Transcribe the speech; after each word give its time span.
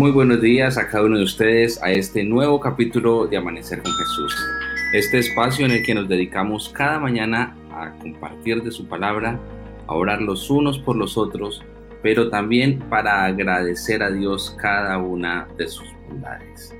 Muy 0.00 0.12
buenos 0.12 0.40
días 0.40 0.78
a 0.78 0.88
cada 0.88 1.04
uno 1.04 1.18
de 1.18 1.24
ustedes 1.24 1.78
a 1.82 1.90
este 1.90 2.24
nuevo 2.24 2.58
capítulo 2.58 3.26
de 3.26 3.36
Amanecer 3.36 3.82
con 3.82 3.92
Jesús. 3.92 4.34
Este 4.94 5.18
espacio 5.18 5.66
en 5.66 5.72
el 5.72 5.82
que 5.82 5.94
nos 5.94 6.08
dedicamos 6.08 6.70
cada 6.70 6.98
mañana 6.98 7.54
a 7.70 7.92
compartir 7.98 8.62
de 8.62 8.70
su 8.70 8.88
palabra, 8.88 9.38
a 9.86 9.92
orar 9.92 10.22
los 10.22 10.48
unos 10.48 10.78
por 10.78 10.96
los 10.96 11.18
otros, 11.18 11.62
pero 12.02 12.30
también 12.30 12.78
para 12.88 13.26
agradecer 13.26 14.02
a 14.02 14.10
Dios 14.10 14.56
cada 14.58 14.96
una 14.96 15.46
de 15.58 15.68
sus 15.68 15.86
bondades. 16.08 16.74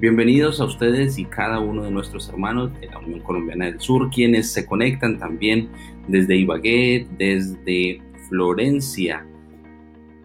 Bienvenidos 0.00 0.60
a 0.60 0.64
ustedes 0.64 1.16
y 1.16 1.26
cada 1.26 1.60
uno 1.60 1.84
de 1.84 1.92
nuestros 1.92 2.28
hermanos 2.28 2.72
de 2.80 2.88
la 2.88 2.98
Unión 2.98 3.20
Colombiana 3.20 3.66
del 3.66 3.78
Sur, 3.78 4.10
quienes 4.10 4.50
se 4.50 4.66
conectan 4.66 5.20
también 5.20 5.68
desde 6.08 6.34
Ibagué, 6.34 7.06
desde 7.18 8.02
Florencia, 8.28 9.24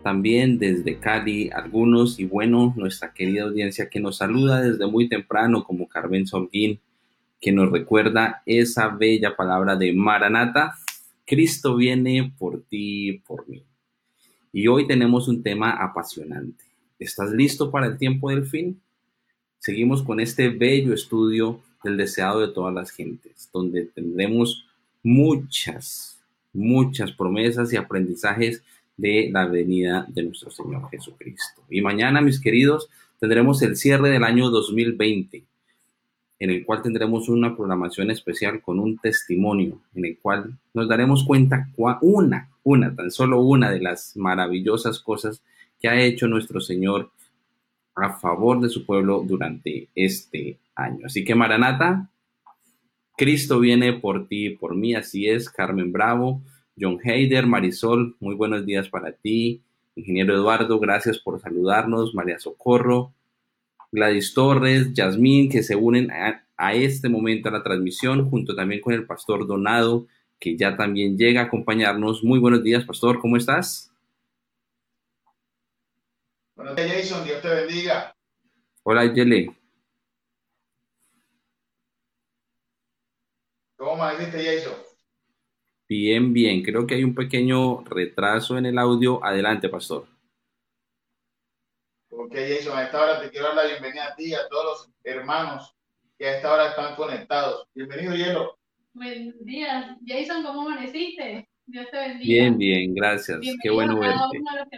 también 0.04 0.60
desde 0.60 1.00
Cali, 1.00 1.50
algunos 1.50 2.20
y 2.20 2.26
bueno, 2.26 2.74
nuestra 2.78 3.14
querida 3.14 3.44
audiencia 3.44 3.90
que 3.90 4.00
nos 4.00 4.18
saluda 4.18 4.62
desde 4.62 4.88
muy 4.88 5.10
temprano 5.10 5.64
como 5.64 5.88
Carmen 5.88 6.26
Solguín, 6.26 6.80
que 7.40 7.52
nos 7.52 7.72
recuerda 7.72 8.42
esa 8.46 8.90
bella 8.90 9.36
palabra 9.36 9.76
de 9.76 9.94
Maranata, 9.94 10.76
Cristo 11.26 11.76
viene 11.76 12.34
por 12.38 12.64
ti, 12.64 13.22
por 13.28 13.48
mí. 13.48 13.64
Y 14.52 14.68
hoy 14.68 14.88
tenemos 14.88 15.28
un 15.28 15.44
tema 15.44 15.72
apasionante. 15.72 16.66
¿Estás 16.98 17.32
listo 17.32 17.70
para 17.70 17.88
el 17.88 17.98
tiempo 17.98 18.30
del 18.30 18.46
fin? 18.46 18.82
Seguimos 19.60 20.02
con 20.04 20.20
este 20.20 20.50
bello 20.50 20.94
estudio 20.94 21.62
del 21.84 21.98
deseado 21.98 22.42
de 22.42 22.54
todas 22.54 22.74
las 22.74 22.92
gentes, 22.92 23.50
donde 23.54 23.86
tendremos 23.86 24.66
muchas, 25.04 26.20
muchas 26.52 27.12
promesas 27.12 27.72
y 27.72 27.78
aprendizajes 27.78 28.64
de 29.00 29.30
la 29.32 29.46
venida 29.46 30.06
de 30.10 30.24
nuestro 30.24 30.52
Señor 30.52 30.90
Jesucristo. 30.90 31.62
Y 31.70 31.82
mañana, 31.82 32.22
mis 32.22 32.40
queridos, 32.40 32.90
tendremos 33.20 33.62
el 33.62 33.78
cierre 33.78 34.10
del 34.10 34.24
año 34.24 34.50
2020, 34.50 35.44
en 36.40 36.50
el 36.50 36.66
cual 36.66 36.82
tendremos 36.82 37.30
una 37.30 37.56
programación 37.56 38.12
especial 38.12 38.62
con 38.62 38.80
un 38.80 38.98
testimonio, 38.98 39.80
en 39.96 40.06
el 40.06 40.18
cual 40.18 40.58
nos 40.74 40.88
daremos 40.90 41.24
cuenta 41.24 41.70
una, 42.02 42.50
una, 42.64 42.96
tan 42.96 43.12
solo 43.12 43.42
una 43.42 43.72
de 43.72 43.80
las 43.80 44.16
maravillosas 44.18 45.00
cosas 45.00 45.42
que 45.80 45.88
ha 45.88 46.02
hecho 46.02 46.28
nuestro 46.28 46.60
Señor 46.60 47.12
a 47.96 48.14
favor 48.14 48.60
de 48.60 48.70
su 48.70 48.86
pueblo 48.86 49.24
durante 49.26 49.88
este 49.96 50.58
año. 50.76 51.06
Así 51.06 51.24
que 51.24 51.36
Maranata, 51.36 52.10
Cristo 53.18 53.60
viene 53.60 53.94
por 53.94 54.28
ti 54.28 54.48
y 54.48 54.56
por 54.56 54.76
mí, 54.76 54.96
así 54.96 55.28
es, 55.28 55.50
Carmen 55.50 55.92
Bravo. 55.92 56.42
John 56.80 57.00
Heider, 57.04 57.46
Marisol, 57.46 58.16
muy 58.20 58.36
buenos 58.36 58.66
días 58.66 58.88
para 58.88 59.12
ti. 59.12 59.62
Ingeniero 59.96 60.34
Eduardo, 60.34 60.80
gracias 60.80 61.20
por 61.20 61.40
saludarnos. 61.42 62.16
María 62.16 62.40
Socorro, 62.40 63.14
Gladys 63.92 64.34
Torres, 64.34 64.94
Yasmín, 64.94 65.50
que 65.50 65.62
se 65.62 65.76
unen 65.76 66.10
a, 66.12 66.46
a, 66.56 66.74
este 66.74 67.10
momento 67.10 67.50
a 67.50 67.52
la 67.52 67.64
transmisión, 67.64 68.30
junto 68.30 68.56
también 68.56 68.82
con 68.82 68.94
el 68.94 69.06
pastor 69.06 69.46
Donado, 69.46 70.08
que 70.40 70.56
ya 70.56 70.78
también 70.78 71.18
llega 71.18 71.42
a 71.42 71.46
acompañarnos. 71.46 72.24
Muy 72.24 72.40
buenos 72.40 72.64
días, 72.64 72.86
pastor, 72.86 73.20
¿cómo 73.20 73.36
estás? 73.36 73.92
Buenos 76.56 76.76
días, 76.76 76.92
Jason, 76.92 77.26
Dios 77.26 77.42
te 77.42 77.50
bendiga. 77.50 78.16
Hola, 78.84 79.06
Yele. 79.14 79.54
¿Cómo 83.76 83.94
amaneciste, 83.94 84.44
Jason? 84.44 84.89
Bien, 85.90 86.32
bien. 86.32 86.62
Creo 86.62 86.86
que 86.86 86.94
hay 86.94 87.04
un 87.04 87.16
pequeño 87.16 87.84
retraso 87.86 88.60
en 88.60 88.68
el 88.68 88.78
audio. 88.78 89.26
Adelante, 89.26 89.70
pastor. 89.70 90.06
Ok, 92.12 92.32
Jason, 92.32 92.78
a 92.78 92.84
esta 92.84 93.02
hora 93.02 93.20
te 93.20 93.32
quiero 93.32 93.48
dar 93.48 93.56
la 93.56 93.66
bienvenida 93.66 94.06
a 94.06 94.16
ti 94.16 94.26
y 94.26 94.34
a 94.36 94.48
todos 94.48 94.66
los 94.66 94.90
hermanos 95.04 95.76
que 96.16 96.28
a 96.28 96.36
esta 96.36 96.54
hora 96.54 96.70
están 96.70 96.96
conectados. 96.96 97.68
Bienvenido, 97.74 98.14
Hielo. 98.14 98.60
Buenos 98.94 99.34
días. 99.44 99.98
Jason, 100.06 100.44
¿cómo 100.44 100.62
amaneciste? 100.62 101.50
Dios 101.66 101.88
te 101.90 101.98
bendiga. 101.98 102.24
Bien, 102.24 102.58
bien, 102.60 102.94
gracias. 102.94 103.40
Bienvenido 103.40 103.60
Qué 103.64 103.70
bueno 103.72 103.98
a 103.98 104.00
cada 104.00 104.30
verte. 104.66 104.78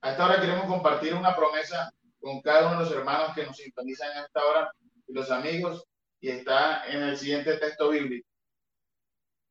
A 0.00 0.10
esta 0.10 0.26
hora 0.26 0.40
queremos 0.40 0.64
compartir 0.64 1.14
una 1.14 1.36
promesa 1.36 1.94
con 2.18 2.40
cada 2.40 2.66
uno 2.66 2.80
de 2.80 2.86
los 2.86 2.92
hermanos 2.92 3.36
que 3.36 3.46
nos 3.46 3.56
sintonizan 3.56 4.10
a 4.18 4.24
esta 4.24 4.44
hora 4.44 4.72
y 5.06 5.12
los 5.12 5.30
amigos 5.30 5.84
y 6.20 6.28
está 6.28 6.84
en 6.90 7.02
el 7.04 7.16
siguiente 7.16 7.56
texto 7.58 7.88
bíblico. 7.90 8.31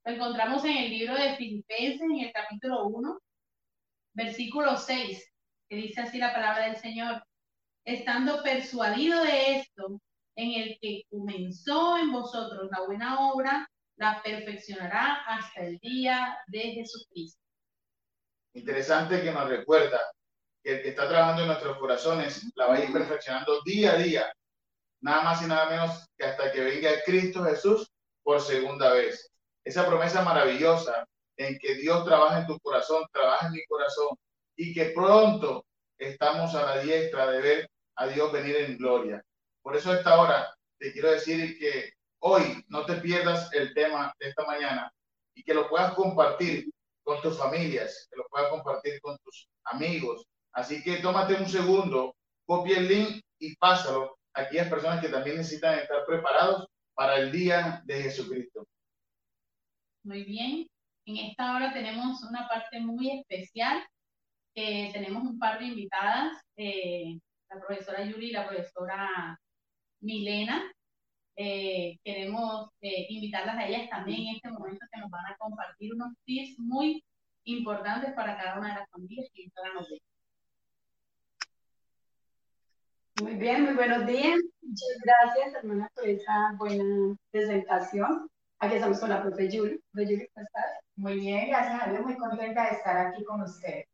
Lo 0.03 0.13
encontramos 0.13 0.65
en 0.65 0.77
el 0.77 0.89
libro 0.89 1.15
de 1.15 1.35
Filipenses, 1.35 2.01
en 2.01 2.19
el 2.19 2.31
capítulo 2.31 2.85
1, 2.87 3.19
versículo 4.13 4.75
6, 4.75 5.31
que 5.69 5.75
dice 5.75 6.01
así 6.01 6.17
la 6.17 6.33
palabra 6.33 6.65
del 6.65 6.77
Señor. 6.77 7.23
Estando 7.85 8.41
persuadido 8.41 9.23
de 9.23 9.57
esto, 9.57 10.01
en 10.35 10.61
el 10.61 10.77
que 10.81 11.03
comenzó 11.09 11.97
en 11.97 12.11
vosotros 12.11 12.67
la 12.71 12.81
buena 12.85 13.31
obra, 13.31 13.69
la 13.97 14.21
perfeccionará 14.23 15.23
hasta 15.27 15.61
el 15.61 15.77
día 15.77 16.35
de 16.47 16.59
Jesucristo. 16.59 17.39
Interesante 18.55 19.21
que 19.21 19.31
nos 19.31 19.47
recuerda 19.47 19.99
que 20.63 20.77
el 20.77 20.81
que 20.81 20.89
está 20.89 21.07
trabajando 21.07 21.43
en 21.43 21.47
nuestros 21.49 21.77
corazones 21.77 22.51
la 22.55 22.67
va 22.67 22.75
a 22.75 22.83
ir 22.83 22.91
perfeccionando 22.91 23.61
día 23.63 23.93
a 23.93 23.97
día, 23.97 24.33
nada 25.01 25.21
más 25.21 25.43
y 25.43 25.45
nada 25.45 25.69
menos 25.69 26.07
que 26.17 26.25
hasta 26.25 26.51
que 26.51 26.61
venga 26.61 26.89
Cristo 27.05 27.43
Jesús 27.43 27.91
por 28.23 28.41
segunda 28.41 28.93
vez. 28.93 29.30
Esa 29.63 29.85
promesa 29.85 30.23
maravillosa 30.23 31.05
en 31.37 31.57
que 31.59 31.75
Dios 31.75 32.05
trabaja 32.05 32.41
en 32.41 32.47
tu 32.47 32.59
corazón, 32.59 33.03
trabaja 33.11 33.47
en 33.47 33.53
mi 33.53 33.65
corazón 33.65 34.09
y 34.55 34.73
que 34.73 34.85
pronto 34.85 35.65
estamos 35.97 36.55
a 36.55 36.65
la 36.65 36.81
diestra 36.81 37.29
de 37.29 37.41
ver 37.41 37.69
a 37.95 38.07
Dios 38.07 38.31
venir 38.31 38.55
en 38.57 38.77
gloria. 38.77 39.23
Por 39.61 39.75
eso 39.75 39.91
a 39.91 39.97
esta 39.97 40.19
hora 40.19 40.53
te 40.79 40.91
quiero 40.91 41.11
decir 41.11 41.57
que 41.59 41.93
hoy 42.19 42.63
no 42.67 42.85
te 42.85 42.95
pierdas 42.95 43.51
el 43.53 43.73
tema 43.73 44.13
de 44.19 44.29
esta 44.29 44.45
mañana 44.45 44.91
y 45.35 45.43
que 45.43 45.53
lo 45.53 45.69
puedas 45.69 45.93
compartir 45.93 46.69
con 47.03 47.21
tus 47.21 47.37
familias, 47.37 48.07
que 48.09 48.17
lo 48.17 48.25
puedas 48.29 48.49
compartir 48.49 48.99
con 49.01 49.17
tus 49.23 49.47
amigos. 49.65 50.25
Así 50.53 50.83
que 50.83 50.97
tómate 50.97 51.35
un 51.35 51.47
segundo, 51.47 52.15
copia 52.45 52.77
el 52.77 52.87
link 52.87 53.21
y 53.39 53.55
pásalo 53.55 54.17
a 54.33 54.41
aquellas 54.41 54.69
personas 54.69 55.01
que 55.01 55.09
también 55.09 55.37
necesitan 55.37 55.79
estar 55.79 56.05
preparados 56.05 56.67
para 56.93 57.17
el 57.17 57.31
día 57.31 57.81
de 57.85 58.01
Jesucristo. 58.03 58.65
Muy 60.03 60.23
bien. 60.23 60.67
En 61.05 61.17
esta 61.17 61.55
hora 61.55 61.73
tenemos 61.73 62.23
una 62.23 62.47
parte 62.47 62.79
muy 62.79 63.11
especial. 63.19 63.83
Eh, 64.55 64.91
tenemos 64.93 65.23
un 65.23 65.39
par 65.39 65.59
de 65.59 65.65
invitadas, 65.65 66.41
eh, 66.57 67.19
la 67.49 67.59
profesora 67.59 68.03
Yuri 68.03 68.29
y 68.29 68.31
la 68.31 68.47
profesora 68.47 69.39
Milena. 70.01 70.71
Eh, 71.35 71.97
queremos 72.03 72.69
invitarlas 72.81 73.57
a 73.57 73.67
ellas 73.67 73.89
también 73.89 74.21
en 74.21 74.35
este 74.35 74.49
momento 74.49 74.85
que 74.91 74.99
nos 74.99 75.09
van 75.09 75.25
a 75.25 75.35
compartir 75.37 75.93
unos 75.93 76.13
tips 76.25 76.59
muy 76.59 77.03
importantes 77.45 78.13
para 78.13 78.37
cada 78.37 78.59
una 78.59 78.69
de 78.69 78.79
las 78.79 78.89
familias 78.89 79.29
que 79.33 79.43
están 79.43 79.63
ven. 79.75 79.99
Muy 83.21 83.35
bien, 83.35 83.65
muy 83.65 83.73
buenos 83.75 84.05
días. 84.07 84.39
Muchas 84.61 84.97
gracias, 85.03 85.53
hermana, 85.55 85.89
por 85.93 86.07
esa 86.07 86.55
buena 86.57 87.15
presentación. 87.31 88.30
Aquí 88.61 88.75
estamos 88.75 88.99
con 88.99 89.09
la 89.09 89.23
profe. 89.23 89.47
Profe 89.47 89.57
Yuri, 89.57 89.79
¿cómo 89.91 90.45
estás? 90.45 90.65
Muy 90.95 91.19
bien, 91.19 91.49
gracias 91.49 91.81
a 91.81 91.89
Dios, 91.89 92.03
muy 92.03 92.15
contenta 92.15 92.69
de 92.69 92.75
estar 92.75 93.07
aquí 93.07 93.23
con 93.23 93.41
ustedes. 93.41 93.87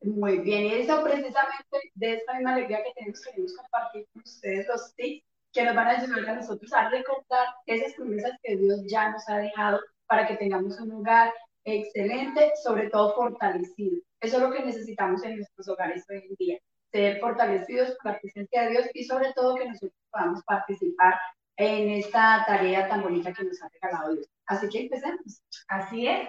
Muy 0.00 0.38
bien, 0.38 0.64
y 0.64 0.74
eso 0.76 1.04
precisamente 1.04 1.78
de 1.94 2.14
esta 2.14 2.32
misma 2.32 2.54
alegría 2.54 2.82
que 2.82 2.92
tenemos, 2.94 3.20
queremos 3.20 3.54
compartir 3.54 4.06
con 4.14 4.22
ustedes 4.22 4.66
los 4.66 4.94
tips 4.94 5.26
que 5.52 5.64
nos 5.64 5.74
van 5.74 5.88
a 5.88 5.90
ayudar 5.90 6.26
a 6.26 6.36
nosotros 6.36 6.72
a 6.72 6.88
recordar 6.88 7.48
esas 7.66 7.92
promesas 7.92 8.32
que 8.42 8.56
Dios 8.56 8.80
ya 8.88 9.10
nos 9.10 9.28
ha 9.28 9.36
dejado 9.36 9.80
para 10.06 10.26
que 10.26 10.36
tengamos 10.36 10.80
un 10.80 10.92
hogar 10.92 11.30
excelente, 11.64 12.52
sobre 12.62 12.88
todo 12.88 13.14
fortalecido. 13.14 14.00
Eso 14.22 14.36
es 14.38 14.42
lo 14.42 14.52
que 14.52 14.64
necesitamos 14.64 15.22
en 15.22 15.36
nuestros 15.36 15.68
hogares 15.68 16.02
hoy 16.08 16.24
en 16.30 16.34
día, 16.38 16.58
ser 16.92 17.20
fortalecidos 17.20 17.90
por 18.02 18.12
la 18.12 18.20
presencia 18.20 18.62
de 18.62 18.70
Dios 18.70 18.86
y 18.94 19.04
sobre 19.04 19.34
todo 19.34 19.56
que 19.56 19.68
nosotros 19.68 20.00
podamos 20.10 20.42
participar 20.44 21.14
en 21.56 21.90
esta 21.90 22.44
tarea 22.46 22.88
tan 22.88 23.02
bonita 23.02 23.32
que 23.32 23.44
nos 23.44 23.62
ha 23.62 23.68
regalado 23.68 24.14
Dios. 24.14 24.28
Así 24.46 24.68
que 24.68 24.82
empecemos. 24.82 25.42
Así 25.68 26.06
es. 26.06 26.28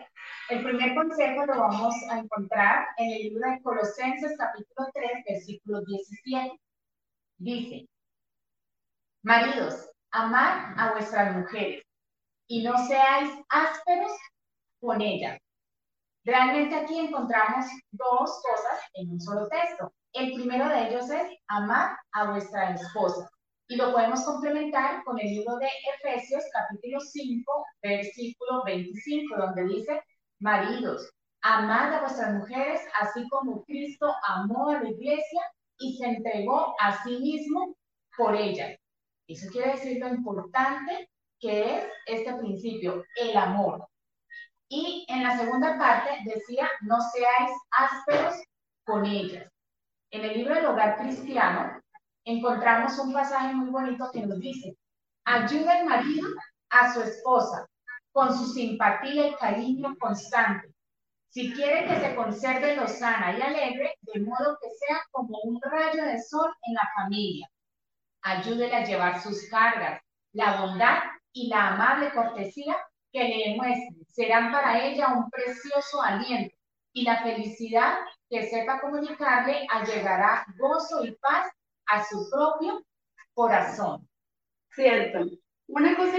El 0.50 0.64
primer 0.64 0.96
consejo 0.96 1.46
lo 1.46 1.60
vamos 1.60 1.96
a 2.10 2.20
encontrar 2.20 2.88
en 2.98 3.12
el 3.12 3.22
libro 3.24 3.50
de 3.50 3.62
Colosenses 3.62 4.38
capítulo 4.38 4.90
3, 4.94 5.12
versículo 5.28 5.82
17. 5.82 6.60
Dice, 7.38 7.90
maridos, 9.24 9.90
amad 10.12 10.74
a 10.78 10.94
vuestras 10.94 11.36
mujeres 11.36 11.84
y 12.48 12.64
no 12.64 12.78
seáis 12.88 13.32
ásperos 13.50 14.12
con 14.80 15.02
ellas. 15.02 15.40
Realmente 16.24 16.76
aquí 16.76 17.00
encontramos 17.00 17.66
dos 17.92 18.42
cosas 18.42 18.80
en 18.94 19.12
un 19.12 19.22
solo 19.22 19.48
texto. 19.48 19.92
El 20.14 20.34
primero 20.34 20.70
de 20.70 20.88
ellos 20.88 21.10
es 21.10 21.38
amar 21.48 21.98
a 22.14 22.32
vuestra 22.32 22.74
esposa. 22.74 23.30
Y 23.68 23.78
lo 23.78 23.92
podemos 23.92 24.24
complementar 24.24 25.04
con 25.04 25.20
el 25.20 25.26
libro 25.26 25.58
de 25.58 25.68
Efesios, 25.96 26.44
capítulo 26.54 27.00
5, 27.00 27.66
versículo 27.82 28.64
25, 28.64 29.38
donde 29.38 29.64
dice, 29.66 30.04
maridos, 30.40 31.10
amad 31.42 31.96
a 31.96 32.02
vuestras 32.02 32.36
mujeres, 32.36 32.82
así 33.02 33.28
como 33.30 33.64
Cristo 33.64 34.14
amó 34.28 34.70
a 34.70 34.84
la 34.84 34.90
iglesia 34.90 35.42
y 35.80 35.98
se 35.98 36.06
entregó 36.06 36.76
a 36.80 37.04
sí 37.04 37.18
mismo 37.18 37.76
por 38.16 38.36
ella. 38.36 38.78
Eso 39.28 39.50
quiere 39.52 39.72
decir 39.72 40.00
lo 40.00 40.10
importante 40.10 41.10
que 41.40 41.78
es 41.78 41.86
este 42.06 42.36
principio, 42.36 43.04
el 43.20 43.36
amor. 43.36 43.88
Y 44.70 45.08
en 45.10 45.24
la 45.24 45.38
segunda 45.40 45.78
parte 45.80 46.12
decía, 46.24 46.70
no 46.82 46.98
seáis 47.02 47.52
ásperos 47.72 48.36
con 48.84 49.08
ellas. 49.08 49.52
En 50.12 50.24
el 50.24 50.38
libro 50.38 50.54
del 50.54 50.68
hogar 50.68 50.98
cristiano 50.98 51.82
encontramos 52.26 52.98
un 53.00 53.14
pasaje 53.14 53.54
muy 53.54 53.70
bonito 53.70 54.10
que 54.12 54.26
nos 54.26 54.40
dice, 54.40 54.76
ayuda 55.24 55.80
el 55.80 55.86
marido 55.86 56.28
a 56.70 56.94
su 56.94 57.02
esposa 57.02 57.68
con 58.12 58.36
su 58.36 58.46
simpatía 58.48 59.28
y 59.28 59.36
cariño 59.36 59.96
constante. 60.00 60.74
Si 61.30 61.54
quiere 61.54 61.86
que 61.88 62.00
se 62.00 62.16
conserve 62.16 62.76
lozana 62.76 63.38
y 63.38 63.42
alegre, 63.42 63.98
de 64.02 64.22
modo 64.22 64.58
que 64.62 64.70
sea 64.70 65.02
como 65.12 65.38
un 65.44 65.60
rayo 65.62 66.04
de 66.06 66.22
sol 66.22 66.52
en 66.64 66.74
la 66.74 66.90
familia. 66.96 67.50
Ayúdele 68.22 68.74
a 68.74 68.86
llevar 68.86 69.22
sus 69.22 69.48
cargas. 69.50 70.02
La 70.32 70.62
bondad 70.62 71.00
y 71.34 71.50
la 71.50 71.74
amable 71.74 72.12
cortesía 72.12 72.78
que 73.12 73.24
le 73.24 73.50
demuestre 73.50 74.06
serán 74.08 74.52
para 74.52 74.84
ella 74.84 75.14
un 75.14 75.30
precioso 75.30 76.02
aliento 76.02 76.56
y 76.94 77.04
la 77.04 77.22
felicidad 77.22 77.98
que 78.30 78.50
sepa 78.50 78.80
comunicarle 78.80 79.68
allegará 79.70 80.46
gozo 80.58 81.04
y 81.04 81.12
paz 81.16 81.48
a 81.88 82.04
su 82.04 82.30
propio 82.30 82.84
corazón. 83.34 84.08
Cierto. 84.72 85.26
Una 85.68 85.96
cosa 85.96 86.18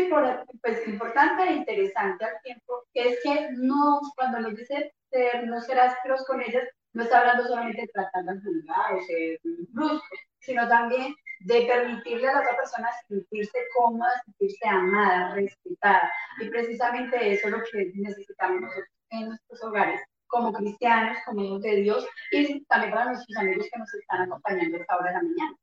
pues, 0.60 0.88
importante 0.88 1.42
e 1.44 1.52
interesante 1.52 2.24
al 2.24 2.40
tiempo 2.42 2.84
es 2.94 3.18
que 3.22 3.48
no, 3.52 4.00
cuando 4.16 4.40
nos 4.40 4.56
dice 4.56 4.92
ser, 5.10 5.46
no 5.46 5.60
serás 5.60 5.94
ásperos 5.94 6.24
con 6.26 6.40
ellas, 6.42 6.64
no 6.92 7.02
está 7.02 7.20
hablando 7.20 7.46
solamente 7.46 7.82
de 7.82 7.88
tratarlas 7.88 8.42
vulgar 8.42 8.94
o 8.94 9.02
ser 9.02 9.38
bruscos, 9.68 10.18
sino 10.40 10.66
también 10.68 11.14
de 11.40 11.66
permitirle 11.66 12.28
a 12.28 12.32
la 12.32 12.40
otra 12.40 12.56
persona 12.56 12.88
sentirse 13.06 13.58
cómoda, 13.76 14.22
sentirse 14.24 14.66
amada, 14.66 15.34
respetada. 15.34 16.10
Y 16.40 16.48
precisamente 16.48 17.32
eso 17.32 17.48
es 17.48 17.52
lo 17.52 17.62
que 17.62 17.92
necesitamos 17.94 18.62
nosotros 18.62 18.88
en 19.10 19.28
nuestros 19.28 19.62
hogares, 19.62 20.00
como 20.26 20.52
cristianos, 20.52 21.19
como 21.25 21.43
hijos 21.43 21.62
de 21.62 21.76
Dios, 21.76 22.06
y 22.32 22.64
también 22.64 22.93
para 22.93 23.06
nuestros 23.06 23.37
amigos 23.38 23.67
que 23.73 23.78
nos 23.78 23.94
están 23.94 24.23
acompañando 24.23 24.76
a 24.76 24.81
esta 24.81 24.96
hora 24.96 25.08
de 25.08 25.14
la 25.14 25.23
mañana. 25.23 25.56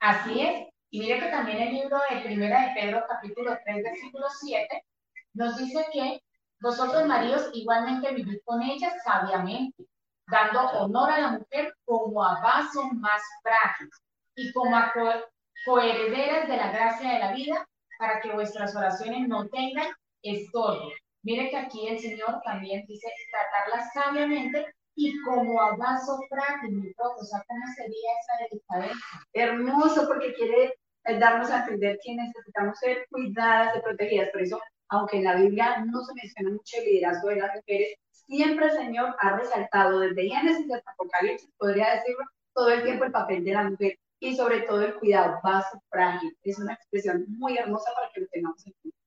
Así 0.00 0.40
es. 0.40 0.68
Y 0.90 1.00
mire 1.00 1.20
que 1.20 1.26
también 1.26 1.58
el 1.58 1.74
libro 1.74 1.98
de 2.10 2.20
Primera 2.20 2.68
de 2.68 2.80
Pedro, 2.80 3.04
capítulo 3.08 3.58
3, 3.64 3.82
versículo 3.82 4.26
7, 4.40 4.84
nos 5.34 5.56
dice 5.58 5.86
que 5.92 6.20
vosotros, 6.60 7.06
maridos, 7.06 7.50
igualmente 7.52 8.14
vivid 8.14 8.38
con 8.44 8.62
ellas 8.62 8.94
sabiamente, 9.04 9.84
dando 10.26 10.60
honor 10.80 11.10
a 11.10 11.20
la 11.20 11.28
mujer 11.32 11.74
como 11.84 12.24
a 12.24 12.40
vaso 12.40 12.82
más 12.94 13.22
frágil 13.42 13.90
y 14.36 14.52
como 14.52 14.76
coherederas 15.64 16.48
de 16.48 16.56
la 16.56 16.72
gracia 16.72 17.12
de 17.12 17.18
la 17.18 17.32
vida, 17.32 17.68
para 17.98 18.20
que 18.20 18.32
vuestras 18.32 18.74
oraciones 18.76 19.28
no 19.28 19.48
tengan 19.48 19.88
estorbo. 20.22 20.90
Mire 21.26 21.50
que 21.50 21.56
aquí 21.56 21.88
el 21.88 21.98
Señor 21.98 22.40
también 22.44 22.86
dice 22.86 23.08
tratarla 23.32 23.90
sabiamente 23.90 24.64
y 24.94 25.20
como 25.22 25.60
a 25.60 25.74
vaso 25.76 26.20
frágil, 26.28 26.94
O 26.96 27.24
sea, 27.24 27.42
¿cómo 27.48 27.66
sería 27.74 28.10
esa 28.20 28.44
delicadeza? 28.48 29.26
Hermoso, 29.32 30.06
porque 30.06 30.34
quiere 30.34 30.74
darnos 31.18 31.50
a 31.50 31.64
entender 31.64 31.98
que 32.04 32.14
necesitamos 32.14 32.78
ser 32.78 33.08
cuidadas 33.10 33.76
y 33.76 33.80
protegidas. 33.80 34.30
Por 34.30 34.42
eso, 34.42 34.60
aunque 34.88 35.16
en 35.16 35.24
la 35.24 35.34
Biblia 35.34 35.84
no 35.84 36.00
se 36.04 36.14
menciona 36.14 36.50
mucho 36.50 36.76
el 36.78 36.84
liderazgo 36.84 37.28
de 37.30 37.36
las 37.36 37.56
mujeres, 37.56 37.96
siempre 38.12 38.66
el 38.66 38.72
Señor 38.72 39.16
ha 39.18 39.36
resaltado 39.36 39.98
desde 39.98 40.28
Génesis 40.28 40.72
hasta 40.72 40.92
Apocalipsis, 40.92 41.50
podría 41.58 41.92
decirlo, 41.96 42.24
todo 42.54 42.70
el 42.70 42.84
tiempo 42.84 43.04
el 43.04 43.10
papel 43.10 43.42
de 43.42 43.52
la 43.52 43.64
mujer 43.64 43.98
y 44.20 44.36
sobre 44.36 44.60
todo 44.60 44.80
el 44.82 44.94
cuidado, 44.94 45.40
vaso 45.42 45.82
frágil. 45.90 46.38
Es 46.44 46.56
una 46.60 46.74
expresión 46.74 47.26
muy 47.28 47.58
hermosa 47.58 47.90
para 47.96 48.12
que 48.12 48.20
lo 48.20 48.28
tengamos 48.28 48.64
en 48.64 48.74
cuenta 48.80 48.98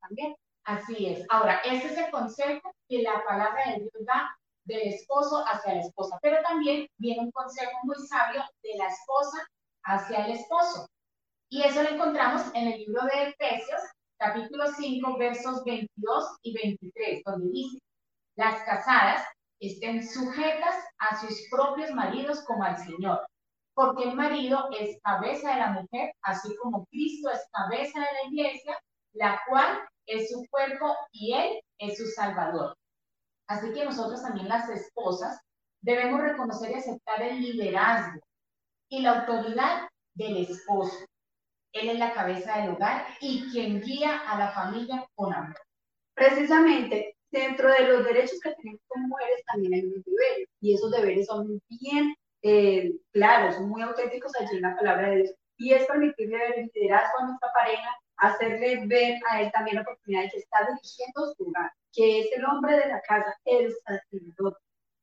también. 0.00 0.36
Así 0.66 1.06
es. 1.06 1.24
Ahora, 1.30 1.60
ese 1.64 1.86
es 1.86 1.98
el 1.98 2.10
consejo 2.10 2.74
que 2.88 3.02
la 3.02 3.22
palabra 3.24 3.62
de 3.66 3.80
Dios 3.80 3.92
da 4.00 4.36
del 4.64 4.82
esposo 4.82 5.44
hacia 5.46 5.74
la 5.74 5.80
esposa, 5.80 6.18
pero 6.20 6.42
también 6.42 6.88
viene 6.98 7.22
un 7.22 7.30
consejo 7.30 7.70
muy 7.84 7.96
sabio 8.08 8.42
de 8.62 8.76
la 8.76 8.88
esposa 8.88 9.38
hacia 9.84 10.26
el 10.26 10.32
esposo. 10.32 10.88
Y 11.48 11.62
eso 11.62 11.82
lo 11.84 11.90
encontramos 11.90 12.42
en 12.54 12.72
el 12.72 12.78
libro 12.80 13.02
de 13.04 13.28
Efesios, 13.28 13.80
capítulo 14.18 14.66
5, 14.66 15.16
versos 15.18 15.64
22 15.64 16.38
y 16.42 16.52
23, 16.52 17.22
donde 17.24 17.48
dice, 17.52 17.78
las 18.36 18.60
casadas 18.64 19.24
estén 19.60 20.06
sujetas 20.06 20.74
a 20.98 21.20
sus 21.20 21.48
propios 21.48 21.92
maridos 21.92 22.44
como 22.44 22.64
al 22.64 22.76
Señor 22.76 23.24
porque 23.76 24.04
el 24.04 24.14
marido 24.14 24.70
es 24.80 24.98
cabeza 25.02 25.52
de 25.52 25.60
la 25.60 25.70
mujer, 25.72 26.10
así 26.22 26.56
como 26.56 26.86
Cristo 26.86 27.28
es 27.30 27.46
cabeza 27.52 28.00
de 28.00 28.06
la 28.06 28.28
iglesia, 28.30 28.78
la 29.12 29.38
cual 29.46 29.86
es 30.06 30.30
su 30.30 30.44
cuerpo 30.50 30.94
y 31.12 31.34
él 31.34 31.60
es 31.78 31.98
su 31.98 32.06
salvador. 32.06 32.76
Así 33.48 33.72
que 33.72 33.84
nosotros 33.84 34.22
también 34.22 34.48
las 34.48 34.68
esposas 34.68 35.40
debemos 35.80 36.20
reconocer 36.20 36.70
y 36.70 36.74
aceptar 36.74 37.22
el 37.22 37.40
liderazgo 37.40 38.20
y 38.88 39.02
la 39.02 39.20
autoridad 39.20 39.88
del 40.14 40.38
esposo. 40.38 41.04
Él 41.72 41.90
es 41.90 41.98
la 41.98 42.12
cabeza 42.12 42.58
del 42.58 42.70
hogar 42.70 43.06
y 43.20 43.48
quien 43.50 43.80
guía 43.80 44.18
a 44.26 44.38
la 44.38 44.50
familia 44.50 45.06
con 45.14 45.32
amor. 45.32 45.56
Precisamente, 46.14 47.16
dentro 47.30 47.70
de 47.70 47.86
los 47.86 48.04
derechos 48.04 48.40
que 48.42 48.54
tenemos 48.54 48.80
como 48.88 49.08
mujeres 49.08 49.42
también 49.52 49.74
hay 49.74 49.84
un 49.84 50.02
deberes 50.02 50.48
y 50.60 50.74
esos 50.74 50.90
deberes 50.90 51.26
son 51.26 51.60
bien 51.68 52.14
eh, 52.42 52.92
claros, 53.12 53.60
muy 53.60 53.82
auténticos 53.82 54.32
allí 54.36 54.56
en 54.56 54.62
la 54.62 54.76
palabra 54.76 55.10
de 55.10 55.16
Dios. 55.16 55.34
Y 55.58 55.72
es 55.72 55.86
permitirle 55.86 56.38
ver 56.38 56.70
liderazgo 56.74 57.18
a 57.20 57.26
nuestra 57.26 57.48
pareja, 57.52 57.96
hacerle 58.18 58.86
ver 58.86 59.20
a 59.30 59.42
él 59.42 59.50
también 59.52 59.76
la 59.76 59.82
oportunidad 59.82 60.22
de 60.22 60.30
que 60.30 60.38
está 60.38 60.58
dirigiendo 60.60 61.34
su 61.34 61.48
hogar, 61.48 61.70
que 61.92 62.20
es 62.20 62.32
el 62.36 62.44
hombre 62.44 62.78
de 62.78 62.88
la 62.88 63.00
casa, 63.02 63.34
el 63.44 63.72
sacerdote, 63.84 64.58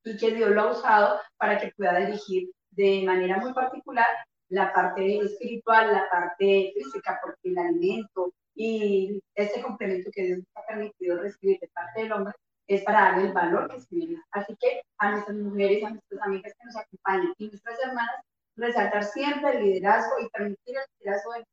y 0.06 0.18
que 0.18 0.31
Dios 0.31 0.51
lo 0.51 0.62
ha 0.62 0.71
usado 0.71 1.19
para 1.38 1.57
que 1.57 1.71
pueda 1.77 1.98
dirigir 2.00 2.50
de 2.71 3.04
manera 3.06 3.38
muy 3.38 3.54
particular 3.54 4.07
la 4.50 4.74
parte 4.74 5.19
espiritual, 5.19 5.94
la 5.94 6.10
parte 6.10 6.74
física, 6.75 7.19
porque 7.24 7.50
el 7.50 7.57
alimento 7.57 8.34
y 8.55 9.20
ese 9.36 9.62
complemento 9.62 10.12
que 10.13 10.24
Dios 10.24 10.39
ha 10.55 10.65
permitido 10.67 11.22
recibir 11.22 11.60
de 11.60 11.67
parte 11.70 12.01
del 12.01 12.12
hombre 12.12 12.34
es 12.67 12.84
para 12.84 13.01
darle 13.01 13.27
el 13.27 13.34
valor 13.34 13.70
que 13.70 13.79
se. 13.79 13.96
Así 14.32 14.55
que 14.60 14.82
a 15.00 15.12
nuestras 15.12 15.38
mujeres, 15.38 15.84
a 15.84 15.89
nuestras 15.89 16.22
amigas 16.22 16.53
que 16.58 16.65
nos 16.65 16.75
acompañan 16.75 17.34
y 17.38 17.48
nuestras 17.48 17.79
hermanas, 17.84 18.22
resaltar 18.55 19.03
siempre 19.03 19.58
el 19.58 19.63
liderazgo 19.63 20.20
y 20.20 20.29
permitir 20.29 20.77
el 20.77 20.86
liderazgo 21.00 21.34
de 21.34 21.46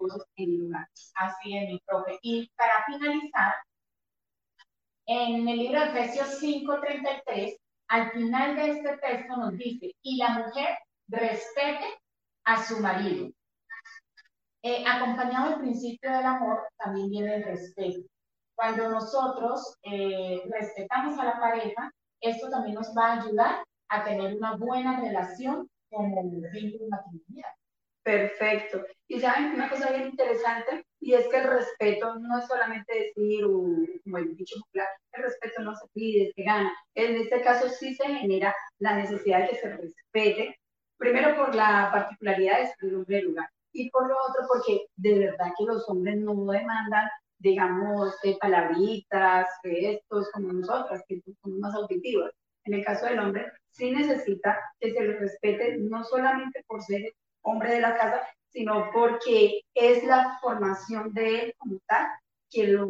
esposos 0.00 0.26
en 0.36 0.50
el 0.50 0.56
lugar. 0.58 0.88
Así 1.14 1.56
es, 1.56 1.68
mi 1.68 1.78
profe. 1.86 2.18
Y 2.22 2.50
para 2.56 2.84
finalizar, 2.86 3.54
en 5.06 5.48
el 5.48 5.58
libro 5.58 5.80
de 5.80 5.86
Efesios 5.86 6.40
5:33, 6.40 7.56
al 7.88 8.10
final 8.12 8.56
de 8.56 8.70
este 8.70 8.96
texto 8.98 9.36
nos 9.36 9.56
dice, 9.56 9.92
y 10.02 10.16
la 10.16 10.30
mujer 10.30 10.78
respete 11.08 11.98
a 12.44 12.62
su 12.62 12.78
marido. 12.80 13.30
Eh, 14.62 14.84
acompañado 14.86 15.50
del 15.50 15.60
principio 15.60 16.10
del 16.10 16.26
amor, 16.26 16.68
también 16.76 17.10
viene 17.10 17.36
el 17.36 17.44
respeto. 17.44 18.06
Cuando 18.54 18.90
nosotros 18.90 19.76
eh, 19.82 20.42
respetamos 20.50 21.18
a 21.18 21.24
la 21.24 21.40
pareja, 21.40 21.90
esto 22.20 22.50
también 22.50 22.74
nos 22.74 22.94
va 22.96 23.06
a 23.06 23.20
ayudar 23.22 23.64
a 23.88 24.04
tener 24.04 24.36
una 24.36 24.56
buena 24.56 25.00
relación 25.00 25.68
como 25.88 26.22
vínculo 26.52 26.88
matrimonial. 26.90 27.52
Perfecto. 28.02 28.84
Y 29.08 29.20
saben 29.20 29.52
una 29.54 29.68
cosa 29.68 29.90
bien 29.90 30.08
interesante, 30.08 30.84
y 31.00 31.14
es 31.14 31.26
que 31.28 31.36
el 31.38 31.48
respeto 31.48 32.14
no 32.18 32.38
es 32.38 32.46
solamente 32.46 32.94
decir, 32.94 33.44
como 33.44 34.18
el 34.18 34.36
dicho 34.36 34.56
popular, 34.60 34.88
el 35.12 35.22
respeto 35.24 35.62
no 35.62 35.74
se 35.74 35.86
pide, 35.92 36.32
se 36.34 36.42
gana. 36.42 36.72
En 36.94 37.16
este 37.16 37.40
caso 37.42 37.68
sí 37.68 37.94
se 37.94 38.06
genera 38.06 38.54
la 38.78 38.96
necesidad 38.96 39.40
de 39.40 39.48
que 39.48 39.56
se 39.56 39.76
respete, 39.76 40.56
primero 40.98 41.36
por 41.36 41.54
la 41.54 41.90
particularidad 41.92 42.60
de 42.60 42.66
ser 42.66 42.94
hombre 42.94 43.16
del 43.16 43.26
lugar, 43.26 43.48
y 43.72 43.90
por 43.90 44.08
lo 44.08 44.14
otro 44.14 44.46
porque 44.48 44.86
de 44.96 45.18
verdad 45.18 45.52
que 45.58 45.64
los 45.64 45.88
hombres 45.88 46.16
no 46.18 46.34
demandan 46.46 47.08
digamos, 47.40 48.14
de 48.22 48.36
palabritas, 48.40 49.48
gestos, 49.62 50.30
como 50.32 50.52
nosotras, 50.52 51.02
que 51.08 51.20
somos 51.42 51.58
más 51.58 51.74
auditivos. 51.74 52.30
En 52.64 52.74
el 52.74 52.84
caso 52.84 53.06
del 53.06 53.18
hombre, 53.18 53.46
sí 53.70 53.90
necesita 53.90 54.58
que 54.78 54.92
se 54.92 55.00
le 55.02 55.16
respete 55.18 55.78
no 55.78 56.04
solamente 56.04 56.62
por 56.66 56.82
ser 56.82 57.12
hombre 57.42 57.74
de 57.74 57.80
la 57.80 57.96
casa, 57.96 58.26
sino 58.48 58.90
porque 58.92 59.62
es 59.74 60.04
la 60.04 60.38
formación 60.40 61.12
de 61.12 61.40
él 61.40 61.54
como 61.58 61.78
tal 61.86 62.06
que 62.50 62.66
lo, 62.68 62.88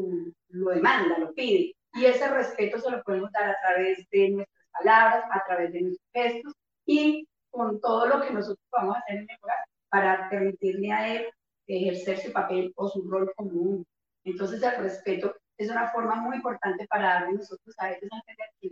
lo 0.48 0.70
demanda, 0.70 1.18
lo 1.18 1.32
pide. 1.34 1.74
Y 1.94 2.04
ese 2.04 2.28
respeto 2.28 2.78
se 2.78 2.90
lo 2.90 3.02
podemos 3.02 3.30
dar 3.32 3.50
a 3.50 3.56
través 3.60 4.08
de 4.10 4.30
nuestras 4.30 4.66
palabras, 4.72 5.24
a 5.30 5.44
través 5.44 5.72
de 5.72 5.82
nuestros 5.82 6.10
gestos 6.12 6.54
y 6.86 7.26
con 7.50 7.80
todo 7.80 8.06
lo 8.06 8.22
que 8.22 8.32
nosotros 8.32 8.64
vamos 8.70 8.96
a 8.96 9.00
hacer 9.00 9.16
en 9.16 9.26
el 9.28 9.36
hogar 9.42 9.58
para 9.88 10.30
permitirle 10.30 10.92
a 10.92 11.14
él 11.14 11.30
ejercer 11.66 12.18
su 12.18 12.32
papel 12.32 12.72
o 12.76 12.88
su 12.88 13.08
rol 13.08 13.32
como 13.36 13.50
un 13.50 13.86
entonces 14.24 14.62
el 14.62 14.76
respeto 14.82 15.34
es 15.56 15.70
una 15.70 15.90
forma 15.90 16.14
muy 16.16 16.36
importante 16.36 16.86
para 16.88 17.14
darle 17.14 17.34
nosotros 17.34 17.74
a 17.78 17.90
ellos 17.90 18.08
a 18.10 18.16
entender 18.16 18.48
que. 18.60 18.70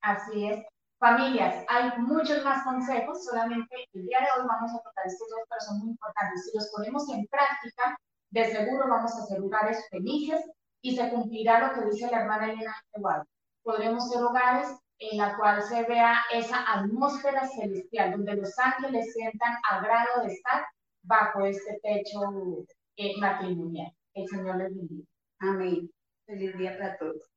Así 0.00 0.46
es. 0.46 0.64
Familias, 1.00 1.64
hay 1.68 1.98
muchos 1.98 2.44
más 2.44 2.62
consejos, 2.62 3.24
solamente 3.24 3.74
el 3.94 4.04
día 4.04 4.18
de 4.18 4.26
hoy 4.36 4.46
vamos 4.46 4.70
a 4.70 4.82
tocar 4.82 5.06
estos 5.06 5.30
dos, 5.30 5.40
pero 5.48 5.60
son 5.62 5.78
muy 5.78 5.88
importantes. 5.92 6.44
Si 6.44 6.54
los 6.54 6.68
ponemos 6.68 7.08
en 7.08 7.26
práctica, 7.28 7.98
de 8.28 8.44
seguro 8.44 8.86
vamos 8.86 9.16
a 9.16 9.24
ser 9.24 9.38
lugares 9.38 9.82
felices 9.88 10.44
y 10.82 10.94
se 10.94 11.08
cumplirá 11.08 11.66
lo 11.66 11.72
que 11.72 11.88
dice 11.88 12.10
la 12.10 12.20
hermana 12.20 12.52
Elena 12.52 12.74
igual. 12.94 13.24
Podremos 13.62 14.10
ser 14.10 14.22
hogares 14.22 14.76
en 14.98 15.16
la 15.16 15.38
cual 15.38 15.62
se 15.62 15.84
vea 15.84 16.20
esa 16.34 16.70
atmósfera 16.70 17.48
celestial, 17.48 18.10
donde 18.12 18.36
los 18.36 18.58
ángeles 18.58 19.10
sientan 19.14 19.56
agrado 19.70 20.22
de 20.26 20.34
estar 20.34 20.66
bajo 21.02 21.46
este 21.46 21.80
techo 21.82 22.66
eh, 22.96 23.18
matrimonial. 23.18 23.90
El 24.12 24.28
Señor 24.28 24.56
les 24.56 24.76
bendiga. 24.76 25.08
Amén. 25.38 25.90
Feliz 26.26 26.58
día 26.58 26.76
para 26.76 26.98
todos. 26.98 27.29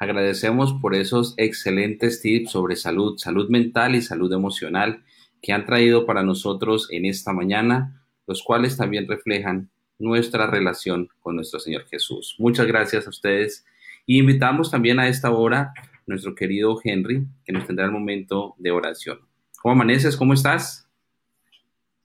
Agradecemos 0.00 0.72
por 0.80 0.94
esos 0.94 1.34
excelentes 1.36 2.22
tips 2.22 2.52
sobre 2.52 2.74
salud, 2.74 3.18
salud 3.18 3.50
mental 3.50 3.94
y 3.94 4.00
salud 4.00 4.32
emocional 4.32 5.04
que 5.42 5.52
han 5.52 5.66
traído 5.66 6.06
para 6.06 6.22
nosotros 6.22 6.88
en 6.90 7.04
esta 7.04 7.34
mañana, 7.34 8.02
los 8.26 8.42
cuales 8.42 8.78
también 8.78 9.06
reflejan 9.06 9.68
nuestra 9.98 10.46
relación 10.46 11.10
con 11.20 11.36
nuestro 11.36 11.60
Señor 11.60 11.84
Jesús. 11.84 12.34
Muchas 12.38 12.66
gracias 12.66 13.06
a 13.06 13.10
ustedes 13.10 13.66
y 14.06 14.18
invitamos 14.18 14.70
también 14.70 14.98
a 14.98 15.06
esta 15.06 15.32
hora 15.32 15.74
a 15.76 16.02
nuestro 16.06 16.34
querido 16.34 16.80
Henry, 16.82 17.26
que 17.44 17.52
nos 17.52 17.66
tendrá 17.66 17.84
el 17.84 17.92
momento 17.92 18.54
de 18.56 18.70
oración. 18.70 19.20
¿Cómo 19.60 19.72
amaneces? 19.72 20.16
¿Cómo 20.16 20.32
estás? 20.32 20.88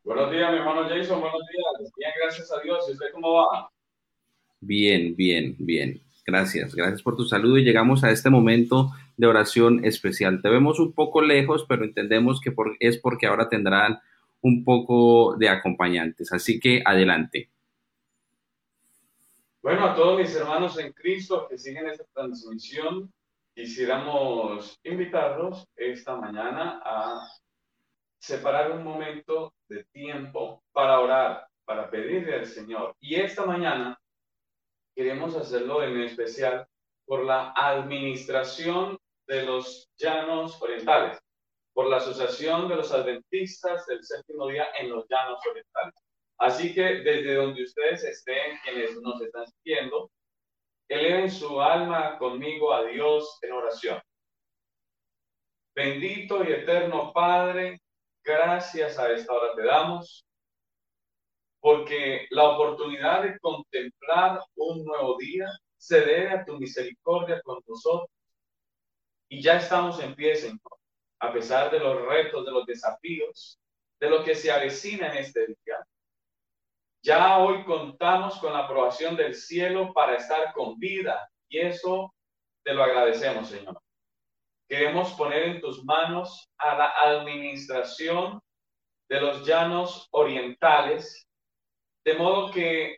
Buenos 0.04 0.30
días, 0.32 0.52
mi 0.52 0.58
hermano 0.58 0.82
Jason. 0.90 1.22
Buenos 1.22 1.42
días. 1.50 1.94
Bien, 1.98 2.12
gracias 2.22 2.52
a 2.52 2.60
Dios. 2.62 2.90
¿Y 2.90 2.92
usted 2.92 3.06
cómo 3.14 3.36
va? 3.36 3.70
Bien, 4.60 5.16
bien, 5.16 5.56
bien. 5.60 6.05
Gracias, 6.26 6.74
gracias 6.74 7.04
por 7.04 7.16
tu 7.16 7.24
saludo 7.24 7.60
y 7.60 7.64
llegamos 7.64 8.04
a 8.04 8.10
este 8.10 8.32
momento 8.32 8.92
de 9.16 9.28
oración 9.28 9.86
especial. 9.86 10.42
Te 10.42 10.50
vemos 10.50 10.80
un 10.80 10.92
poco 10.92 11.22
lejos, 11.22 11.66
pero 11.70 11.86
entendemos 11.86 12.42
que 12.42 12.52
es 12.80 12.98
porque 12.98 13.28
ahora 13.28 13.48
tendrán 13.48 14.00
un 14.42 14.64
poco 14.64 15.36
de 15.38 15.50
acompañantes. 15.50 16.34
Así 16.34 16.60
que 16.60 16.82
adelante. 16.84 17.52
Bueno, 19.62 19.86
a 19.86 19.96
todos 19.96 20.20
mis 20.20 20.36
hermanos 20.36 20.80
en 20.80 20.94
Cristo 20.94 21.48
que 21.48 21.60
siguen 21.60 21.88
esta 21.90 22.06
transmisión, 22.12 23.12
quisiéramos 23.54 24.80
invitarlos 24.84 25.68
esta 25.76 26.16
mañana 26.16 26.82
a 26.84 27.20
separar 28.20 28.72
un 28.72 28.84
momento 28.84 29.54
de 29.70 29.84
tiempo 29.86 30.64
para 30.72 31.00
orar, 31.00 31.48
para 31.66 31.88
pedirle 31.88 32.34
al 32.34 32.46
Señor. 32.48 32.96
Y 33.00 33.16
esta 33.16 33.46
mañana 33.46 34.00
queremos 34.96 35.36
hacerlo 35.36 35.84
en 35.84 36.02
especial 36.02 36.66
por 37.06 37.24
la 37.24 37.52
administración 37.56 38.98
de 39.28 39.44
los 39.44 39.90
llanos 39.98 40.60
orientales, 40.62 41.20
por 41.74 41.88
la 41.88 41.98
Asociación 41.98 42.70
de 42.70 42.78
los 42.78 42.92
Adventistas 42.92 43.86
del 43.88 44.04
Séptimo 44.04 44.48
Día 44.48 44.68
en 44.80 44.90
los 44.90 45.06
Llanos 45.10 45.40
Orientales. 45.50 45.94
Así 46.38 46.74
que 46.74 46.82
desde 46.82 47.36
donde 47.36 47.64
ustedes 47.64 48.04
estén, 48.04 48.58
quienes 48.64 49.00
nos 49.02 49.22
están 49.22 49.46
siguiendo, 49.48 50.10
eleven 50.90 51.30
su 51.30 51.62
alma 51.62 52.18
conmigo 52.18 52.74
a 52.74 52.84
Dios 52.86 53.40
en 53.42 53.52
oración. 53.52 54.02
Bendito 55.76 56.44
y 56.44 56.54
eterno 56.54 57.12
Padre, 57.14 57.80
gracias 58.24 58.98
a 58.98 59.12
esta 59.12 59.34
hora 59.34 59.54
te 59.56 59.64
damos 59.64 60.25
porque 61.66 62.28
la 62.30 62.44
oportunidad 62.50 63.24
de 63.24 63.40
contemplar 63.40 64.40
un 64.56 64.86
nuevo 64.86 65.18
día 65.18 65.50
se 65.76 66.00
debe 66.02 66.30
a 66.30 66.46
tu 66.46 66.60
misericordia 66.60 67.42
con 67.42 67.60
nosotros. 67.66 68.08
Y 69.28 69.42
ya 69.42 69.58
estamos 69.58 70.00
en 70.00 70.14
pie, 70.14 70.36
Señor, 70.36 70.60
a 71.20 71.34
pesar 71.34 71.72
de 71.72 71.80
los 71.80 72.06
retos, 72.06 72.46
de 72.46 72.52
los 72.52 72.68
desafíos, 72.68 73.60
de 74.00 74.10
lo 74.12 74.24
que 74.24 74.36
se 74.36 74.52
avecina 74.52 75.12
en 75.12 75.18
este 75.18 75.48
día. 75.48 75.84
Ya 77.02 77.40
hoy 77.40 77.64
contamos 77.64 78.38
con 78.38 78.54
la 78.54 78.60
aprobación 78.60 79.16
del 79.16 79.34
cielo 79.34 79.92
para 79.92 80.18
estar 80.18 80.54
con 80.54 80.78
vida 80.78 81.28
y 81.50 81.58
eso 81.58 82.14
te 82.64 82.76
lo 82.76 82.84
agradecemos, 82.84 83.50
Señor. 83.50 83.82
Queremos 84.70 85.14
poner 85.14 85.42
en 85.46 85.62
tus 85.62 85.84
manos 85.84 86.48
a 86.60 86.78
la 86.78 86.90
administración 87.02 88.40
de 89.10 89.20
los 89.20 89.48
llanos 89.48 90.08
orientales 90.12 91.26
de 92.06 92.14
modo 92.14 92.52
que 92.52 92.98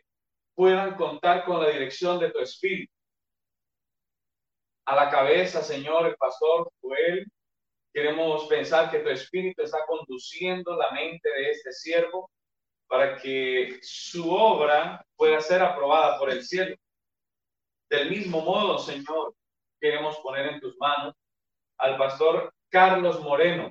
puedan 0.54 0.94
contar 0.96 1.44
con 1.44 1.62
la 1.62 1.70
dirección 1.70 2.18
de 2.18 2.30
tu 2.30 2.40
espíritu. 2.40 2.92
A 4.84 4.94
la 4.94 5.10
cabeza, 5.10 5.62
Señor, 5.62 6.06
el 6.06 6.16
pastor 6.16 6.70
Joel, 6.80 7.26
queremos 7.92 8.46
pensar 8.48 8.90
que 8.90 9.00
tu 9.00 9.08
espíritu 9.08 9.62
está 9.62 9.78
conduciendo 9.86 10.76
la 10.76 10.90
mente 10.90 11.28
de 11.28 11.50
este 11.50 11.72
siervo 11.72 12.30
para 12.86 13.16
que 13.16 13.78
su 13.82 14.30
obra 14.30 15.04
pueda 15.16 15.40
ser 15.40 15.62
aprobada 15.62 16.18
por 16.18 16.30
el 16.30 16.44
cielo. 16.44 16.76
Del 17.90 18.10
mismo 18.10 18.42
modo, 18.42 18.78
Señor, 18.78 19.34
queremos 19.80 20.18
poner 20.18 20.54
en 20.54 20.60
tus 20.60 20.76
manos 20.78 21.14
al 21.78 21.96
pastor 21.96 22.52
Carlos 22.70 23.20
Moreno, 23.20 23.70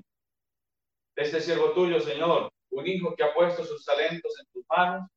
este 1.16 1.42
siervo 1.42 1.72
tuyo, 1.72 2.00
Señor, 2.00 2.52
un 2.72 2.88
hijo 2.88 3.16
que 3.16 3.24
ha 3.24 3.34
puesto 3.34 3.64
sus 3.64 3.84
talentos 3.84 4.40
en 4.40 4.46
tus 4.52 4.64
manos 4.70 5.10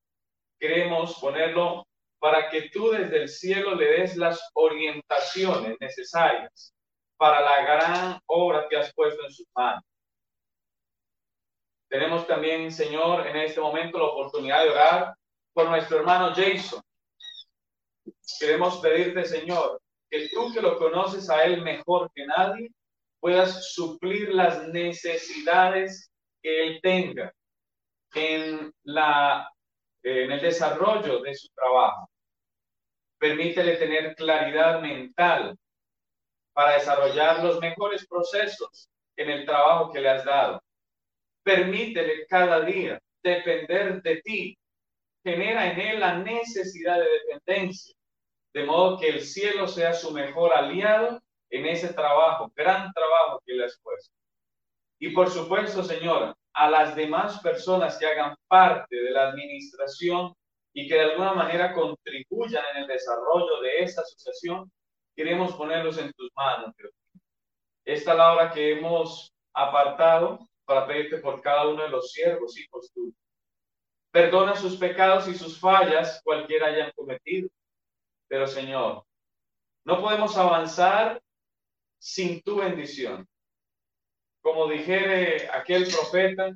queremos 0.60 1.18
ponerlo 1.18 1.86
para 2.20 2.50
que 2.50 2.68
tú 2.68 2.90
desde 2.90 3.22
el 3.22 3.28
cielo 3.28 3.74
le 3.74 3.86
des 3.86 4.16
las 4.16 4.50
orientaciones 4.52 5.76
necesarias 5.80 6.74
para 7.16 7.40
la 7.40 7.62
gran 7.62 8.20
obra 8.26 8.66
que 8.68 8.76
has 8.76 8.92
puesto 8.94 9.24
en 9.24 9.32
sus 9.32 9.46
manos. 9.56 9.82
Tenemos 11.88 12.26
también, 12.26 12.70
Señor, 12.70 13.26
en 13.26 13.36
este 13.36 13.60
momento 13.60 13.98
la 13.98 14.04
oportunidad 14.04 14.62
de 14.62 14.70
orar 14.70 15.14
por 15.52 15.68
nuestro 15.68 15.98
hermano 15.98 16.32
Jason. 16.34 16.80
Queremos 18.38 18.78
pedirte, 18.78 19.24
Señor, 19.24 19.80
que 20.08 20.28
tú 20.28 20.52
que 20.52 20.60
lo 20.60 20.78
conoces 20.78 21.28
a 21.30 21.44
él 21.44 21.62
mejor 21.62 22.10
que 22.14 22.26
nadie, 22.26 22.70
puedas 23.18 23.72
suplir 23.72 24.34
las 24.34 24.68
necesidades 24.68 26.10
que 26.42 26.62
él 26.66 26.80
tenga 26.82 27.32
en 28.14 28.72
la 28.82 29.50
en 30.02 30.32
el 30.32 30.40
desarrollo 30.40 31.20
de 31.20 31.34
su 31.34 31.48
trabajo. 31.54 32.08
Permítele 33.18 33.76
tener 33.76 34.14
claridad 34.14 34.80
mental 34.80 35.56
para 36.52 36.74
desarrollar 36.74 37.44
los 37.44 37.60
mejores 37.60 38.06
procesos 38.06 38.88
en 39.16 39.30
el 39.30 39.44
trabajo 39.44 39.92
que 39.92 40.00
le 40.00 40.08
has 40.08 40.24
dado. 40.24 40.62
Permítele 41.42 42.26
cada 42.26 42.60
día 42.60 42.98
depender 43.22 44.02
de 44.02 44.22
ti. 44.22 44.58
Genera 45.22 45.70
en 45.70 45.80
él 45.80 46.00
la 46.00 46.18
necesidad 46.18 46.98
de 46.98 47.06
dependencia, 47.10 47.94
de 48.54 48.64
modo 48.64 48.98
que 48.98 49.08
el 49.08 49.20
cielo 49.20 49.68
sea 49.68 49.92
su 49.92 50.12
mejor 50.12 50.54
aliado 50.54 51.20
en 51.50 51.66
ese 51.66 51.92
trabajo, 51.92 52.50
gran 52.54 52.90
trabajo 52.92 53.42
que 53.44 53.52
le 53.52 53.64
has 53.66 53.78
puesto. 53.82 54.14
Y 54.98 55.10
por 55.10 55.30
supuesto, 55.30 55.82
Señora, 55.82 56.34
a 56.52 56.70
las 56.70 56.94
demás 56.94 57.40
personas 57.40 57.98
que 57.98 58.06
hagan 58.06 58.36
parte 58.48 58.96
de 58.96 59.10
la 59.10 59.28
administración 59.28 60.34
y 60.72 60.88
que 60.88 60.94
de 60.94 61.10
alguna 61.12 61.32
manera 61.32 61.72
contribuyan 61.72 62.64
en 62.74 62.82
el 62.82 62.88
desarrollo 62.88 63.60
de 63.60 63.82
esta 63.82 64.02
asociación, 64.02 64.70
queremos 65.14 65.54
ponerlos 65.54 65.98
en 65.98 66.12
tus 66.12 66.30
manos. 66.34 66.74
Esta 67.84 68.12
es 68.12 68.16
la 68.16 68.32
hora 68.32 68.50
que 68.52 68.72
hemos 68.72 69.32
apartado 69.54 70.38
para 70.64 70.86
pedirte 70.86 71.18
por 71.18 71.40
cada 71.40 71.68
uno 71.68 71.82
de 71.82 71.88
los 71.88 72.12
siervos, 72.12 72.56
hijos 72.58 72.92
tuyos. 72.92 73.14
Perdona 74.12 74.56
sus 74.56 74.76
pecados 74.76 75.28
y 75.28 75.34
sus 75.34 75.58
fallas, 75.58 76.20
cualquiera 76.24 76.66
hayan 76.66 76.92
cometido. 76.94 77.48
Pero 78.28 78.46
Señor, 78.46 79.04
no 79.84 80.00
podemos 80.00 80.36
avanzar 80.36 81.20
sin 81.98 82.42
tu 82.42 82.56
bendición 82.56 83.28
como 84.42 84.68
dijere 84.68 85.48
aquel 85.50 85.86
profeta, 85.86 86.50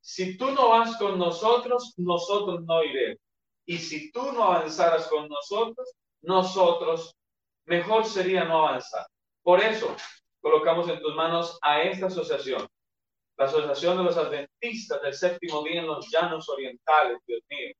si 0.00 0.36
tú 0.36 0.50
no 0.52 0.70
vas 0.70 0.96
con 0.96 1.18
nosotros, 1.18 1.94
nosotros 1.96 2.62
no 2.64 2.82
iremos. 2.84 3.20
Y 3.66 3.78
si 3.78 4.10
tú 4.12 4.32
no 4.32 4.44
avanzaras 4.44 5.06
con 5.08 5.28
nosotros, 5.28 5.94
nosotros 6.22 7.14
mejor 7.66 8.06
sería 8.06 8.44
no 8.44 8.66
avanzar. 8.66 9.06
Por 9.42 9.60
eso 9.60 9.94
colocamos 10.40 10.88
en 10.88 11.00
tus 11.00 11.14
manos 11.14 11.58
a 11.62 11.82
esta 11.82 12.06
asociación, 12.06 12.66
la 13.36 13.44
Asociación 13.44 13.98
de 13.98 14.04
los 14.04 14.16
Adventistas 14.16 15.02
del 15.02 15.14
Séptimo 15.14 15.62
Día 15.62 15.80
en 15.80 15.86
los 15.86 16.08
Llanos 16.10 16.48
Orientales, 16.48 17.18
Dios 17.26 17.42
mío, 17.50 17.74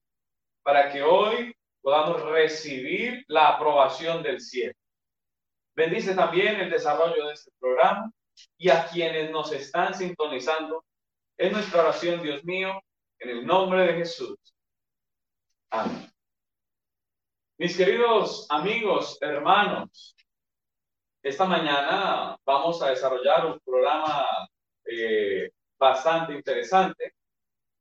para 0.63 0.93
que 0.93 1.03
hoy 1.03 1.55
podamos 1.81 2.21
recibir 2.23 3.25
la 3.29 3.49
aprobación 3.49 4.23
del 4.23 4.41
cielo. 4.41 4.75
Bendice 5.75 6.15
también 6.15 6.61
el 6.61 6.71
desarrollo 6.71 7.27
de 7.27 7.35
este 7.35 7.51
programa 7.59 8.13
y 8.57 8.71
a 8.71 8.87
quienes 8.87 9.31
nos 9.31 9.53
están 9.53 9.95
sintonizando. 9.95 10.85
Es 11.37 11.53
nuestra 11.53 11.83
oración, 11.83 12.23
Dios 12.23 12.45
mío, 12.45 12.81
en 13.19 13.31
el 13.31 13.47
nombre 13.47 13.87
de 13.87 13.95
Jesús. 13.95 14.37
Amén. 15.71 16.11
Mis 17.59 17.77
queridos 17.77 18.47
amigos, 18.51 19.19
hermanos, 19.21 20.17
esta 21.23 21.45
mañana 21.45 22.39
vamos 22.45 22.81
a 22.83 22.91
desarrollar 22.91 23.47
un 23.47 23.59
programa 23.61 24.25
eh, 24.85 25.51
bastante 25.77 26.35
interesante, 26.35 27.15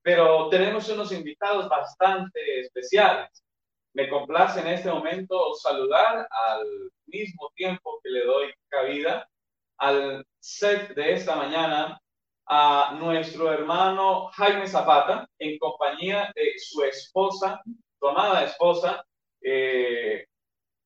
pero 0.01 0.49
tenemos 0.49 0.89
unos 0.89 1.11
invitados 1.11 1.69
bastante 1.69 2.61
especiales. 2.61 3.43
Me 3.93 4.09
complace 4.09 4.59
en 4.59 4.67
este 4.67 4.89
momento 4.89 5.53
saludar 5.55 6.27
al 6.29 6.91
mismo 7.05 7.51
tiempo 7.55 7.99
que 8.03 8.09
le 8.09 8.25
doy 8.25 8.53
cabida 8.69 9.29
al 9.77 10.25
set 10.39 10.93
de 10.95 11.13
esta 11.13 11.35
mañana 11.35 11.99
a 12.45 12.95
nuestro 12.99 13.51
hermano 13.51 14.27
Jaime 14.27 14.67
Zapata 14.67 15.27
en 15.37 15.57
compañía 15.57 16.31
de 16.35 16.53
su 16.57 16.81
esposa, 16.83 17.61
su 17.99 18.07
amada 18.07 18.43
esposa, 18.43 19.05
eh, 19.41 20.25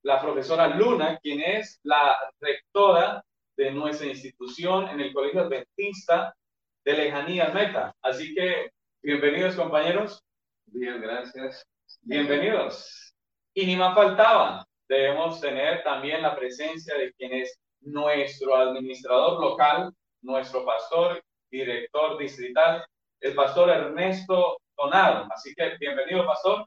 la 0.04 0.20
profesora 0.22 0.68
Luna, 0.68 1.20
quien 1.22 1.42
es 1.42 1.80
la 1.84 2.18
rectora 2.40 3.24
de 3.56 3.72
nuestra 3.72 4.08
institución 4.08 4.90
en 4.90 5.00
el 5.00 5.14
Colegio 5.14 5.42
Adventista 5.42 6.36
de 6.84 6.94
Lejanía 6.94 7.50
Meta. 7.50 7.96
Así 8.02 8.34
que, 8.34 8.72
bienvenidos 9.04 9.56
compañeros. 9.56 10.24
Bien, 10.66 11.00
gracias. 11.00 11.64
Bienvenidos. 12.02 13.14
Y 13.54 13.68
ni 13.68 13.76
más 13.76 13.94
faltaba, 13.94 14.66
debemos 14.88 15.40
tener 15.40 15.84
también 15.84 16.24
la 16.24 16.36
presencia 16.36 16.98
de 16.98 17.14
quien 17.14 17.34
es 17.34 17.61
nuestro 17.82 18.56
administrador 18.56 19.42
local, 19.42 19.94
nuestro 20.22 20.66
pastor, 20.66 21.24
director 21.50 22.18
distrital, 22.18 22.86
el 23.20 23.36
pastor 23.36 23.70
Ernesto 23.70 24.58
Donado. 24.78 25.28
Así 25.32 25.54
que, 25.56 25.78
bienvenido, 25.80 26.26
pastor. 26.26 26.66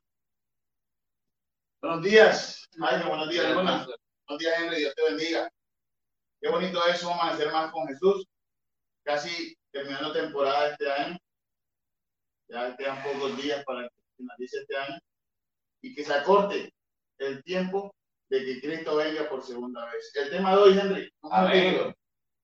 Buenos 1.80 2.02
días, 2.02 2.68
Jaime, 2.78 3.04
buenos 3.06 3.28
días, 3.28 3.44
hermana. 3.44 3.86
Buenos 4.26 4.40
días, 4.40 4.58
Henry, 4.58 4.76
Dios 4.76 4.94
te 4.94 5.02
bendiga. 5.04 5.48
Qué 6.40 6.48
bonito 6.48 6.84
es 6.86 7.02
amanecer 7.04 7.52
más 7.52 7.70
con 7.72 7.86
Jesús. 7.86 8.26
Casi 9.04 9.54
terminando 9.70 10.12
temporada 10.12 10.70
este 10.70 10.90
año. 10.90 11.16
Ya 12.48 12.76
quedan 12.76 13.02
pocos 13.02 13.36
días 13.36 13.64
para 13.64 13.82
que 13.82 13.94
finalice 14.16 14.58
este 14.60 14.76
año. 14.76 14.98
Y 15.82 15.94
que 15.94 16.04
se 16.04 16.14
acorte 16.14 16.72
el 17.18 17.42
tiempo 17.44 17.94
de 18.30 18.44
que 18.44 18.60
Cristo 18.60 18.96
venga 18.96 19.28
por 19.28 19.42
segunda 19.42 19.84
vez. 19.86 20.12
El 20.14 20.30
tema 20.30 20.50
de 20.52 20.62
hoy, 20.62 20.78
Henry. 20.78 21.12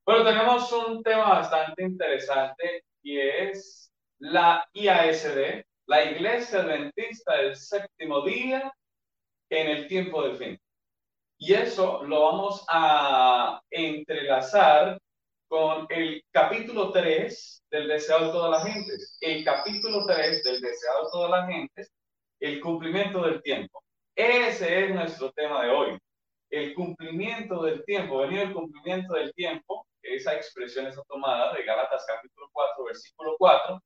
Bueno, 0.05 0.25
tenemos 0.25 0.73
un 0.73 1.03
tema 1.03 1.29
bastante 1.29 1.83
interesante 1.83 2.85
y 3.03 3.19
es 3.19 3.93
la 4.19 4.69
IASD, 4.73 5.65
la 5.87 6.05
Iglesia 6.05 6.61
Adventista 6.61 7.37
del 7.37 7.57
Séptimo 7.57 8.23
Día 8.23 8.73
en 9.51 9.69
el 9.69 9.89
tiempo 9.89 10.23
del 10.23 10.37
fin. 10.37 10.61
Y 11.39 11.55
eso 11.55 12.03
lo 12.05 12.25
vamos 12.25 12.65
a 12.69 13.61
entrelazar 13.71 15.01
con 15.49 15.87
el 15.89 16.23
capítulo 16.31 16.93
3 16.93 17.65
del 17.71 17.89
deseado 17.89 18.27
de 18.27 18.33
todas 18.33 18.51
las 18.51 18.73
gentes. 18.73 19.17
El 19.21 19.45
capítulo 19.45 20.05
3 20.07 20.43
del 20.45 20.61
deseado 20.61 21.05
de 21.05 21.11
todas 21.11 21.31
las 21.31 21.49
gentes, 21.49 21.91
el 22.41 22.61
cumplimiento 22.61 23.23
del 23.23 23.43
tiempo. 23.43 23.83
Ese 24.23 24.85
es 24.85 24.95
nuestro 24.95 25.33
tema 25.33 25.63
de 25.65 25.71
hoy. 25.71 25.99
El 26.51 26.75
cumplimiento 26.75 27.63
del 27.63 27.83
tiempo, 27.87 28.19
venido 28.19 28.43
el 28.43 28.53
cumplimiento 28.53 29.15
del 29.15 29.33
tiempo, 29.33 29.87
esa 30.03 30.35
expresión 30.35 30.87
está 30.87 31.03
tomada 31.09 31.55
de 31.55 31.63
Gálatas 31.63 32.05
capítulo 32.07 32.51
4, 32.53 32.85
versículo 32.85 33.37
4. 33.39 33.83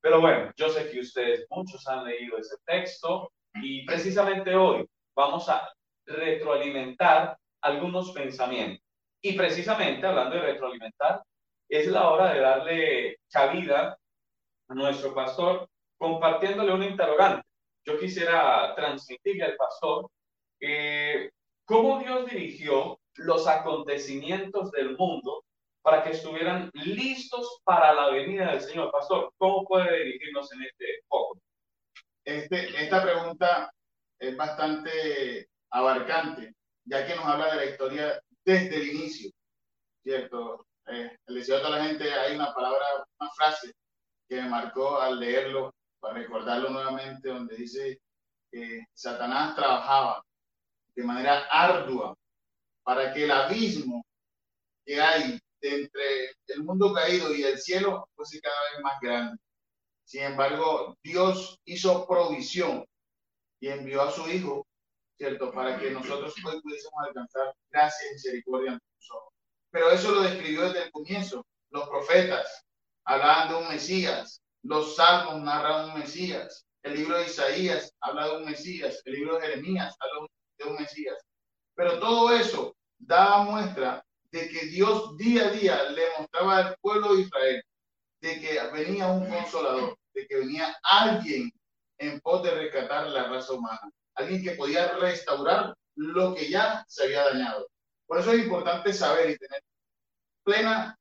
Pero 0.00 0.22
bueno, 0.22 0.50
yo 0.56 0.70
sé 0.70 0.90
que 0.90 1.00
ustedes 1.00 1.44
muchos 1.50 1.86
han 1.86 2.06
leído 2.06 2.38
ese 2.38 2.56
texto 2.64 3.30
y 3.56 3.84
precisamente 3.84 4.54
hoy 4.54 4.88
vamos 5.14 5.50
a 5.50 5.70
retroalimentar 6.06 7.36
algunos 7.60 8.12
pensamientos. 8.12 8.82
Y 9.20 9.34
precisamente 9.34 10.06
hablando 10.06 10.36
de 10.36 10.46
retroalimentar, 10.52 11.22
es 11.68 11.88
la 11.88 12.08
hora 12.08 12.32
de 12.32 12.40
darle 12.40 13.16
cabida 13.30 13.98
a 14.68 14.74
nuestro 14.74 15.14
pastor 15.14 15.68
compartiéndole 15.98 16.72
un 16.72 16.84
interrogante. 16.84 17.46
Yo 17.84 17.98
quisiera 17.98 18.74
transmitirle 18.74 19.44
al 19.44 19.56
pastor 19.56 20.10
eh, 20.60 21.30
cómo 21.64 21.98
Dios 21.98 22.30
dirigió 22.30 22.98
los 23.16 23.46
acontecimientos 23.46 24.70
del 24.70 24.96
mundo 24.96 25.44
para 25.82 26.02
que 26.02 26.10
estuvieran 26.10 26.70
listos 26.72 27.60
para 27.62 27.92
la 27.92 28.08
venida 28.08 28.52
del 28.52 28.60
Señor. 28.60 28.90
Pastor, 28.90 29.32
¿cómo 29.36 29.64
puede 29.64 30.04
dirigirnos 30.04 30.50
en 30.52 30.62
este 30.62 31.02
foco? 31.06 31.38
Este, 32.24 32.82
esta 32.82 33.02
pregunta 33.02 33.70
es 34.18 34.34
bastante 34.34 35.48
abarcante, 35.70 36.54
ya 36.84 37.06
que 37.06 37.14
nos 37.14 37.26
habla 37.26 37.50
de 37.50 37.56
la 37.56 37.64
historia 37.66 38.22
desde 38.46 38.76
el 38.76 38.88
inicio, 38.94 39.30
¿cierto? 40.02 40.66
Eh, 40.86 41.16
el 41.26 41.34
deseo 41.34 41.56
de 41.56 41.62
toda 41.62 41.78
la 41.78 41.84
gente, 41.84 42.10
hay 42.12 42.34
una 42.34 42.54
palabra, 42.54 42.86
una 43.20 43.30
frase 43.32 43.72
que 44.26 44.36
me 44.36 44.48
marcó 44.48 45.00
al 45.00 45.20
leerlo, 45.20 45.74
para 46.04 46.18
recordarlo 46.18 46.68
nuevamente, 46.68 47.30
donde 47.30 47.56
dice 47.56 47.98
que 48.50 48.84
Satanás 48.92 49.56
trabajaba 49.56 50.22
de 50.94 51.02
manera 51.02 51.46
ardua 51.50 52.14
para 52.82 53.14
que 53.14 53.24
el 53.24 53.30
abismo 53.30 54.04
que 54.84 55.00
hay 55.00 55.40
entre 55.62 56.34
el 56.48 56.62
mundo 56.62 56.92
caído 56.92 57.34
y 57.34 57.42
el 57.42 57.58
cielo 57.58 58.06
fuese 58.14 58.38
cada 58.42 58.54
vez 58.70 58.82
más 58.82 59.00
grande. 59.00 59.38
Sin 60.04 60.24
embargo, 60.24 60.94
Dios 61.02 61.58
hizo 61.64 62.06
provisión 62.06 62.84
y 63.58 63.68
envió 63.68 64.02
a 64.02 64.12
su 64.12 64.28
Hijo, 64.28 64.66
¿cierto? 65.16 65.50
Para 65.52 65.78
que 65.78 65.90
nosotros 65.90 66.34
hoy 66.44 66.60
pudiésemos 66.60 67.02
alcanzar 67.08 67.54
gracia 67.70 68.10
y 68.10 68.12
misericordia 68.12 68.72
ante 68.72 68.84
nosotros. 69.00 69.32
Pero 69.70 69.90
eso 69.90 70.12
lo 70.12 70.20
describió 70.20 70.64
desde 70.64 70.82
el 70.82 70.92
comienzo. 70.92 71.46
Los 71.70 71.88
profetas 71.88 72.62
hablaban 73.06 73.48
de 73.48 73.54
un 73.54 73.68
Mesías, 73.70 74.43
los 74.64 74.96
salmos 74.96 75.42
narran 75.42 75.90
un 75.90 75.98
Mesías, 75.98 76.66
el 76.82 76.96
libro 76.96 77.18
de 77.18 77.26
Isaías 77.26 77.94
habla 78.00 78.28
de 78.28 78.36
un 78.38 78.44
Mesías, 78.44 79.00
el 79.04 79.14
libro 79.14 79.36
de 79.36 79.46
Jeremías 79.46 79.94
habla 80.00 80.28
de 80.58 80.64
un 80.64 80.76
Mesías. 80.76 81.18
Pero 81.74 81.98
todo 81.98 82.34
eso 82.34 82.76
daba 82.98 83.44
muestra 83.44 84.04
de 84.30 84.48
que 84.48 84.66
Dios 84.66 85.16
día 85.16 85.46
a 85.46 85.50
día 85.50 85.82
le 85.90 86.02
mostraba 86.18 86.56
al 86.58 86.76
pueblo 86.80 87.14
de 87.14 87.22
Israel 87.22 87.62
de 88.20 88.40
que 88.40 88.58
venía 88.72 89.06
un 89.06 89.28
consolador, 89.28 89.98
de 90.14 90.26
que 90.26 90.36
venía 90.36 90.74
alguien 90.82 91.52
en 91.98 92.20
pos 92.20 92.42
de 92.42 92.50
rescatar 92.52 93.08
la 93.08 93.28
raza 93.28 93.52
humana, 93.52 93.90
alguien 94.14 94.42
que 94.42 94.52
podía 94.52 94.96
restaurar 94.96 95.74
lo 95.96 96.34
que 96.34 96.48
ya 96.48 96.84
se 96.88 97.04
había 97.04 97.24
dañado. 97.24 97.68
Por 98.06 98.18
eso 98.18 98.32
es 98.32 98.44
importante 98.44 98.92
saber 98.92 99.30
y 99.30 99.38
tener 99.38 99.62
plena 100.42 100.98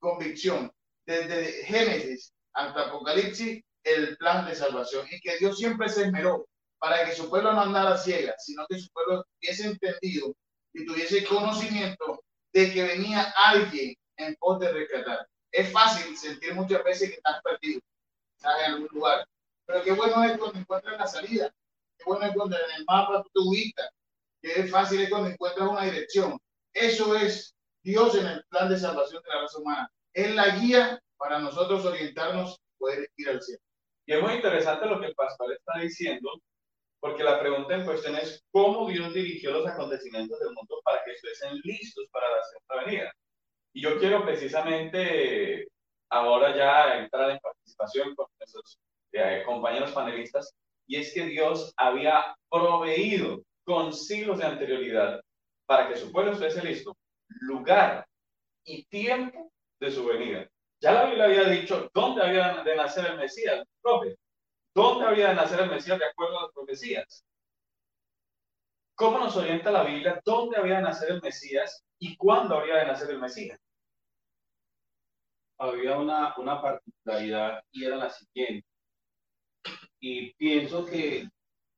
convicción 0.00 0.70
desde 1.06 1.64
Génesis 1.64 2.33
hasta 2.54 2.86
Apocalipsis 2.86 3.62
el 3.84 4.16
plan 4.16 4.46
de 4.46 4.54
salvación 4.54 5.06
y 5.10 5.20
que 5.20 5.36
Dios 5.38 5.58
siempre 5.58 5.88
se 5.88 6.04
esmeró 6.04 6.46
para 6.78 7.04
que 7.04 7.14
su 7.14 7.28
pueblo 7.28 7.52
no 7.52 7.60
andara 7.60 7.98
ciega, 7.98 8.34
sino 8.38 8.66
que 8.68 8.78
su 8.78 8.88
pueblo 8.90 9.24
hubiese 9.38 9.66
entendido 9.66 10.34
y 10.72 10.86
tuviese 10.86 11.24
conocimiento 11.24 12.22
de 12.52 12.72
que 12.72 12.82
venía 12.82 13.32
alguien 13.36 13.94
en 14.16 14.34
pos 14.36 14.60
de 14.60 14.72
rescatar. 14.72 15.26
Es 15.52 15.70
fácil 15.70 16.16
sentir 16.16 16.54
muchas 16.54 16.82
veces 16.82 17.10
que 17.10 17.16
estás 17.16 17.40
perdido, 17.42 17.80
estás 18.36 18.58
en 18.60 18.72
algún 18.72 18.88
lugar, 18.92 19.26
pero 19.66 19.82
qué 19.82 19.92
bueno 19.92 20.22
es 20.24 20.38
cuando 20.38 20.58
encuentras 20.58 20.98
la 20.98 21.06
salida. 21.06 21.54
Qué 21.96 22.04
bueno 22.04 22.26
es 22.26 22.34
cuando 22.34 22.56
en 22.56 22.70
el 22.76 22.84
mapa 22.86 23.24
tú 23.32 23.48
ubicas. 23.48 23.88
Qué 24.42 24.64
fácil 24.64 25.00
es 25.02 25.10
cuando 25.10 25.30
encuentras 25.30 25.68
una 25.68 25.84
dirección. 25.84 26.38
Eso 26.72 27.14
es 27.16 27.54
Dios 27.82 28.14
en 28.16 28.26
el 28.26 28.44
plan 28.48 28.68
de 28.68 28.78
salvación 28.78 29.22
de 29.22 29.28
la 29.30 29.40
raza 29.42 29.58
humana. 29.58 29.90
Es 30.12 30.34
la 30.34 30.56
guía 30.56 31.00
para 31.16 31.38
nosotros 31.38 31.84
orientarnos 31.84 32.58
y 32.58 32.78
poder 32.78 33.10
ir 33.16 33.28
al 33.28 33.42
cielo. 33.42 33.60
Y 34.06 34.12
es 34.12 34.22
muy 34.22 34.34
interesante 34.34 34.86
lo 34.86 35.00
que 35.00 35.14
pastor 35.14 35.52
está 35.52 35.80
diciendo, 35.80 36.30
porque 37.00 37.24
la 37.24 37.40
pregunta 37.40 37.74
en 37.74 37.84
cuestión 37.84 38.16
es 38.16 38.42
cómo 38.50 38.88
Dios 38.88 39.14
dirigió 39.14 39.50
los 39.50 39.66
acontecimientos 39.66 40.38
del 40.40 40.52
mundo 40.54 40.80
para 40.84 41.02
que 41.04 41.12
estuviesen 41.12 41.58
listos 41.64 42.06
para 42.10 42.28
la 42.30 42.42
segunda 42.42 42.84
venida. 42.84 43.12
Y 43.72 43.82
yo 43.82 43.98
quiero 43.98 44.24
precisamente 44.24 45.68
ahora 46.10 46.54
ya 46.56 46.98
entrar 46.98 47.30
en 47.30 47.38
participación 47.38 48.14
con 48.14 48.26
nuestros 48.38 48.78
eh, 49.12 49.42
compañeros 49.44 49.92
panelistas, 49.92 50.54
y 50.86 50.96
es 50.96 51.12
que 51.14 51.26
Dios 51.26 51.72
había 51.76 52.36
proveído 52.50 53.42
con 53.64 53.92
siglos 53.92 54.38
de 54.38 54.44
anterioridad 54.44 55.20
para 55.66 55.88
que 55.88 55.96
su 55.96 56.12
pueblo 56.12 56.32
estuviese 56.32 56.62
listo, 56.62 56.96
lugar 57.40 58.06
y 58.64 58.84
tiempo 58.84 59.50
de 59.80 59.90
su 59.90 60.04
venida. 60.04 60.48
Ya 60.80 60.92
la 60.92 61.06
Biblia 61.06 61.24
había 61.24 61.48
dicho 61.48 61.90
dónde 61.94 62.22
había 62.22 62.62
de 62.62 62.76
nacer 62.76 63.06
el 63.06 63.16
Mesías, 63.18 63.66
profe. 63.82 64.16
¿Dónde 64.74 65.06
había 65.06 65.28
de 65.28 65.34
nacer 65.34 65.60
el 65.60 65.70
Mesías 65.70 65.98
de 65.98 66.06
acuerdo 66.06 66.38
a 66.38 66.42
las 66.42 66.52
profecías? 66.52 67.24
¿Cómo 68.96 69.18
nos 69.18 69.36
orienta 69.36 69.70
la 69.70 69.84
Biblia 69.84 70.20
dónde 70.24 70.56
había 70.56 70.76
de 70.76 70.82
nacer 70.82 71.10
el 71.12 71.22
Mesías 71.22 71.82
y 71.98 72.16
cuándo 72.16 72.56
había 72.56 72.76
de 72.76 72.86
nacer 72.86 73.10
el 73.10 73.18
Mesías? 73.20 73.58
Había 75.58 75.98
una, 75.98 76.34
una 76.36 76.60
particularidad 76.60 77.62
y 77.72 77.84
era 77.84 77.96
la 77.96 78.10
siguiente 78.10 78.66
y 80.00 80.34
pienso 80.34 80.84
que 80.84 81.28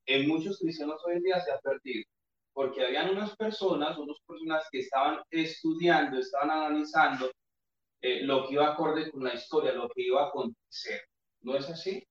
en 0.06 0.28
muchos 0.28 0.58
cristianos 0.58 1.00
hoy 1.06 1.16
en 1.16 1.22
día 1.22 1.40
se 1.40 1.52
ha 1.52 1.58
perdido. 1.60 2.04
porque 2.52 2.84
habían 2.84 3.10
unas 3.10 3.36
personas, 3.36 3.98
unas 3.98 4.16
personas 4.26 4.64
que 4.72 4.80
estaban 4.80 5.20
estudiando, 5.30 6.18
estaban 6.18 6.50
analizando 6.50 7.30
eh, 8.00 8.22
lo 8.22 8.46
que 8.46 8.54
iba 8.54 8.72
acorde 8.72 9.10
con 9.10 9.24
la 9.24 9.34
historia, 9.34 9.72
lo 9.72 9.88
que 9.88 10.02
iba 10.02 10.22
a 10.22 10.28
acontecer. 10.28 11.00
¿No 11.40 11.56
es 11.56 11.68
así? 11.68 12.06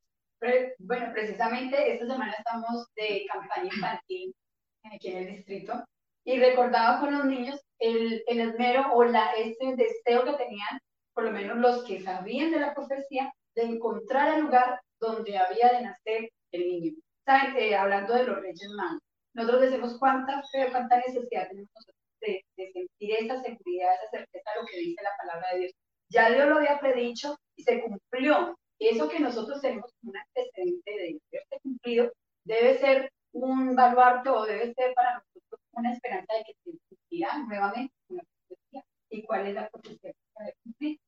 bueno, 0.78 1.12
precisamente 1.12 1.94
esta 1.94 2.06
semana 2.06 2.32
estamos 2.38 2.88
de 2.96 3.26
campaña 3.32 3.74
infantil 3.74 4.36
aquí 4.84 5.08
en 5.08 5.18
el 5.18 5.36
distrito 5.38 5.84
y 6.24 6.40
recordaba 6.40 7.00
con 7.00 7.14
los 7.14 7.26
niños 7.26 7.60
el, 7.80 8.24
el 8.28 8.40
esmero 8.42 8.94
o 8.94 9.04
la, 9.04 9.34
ese 9.34 9.76
deseo 9.76 10.24
que 10.24 10.34
tenían, 10.34 10.80
por 11.14 11.24
lo 11.24 11.32
menos 11.32 11.58
los 11.58 11.84
que 11.86 12.02
sabían 12.02 12.52
de 12.52 12.60
la 12.60 12.74
profecía, 12.74 13.32
de 13.56 13.64
encontrar 13.64 14.36
el 14.36 14.44
lugar 14.44 14.80
donde 15.00 15.38
había 15.38 15.72
de 15.72 15.82
nacer 15.84 16.30
el 16.52 16.68
niño. 16.68 16.94
¿Saben? 17.26 17.56
Eh, 17.58 17.76
hablando 17.76 18.14
de 18.14 18.26
los 18.26 18.42
reyes 18.42 18.70
magos, 18.76 19.02
nosotros 19.34 19.62
decimos 19.62 19.98
cuánta 20.00 20.42
fe, 20.52 20.68
cuánta 20.72 20.98
necesidad 20.98 21.48
tenemos 21.50 21.70
nosotros 21.74 21.95
de, 22.26 22.46
de, 22.58 22.72
sentir 22.72 23.12
esa 23.20 23.42
seguridad, 23.42 23.94
esa 23.96 24.10
certeza 24.20 24.52
de 24.54 24.62
lo 24.62 24.68
que 24.68 24.78
dice 24.78 25.04
la 25.04 25.18
palabra 25.18 25.54
de 25.54 25.60
Dios. 25.60 25.72
Ya 26.10 26.30
Dios 26.30 26.48
lo 26.48 26.58
había 26.58 26.80
predicho 26.80 27.38
y 27.56 27.64
se 27.64 27.82
cumplió. 27.82 28.58
Eso 28.80 29.10
que 29.10 29.20
nosotros 29.20 29.62
tenemos 29.62 29.92
como 30.00 30.12
un 30.12 30.18
antecedente 30.18 30.92
de 30.92 31.20
haberse 31.32 31.60
cumplido 31.62 32.12
debe 32.44 32.78
ser 32.78 33.12
un 33.32 33.76
baluarte 33.76 34.30
o 34.30 34.46
debe 34.46 34.74
ser 34.74 34.94
para 34.94 35.14
nosotros 35.14 35.60
una 35.72 35.94
esperanza 35.94 36.34
de 36.34 36.44
que 36.44 36.54
se 36.64 36.78
cumplirá 36.90 37.38
nuevamente 37.40 37.94
una 38.10 38.24
profecía. 38.24 38.84
¿Y 39.10 39.24
cuál 39.24 39.48
es 39.48 39.54
la 39.56 39.70
profecía 39.70 40.12
que 40.12 40.46
se 40.46 40.54
cumplir? 40.64 41.00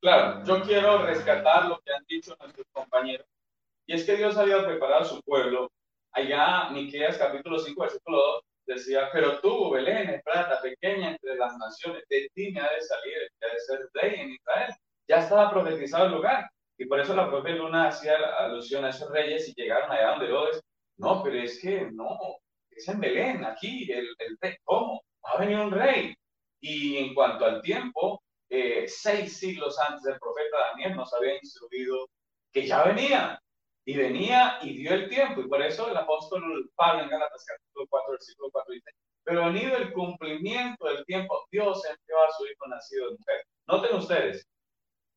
Claro, 0.00 0.44
yo 0.44 0.62
quiero 0.62 1.04
rescatar 1.04 1.66
lo 1.66 1.80
que 1.80 1.92
han 1.92 2.04
dicho 2.06 2.36
nuestros 2.38 2.66
compañeros. 2.72 3.26
Y 3.86 3.94
es 3.94 4.04
que 4.04 4.16
Dios 4.16 4.36
había 4.36 4.64
preparado 4.64 5.02
a 5.02 5.04
su 5.04 5.20
pueblo. 5.22 5.70
Allá, 6.12 6.70
Miqueas 6.70 7.18
capítulo 7.18 7.58
5, 7.58 7.80
versículo 7.80 8.18
2, 8.18 8.44
decía, 8.66 9.08
pero 9.12 9.40
tú, 9.40 9.70
Belén, 9.70 10.10
Efrata, 10.10 10.60
pequeña 10.60 11.12
entre 11.12 11.36
las 11.36 11.56
naciones, 11.56 12.02
de 12.08 12.28
ti 12.34 12.52
me 12.52 12.60
ha 12.60 12.70
de 12.70 12.80
salir, 12.80 13.14
ha 13.42 13.52
de 13.52 13.60
ser 13.60 13.88
rey 13.94 14.20
en 14.20 14.30
Israel. 14.32 14.74
Ya 15.08 15.18
estaba 15.18 15.50
profetizado 15.50 16.06
el 16.06 16.12
lugar. 16.12 16.48
Y 16.76 16.86
por 16.86 17.00
eso 17.00 17.14
la 17.14 17.28
propia 17.28 17.54
Luna 17.54 17.88
hacía 17.88 18.16
alusión 18.38 18.84
a 18.84 18.90
esos 18.90 19.10
reyes 19.10 19.48
y 19.48 19.54
llegaron 19.54 19.90
allá 19.90 20.10
donde 20.10 20.26
Herodes. 20.26 20.60
No, 20.96 21.22
pero 21.22 21.40
es 21.40 21.60
que 21.60 21.88
no, 21.92 22.18
es 22.70 22.88
en 22.88 23.00
Belén, 23.00 23.44
aquí, 23.44 23.90
el, 23.92 24.08
el 24.18 24.36
rey. 24.40 24.56
¿Cómo? 24.64 25.02
Va 25.24 25.32
a 25.32 25.38
venir 25.38 25.58
un 25.58 25.70
rey. 25.70 26.14
Y 26.60 26.96
en 26.96 27.14
cuanto 27.14 27.44
al 27.44 27.60
tiempo, 27.62 28.22
eh, 28.48 28.86
seis 28.88 29.38
siglos 29.38 29.78
antes 29.78 30.02
del 30.02 30.18
profeta 30.18 30.56
Daniel 30.70 30.96
nos 30.96 31.12
había 31.14 31.36
instruido 31.36 32.08
que 32.52 32.66
ya 32.66 32.84
venía. 32.84 33.40
Y 33.86 33.96
venía 33.96 34.58
y 34.62 34.78
dio 34.78 34.92
el 34.94 35.08
tiempo. 35.08 35.40
Y 35.40 35.48
por 35.48 35.60
eso 35.62 35.90
el 35.90 35.96
apóstol 35.96 36.70
Pablo 36.74 37.02
en 37.02 37.10
Gálatas 37.10 37.44
capítulo 37.46 37.86
4, 37.88 38.12
versículo 38.12 38.50
4 38.50 38.74
dice, 38.74 38.90
pero 39.24 39.46
venido 39.46 39.76
el 39.76 39.92
cumplimiento 39.92 40.86
del 40.86 41.04
tiempo, 41.04 41.46
Dios 41.50 41.82
envió 41.84 42.22
a 42.22 42.30
su 42.36 42.44
hijo 42.46 42.66
nacido 42.68 43.06
de 43.06 43.16
mujer. 43.16 43.44
Noten 43.66 43.96
ustedes, 43.96 44.46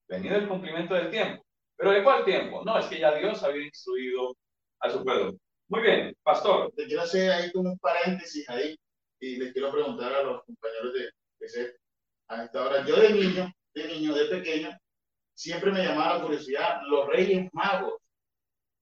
venido 0.08 0.38
el 0.38 0.48
cumplimiento 0.48 0.94
del 0.94 1.10
tiempo. 1.10 1.44
¿Pero 1.78 1.92
de 1.92 2.04
cuál 2.04 2.26
tiempo? 2.26 2.64
No, 2.64 2.80
es 2.80 2.86
que 2.88 3.00
ya 3.00 3.14
Dios 3.16 3.44
había 3.44 3.66
instruido 3.66 4.36
a 4.80 4.90
su 4.90 5.04
pueblo. 5.04 5.38
Muy 5.70 5.82
bien, 5.82 6.16
pastor. 6.24 6.72
Te 6.76 6.86
quiero 6.86 7.04
hacer 7.04 7.32
ahí 7.32 7.52
como 7.52 7.72
un 7.72 7.80
paréntesis 7.80 8.50
ahí 8.50 8.76
y 9.20 9.36
les 9.36 9.54
quiero 9.54 9.72
preguntar 9.72 10.14
a 10.14 10.24
los 10.24 10.44
compañeros 10.44 10.94
de, 10.94 11.10
de 11.40 11.76
a 12.30 12.44
esta 12.46 12.66
hora. 12.66 12.86
Yo 12.86 12.96
de 12.96 13.10
niño, 13.12 13.52
de 13.74 13.88
niño, 13.88 14.16
de 14.16 14.26
pequeño, 14.26 14.78
siempre 15.36 15.72
me 15.72 15.84
llamaba 15.84 16.16
la 16.16 16.24
curiosidad 16.24 16.82
los 16.88 17.08
reyes 17.08 17.50
magos. 17.54 17.96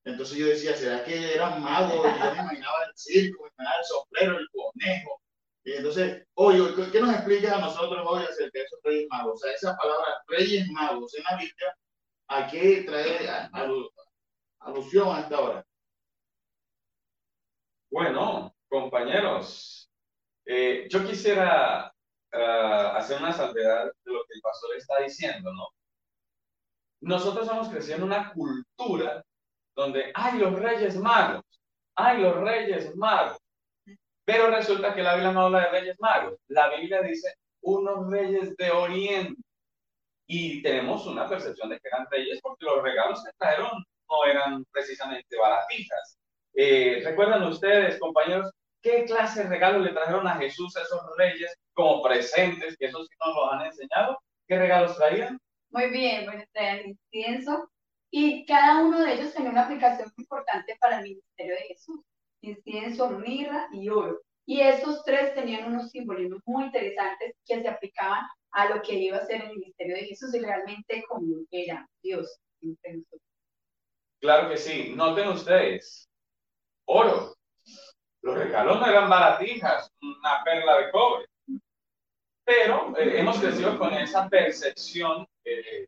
Entonces 0.05 0.37
yo 0.37 0.47
decía, 0.47 0.75
¿será 0.75 1.03
que 1.03 1.33
eran 1.33 1.61
magos? 1.61 2.05
Y 2.05 2.19
yo 2.19 2.31
me 2.31 2.39
imaginaba 2.39 2.85
el 2.85 2.93
circo, 2.95 3.43
me 3.43 3.49
imaginaba 3.49 3.79
el 3.79 3.85
sombrero, 3.85 4.39
el 4.39 4.47
conejo. 4.49 5.21
Y 5.63 5.71
entonces, 5.73 6.23
oye, 6.35 6.59
¿qué 6.91 7.01
nos 7.01 7.13
explica 7.13 7.57
a 7.57 7.61
nosotros 7.61 8.05
hoy 8.07 8.23
acerca 8.23 8.59
de 8.59 8.65
esos 8.65 8.79
reyes 8.83 9.07
magos? 9.09 9.33
O 9.33 9.37
sea, 9.37 9.51
esa 9.51 9.75
palabra 9.75 10.23
reyes 10.27 10.67
magos 10.69 11.13
en 11.15 11.23
la 11.23 11.37
Biblia 11.37 11.75
¿A 12.27 12.47
qué 12.47 12.83
trae 12.83 13.29
alusión 14.59 15.15
hasta 15.15 15.35
ahora? 15.35 15.65
Bueno, 17.91 18.55
compañeros, 18.67 19.89
eh, 20.45 20.87
yo 20.89 21.05
quisiera 21.05 21.93
ah, 22.33 22.93
hacer 22.97 23.19
una 23.19 23.31
salvedad 23.31 23.85
de 23.85 24.11
lo 24.11 24.23
que 24.25 24.33
el 24.33 24.41
pastor 24.41 24.75
está 24.75 25.01
diciendo, 25.01 25.53
¿no? 25.53 25.67
Nosotros 27.01 27.47
hemos 27.47 27.69
crecido 27.69 27.97
en 27.97 28.03
una 28.03 28.33
cultura 28.33 29.23
donde 29.75 30.11
hay 30.13 30.39
los 30.39 30.53
reyes 30.59 30.95
magos, 30.97 31.43
hay 31.95 32.21
los 32.21 32.35
reyes 32.37 32.95
magos, 32.95 33.37
pero 34.25 34.49
resulta 34.49 34.93
que 34.93 35.03
la 35.03 35.15
Biblia 35.15 35.31
no 35.31 35.45
habla 35.45 35.59
de 35.61 35.79
reyes 35.79 35.97
magos, 35.99 36.39
la 36.47 36.69
Biblia 36.75 37.01
dice 37.01 37.35
unos 37.61 38.09
reyes 38.09 38.55
de 38.57 38.71
oriente 38.71 39.41
y 40.27 40.61
tenemos 40.61 41.05
una 41.05 41.27
percepción 41.27 41.69
de 41.69 41.79
que 41.79 41.87
eran 41.87 42.07
reyes 42.09 42.39
porque 42.41 42.65
los 42.65 42.81
regalos 42.81 43.23
que 43.23 43.31
trajeron 43.37 43.83
no 44.09 44.25
eran 44.25 44.63
precisamente 44.71 45.37
baratijas. 45.37 46.17
Eh, 46.53 47.01
¿Recuerdan 47.03 47.43
ustedes, 47.43 47.99
compañeros, 47.99 48.51
qué 48.81 49.05
clase 49.05 49.43
de 49.43 49.49
regalos 49.49 49.83
le 49.83 49.93
trajeron 49.93 50.27
a 50.27 50.35
Jesús 50.35 50.75
a 50.77 50.81
esos 50.81 51.01
reyes 51.17 51.55
como 51.73 52.01
presentes, 52.01 52.77
que 52.77 52.85
esos 52.85 53.07
sí 53.07 53.15
nos 53.25 53.35
los 53.35 53.53
han 53.53 53.65
enseñado? 53.65 54.19
¿Qué 54.47 54.57
regalos 54.57 54.95
traían? 54.95 55.39
Muy 55.69 55.89
bien, 55.89 56.25
bueno, 56.25 56.43
traían 56.53 56.95
incienso 57.11 57.69
y 58.11 58.45
cada 58.45 58.83
uno 58.83 59.01
de 59.01 59.13
ellos 59.13 59.33
tenía 59.33 59.49
una 59.49 59.65
aplicación 59.65 60.11
importante 60.17 60.77
para 60.79 60.99
el 60.99 61.03
ministerio 61.03 61.55
de 61.55 61.61
Jesús. 61.61 61.99
Incienso, 62.41 63.09
mirra 63.09 63.67
y 63.71 63.89
oro. 63.89 64.21
Y 64.45 64.61
esos 64.61 65.03
tres 65.03 65.33
tenían 65.33 65.73
unos 65.73 65.89
simbolismos 65.89 66.39
muy 66.45 66.65
interesantes 66.65 67.35
que 67.45 67.61
se 67.61 67.67
aplicaban 67.67 68.25
a 68.51 68.69
lo 68.69 68.81
que 68.81 68.93
iba 68.93 69.17
a 69.17 69.25
ser 69.25 69.41
el 69.41 69.49
ministerio 69.49 69.95
de 69.95 70.05
Jesús 70.05 70.33
y 70.33 70.39
realmente 70.39 71.03
como 71.07 71.43
era 71.51 71.87
Dios. 72.01 72.39
Claro 74.21 74.49
que 74.49 74.57
sí. 74.57 74.93
Noten 74.95 75.29
ustedes, 75.29 76.07
oro. 76.85 77.35
Los 78.21 78.37
regalos 78.37 78.79
no 78.79 78.87
eran 78.87 79.09
baratijas, 79.09 79.91
una 80.01 80.43
perla 80.43 80.79
de 80.79 80.91
cobre. 80.91 81.25
Pero 82.43 82.95
eh, 82.97 83.19
hemos 83.19 83.39
crecido 83.39 83.77
con 83.77 83.93
esa 83.93 84.29
percepción 84.29 85.27
eh, 85.43 85.87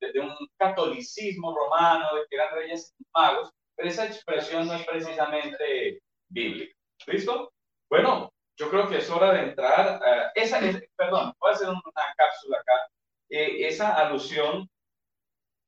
de, 0.00 0.20
un 0.20 0.34
catolicismo 0.58 1.56
romano, 1.56 2.14
de 2.14 2.22
que 2.28 2.36
eran 2.36 2.54
reyes 2.54 2.94
magos, 3.14 3.50
pero 3.76 3.88
esa 3.88 4.06
expresión 4.06 4.66
no 4.66 4.74
es 4.74 4.86
precisamente 4.86 6.00
bíblica. 6.28 6.74
¿Listo? 7.06 7.52
Bueno, 7.90 8.32
yo 8.58 8.70
creo 8.70 8.88
que 8.88 8.98
es 8.98 9.10
hora 9.10 9.32
de 9.32 9.42
entrar. 9.50 10.00
Uh, 10.00 10.30
esa, 10.34 10.58
es, 10.60 10.82
perdón, 10.96 11.32
voy 11.38 11.50
a 11.50 11.54
hacer 11.54 11.68
una 11.68 12.14
cápsula 12.16 12.58
acá. 12.58 12.88
Eh, 13.28 13.66
esa 13.66 13.94
alusión 13.94 14.68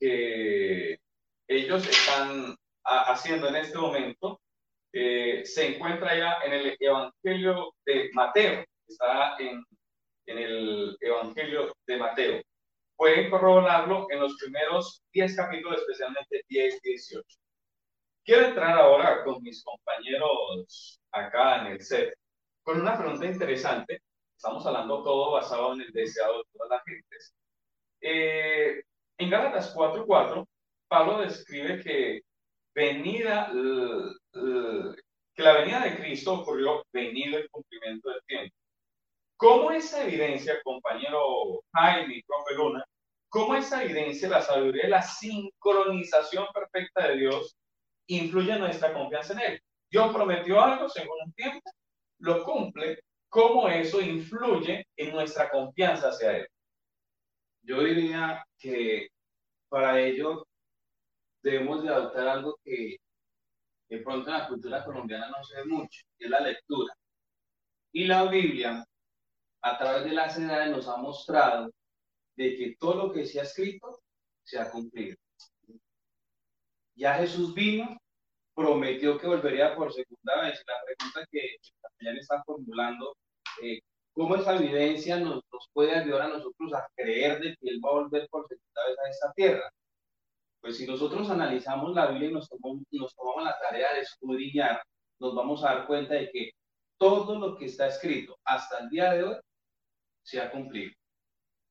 que 0.01 0.99
ellos 1.49 1.88
están 1.88 2.57
haciendo 2.85 3.49
en 3.49 3.57
este 3.57 3.77
momento 3.77 4.41
eh, 4.93 5.45
se 5.45 5.75
encuentra 5.75 6.17
ya 6.17 6.38
en 6.45 6.53
el 6.53 6.77
Evangelio 6.81 7.75
de 7.85 8.11
Mateo. 8.14 8.64
Está 8.87 9.37
en, 9.38 9.62
en 10.27 10.38
el 10.38 10.97
Evangelio 11.01 11.73
de 11.87 11.97
Mateo. 11.97 12.43
Pueden 12.99 13.31
corroborarlo 13.31 14.09
en 14.11 14.19
los 14.19 14.37
primeros 14.39 15.05
10 15.13 15.37
capítulos, 15.37 15.79
especialmente 15.79 16.43
10 16.49 16.81
y 16.83 16.89
18. 16.91 17.39
Quiero 18.25 18.49
entrar 18.49 18.77
ahora 18.77 19.23
con 19.23 19.41
mis 19.41 19.63
compañeros 19.63 21.01
acá 21.13 21.61
en 21.61 21.73
el 21.75 21.81
set 21.81 22.13
con 22.65 22.81
una 22.81 22.99
pregunta 22.99 23.25
interesante. 23.25 24.03
Estamos 24.37 24.67
hablando 24.67 25.05
todo 25.05 25.31
basado 25.31 25.75
en 25.75 25.83
el 25.83 25.93
deseado 25.93 26.39
de 26.39 26.45
todas 26.53 26.71
las 26.71 26.85
gentes. 26.85 27.35
Eh, 28.01 28.83
en 29.17 29.31
Gálatas 29.31 29.75
4.4, 29.77 30.45
Pablo 30.89 31.21
describe 31.21 31.81
que 31.81 32.23
venida, 32.75 33.51
que 35.35 35.43
la 35.43 35.53
venida 35.53 35.85
de 35.85 35.97
Cristo 35.97 36.41
ocurrió 36.41 36.85
venido 36.93 37.39
el 37.39 37.49
cumplimiento 37.49 38.11
del 38.11 38.23
tiempo. 38.27 38.57
¿Cómo 39.38 39.70
esa 39.70 40.03
evidencia, 40.03 40.61
compañero 40.64 41.62
Jaime 41.72 42.24
profe 42.27 42.55
Luna, 42.57 42.85
cómo 43.29 43.55
esa 43.55 43.85
evidencia, 43.85 44.29
la 44.29 44.42
sabiduría 44.42 44.87
y 44.87 44.90
la 44.90 45.01
sincronización 45.01 46.46
perfecta 46.53 47.07
de 47.07 47.18
Dios 47.18 47.57
influye 48.09 48.53
en 48.53 48.59
nuestra 48.59 48.92
confianza 48.92 49.35
en 49.35 49.53
Él? 49.53 49.62
Dios 49.88 50.12
prometió 50.12 50.61
algo 50.61 50.88
según 50.88 51.16
un 51.24 51.33
tiempo 51.35 51.70
lo 52.18 52.42
cumple, 52.44 52.98
cómo 53.29 53.68
eso 53.68 54.01
influye 54.01 54.85
en 54.96 55.12
nuestra 55.12 55.48
confianza 55.51 56.09
hacia 56.09 56.38
Él. 56.38 56.48
Yo 57.62 57.81
diría 57.85 58.44
que 58.59 59.07
para 59.68 60.01
ello 60.01 60.48
debemos 61.44 61.85
de 61.85 61.90
adoptar 61.90 62.27
algo 62.27 62.59
que 62.64 62.96
de 63.88 63.98
pronto 63.98 64.31
en 64.31 64.38
la 64.38 64.48
cultura 64.48 64.85
colombiana 64.85 65.29
no 65.29 65.44
se 65.44 65.59
ve 65.59 65.64
mucho, 65.66 66.03
que 66.18 66.24
es 66.24 66.31
la 66.31 66.40
lectura. 66.40 66.92
Y 67.92 68.05
la 68.05 68.24
Biblia, 68.24 68.85
a 69.62 69.79
través 69.79 70.05
de 70.05 70.12
las 70.12 70.38
edades, 70.38 70.71
nos 70.71 70.88
ha 70.88 70.97
mostrado 70.97 71.71
de 72.37 72.57
que 72.57 72.77
todo 72.79 72.94
lo 72.94 73.12
que 73.12 73.27
se 73.27 73.40
ha 73.40 73.42
escrito 73.42 74.01
se 74.44 74.59
ha 74.59 74.71
cumplido. 74.71 75.16
Ya 76.94 77.14
Jesús 77.14 77.55
vino, 77.55 77.97
prometió 78.55 79.18
que 79.18 79.27
volvería 79.27 79.75
por 79.77 79.92
segunda 79.92 80.42
vez. 80.42 80.62
La 80.66 80.75
pregunta 80.85 81.27
que 81.31 81.57
el 82.01 82.18
está 82.18 82.42
formulando, 82.44 83.16
eh, 83.62 83.81
¿cómo 84.12 84.37
esa 84.37 84.57
evidencia 84.57 85.18
nos, 85.18 85.42
nos, 85.53 85.68
puede 85.73 85.94
ayudar 85.94 86.23
a 86.23 86.29
nosotros 86.29 86.73
a 86.75 86.88
creer 86.97 87.40
de 87.40 87.57
que 87.57 87.68
Él 87.68 87.81
va 87.85 87.90
a 87.90 88.03
volver 88.03 88.29
por 88.31 88.47
segunda 88.49 88.87
vez 88.88 88.99
a 88.99 89.11
esta 89.11 89.33
tierra? 89.33 89.71
Pues 90.61 90.77
si 90.77 90.87
nosotros 90.87 91.31
analizamos 91.31 91.94
la 91.94 92.07
Biblia 92.11 92.31
y 92.31 92.33
nos 92.33 92.49
tomamos, 92.49 92.83
nos 92.90 93.14
tomamos 93.14 93.44
la 93.44 93.57
tarea 93.59 93.94
de 93.94 94.01
escudriñar, 94.01 94.83
nos 95.21 95.35
vamos 95.35 95.62
a 95.64 95.75
dar 95.75 95.87
cuenta 95.87 96.14
de 96.14 96.31
que 96.31 96.51
todo 96.99 97.38
lo 97.38 97.57
que 97.57 97.66
está 97.66 97.87
escrito 97.87 98.37
hasta 98.44 98.79
el 98.79 98.88
día 98.90 99.12
de 99.12 99.23
hoy 99.23 99.37
se 100.29 100.41
ha 100.41 100.51
cumplido. 100.51 100.93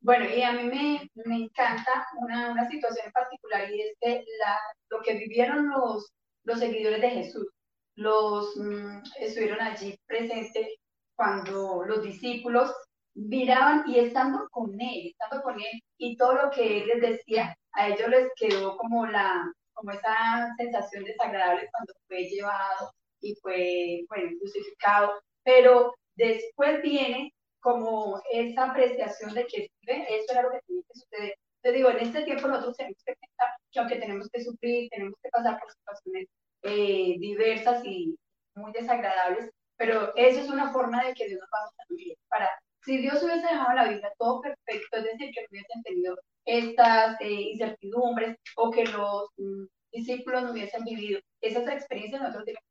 Bueno, 0.01 0.25
y 0.29 0.41
a 0.41 0.53
mí 0.53 0.63
me, 0.63 1.09
me 1.25 1.35
encanta 1.35 2.07
una, 2.17 2.51
una, 2.51 2.69
situación 2.69 3.07
en 3.07 3.11
particular 3.11 3.69
y 3.71 3.81
es 3.81 3.95
que 3.99 4.23
la, 4.39 4.59
lo 4.89 5.01
que 5.01 5.13
vivieron 5.13 5.69
los, 5.69 6.11
los 6.43 6.59
seguidores 6.59 7.01
de 7.01 7.09
Jesús, 7.09 7.47
los 7.95 8.55
mm, 8.57 9.01
estuvieron 9.19 9.61
allí 9.61 9.97
presentes 10.07 10.67
cuando 11.15 11.83
los 11.83 12.03
discípulos 12.03 12.73
miraban 13.15 13.83
y 13.87 13.99
estando 13.99 14.47
con 14.49 14.79
él, 14.79 15.07
estando 15.07 15.43
con 15.43 15.55
él 15.59 15.81
y 15.97 16.15
todo 16.15 16.33
lo 16.33 16.51
que 16.51 16.81
él 16.81 16.87
les 16.87 17.01
decía, 17.01 17.55
a 17.73 17.87
ellos 17.87 18.09
les 18.09 18.29
quedó 18.35 18.77
como 18.77 19.05
la 19.07 19.51
como 19.73 19.91
esa 19.91 20.53
sensación 20.57 21.03
desagradable 21.03 21.69
cuando 21.71 21.93
fue 22.07 22.23
llevado 22.23 22.91
y 23.21 23.35
fue 23.35 24.03
bueno, 24.09 24.31
crucificado, 24.39 25.21
pero 25.43 25.93
después 26.15 26.81
viene 26.81 27.31
como 27.67 28.21
esa 28.31 28.71
apreciación 28.71 29.33
de 29.33 29.45
que 29.45 29.69
eso 29.81 30.31
era 30.31 30.43
lo 30.43 30.51
que 30.51 30.61
tenía 30.65 30.83
que 30.87 30.99
suceder. 30.99 31.35
Te 31.61 31.71
digo, 31.73 31.89
en 31.89 31.99
este 31.99 32.23
tiempo 32.23 32.47
nosotros 32.47 32.77
tenemos 32.77 33.03
que 33.05 33.13
pensar 33.13 33.49
que 33.69 33.79
aunque 33.79 33.95
tenemos 33.97 34.29
que 34.29 34.41
sufrir, 34.41 34.89
tenemos 34.89 35.15
que 35.21 35.29
pasar 35.29 35.59
por 35.59 35.69
situaciones 35.69 36.27
eh, 36.63 37.15
diversas 37.19 37.83
y 37.83 38.15
muy 38.55 38.71
desagradables, 38.71 39.51
pero 39.75 40.15
eso 40.15 40.39
es 40.39 40.49
una 40.49 40.71
forma 40.71 41.03
de 41.03 41.13
que 41.13 41.27
Dios 41.27 41.41
nos 41.41 41.49
va 41.49 41.65
a 41.65 41.83
vivir. 41.89 42.15
Para, 42.29 42.49
si 42.85 42.99
Dios 42.99 43.21
hubiese 43.21 43.41
dejado 43.41 43.73
la 43.73 43.89
vida 43.89 44.13
todo 44.17 44.39
perfecto, 44.39 44.97
es 44.97 45.03
decir, 45.03 45.31
que 45.33 45.41
no 45.41 45.47
hubiesen 45.51 45.83
tenido 45.83 46.17
estas 46.45 47.19
eh, 47.19 47.51
incertidumbres 47.51 48.37
o 48.55 48.71
que 48.71 48.85
los 48.85 49.27
mm, 49.35 49.65
discípulos 49.91 50.43
no 50.43 50.51
hubiesen 50.51 50.85
vivido 50.85 51.19
esas 51.41 51.67
experiencias, 51.67 52.21
nosotros 52.21 52.45
directamente 52.45 52.66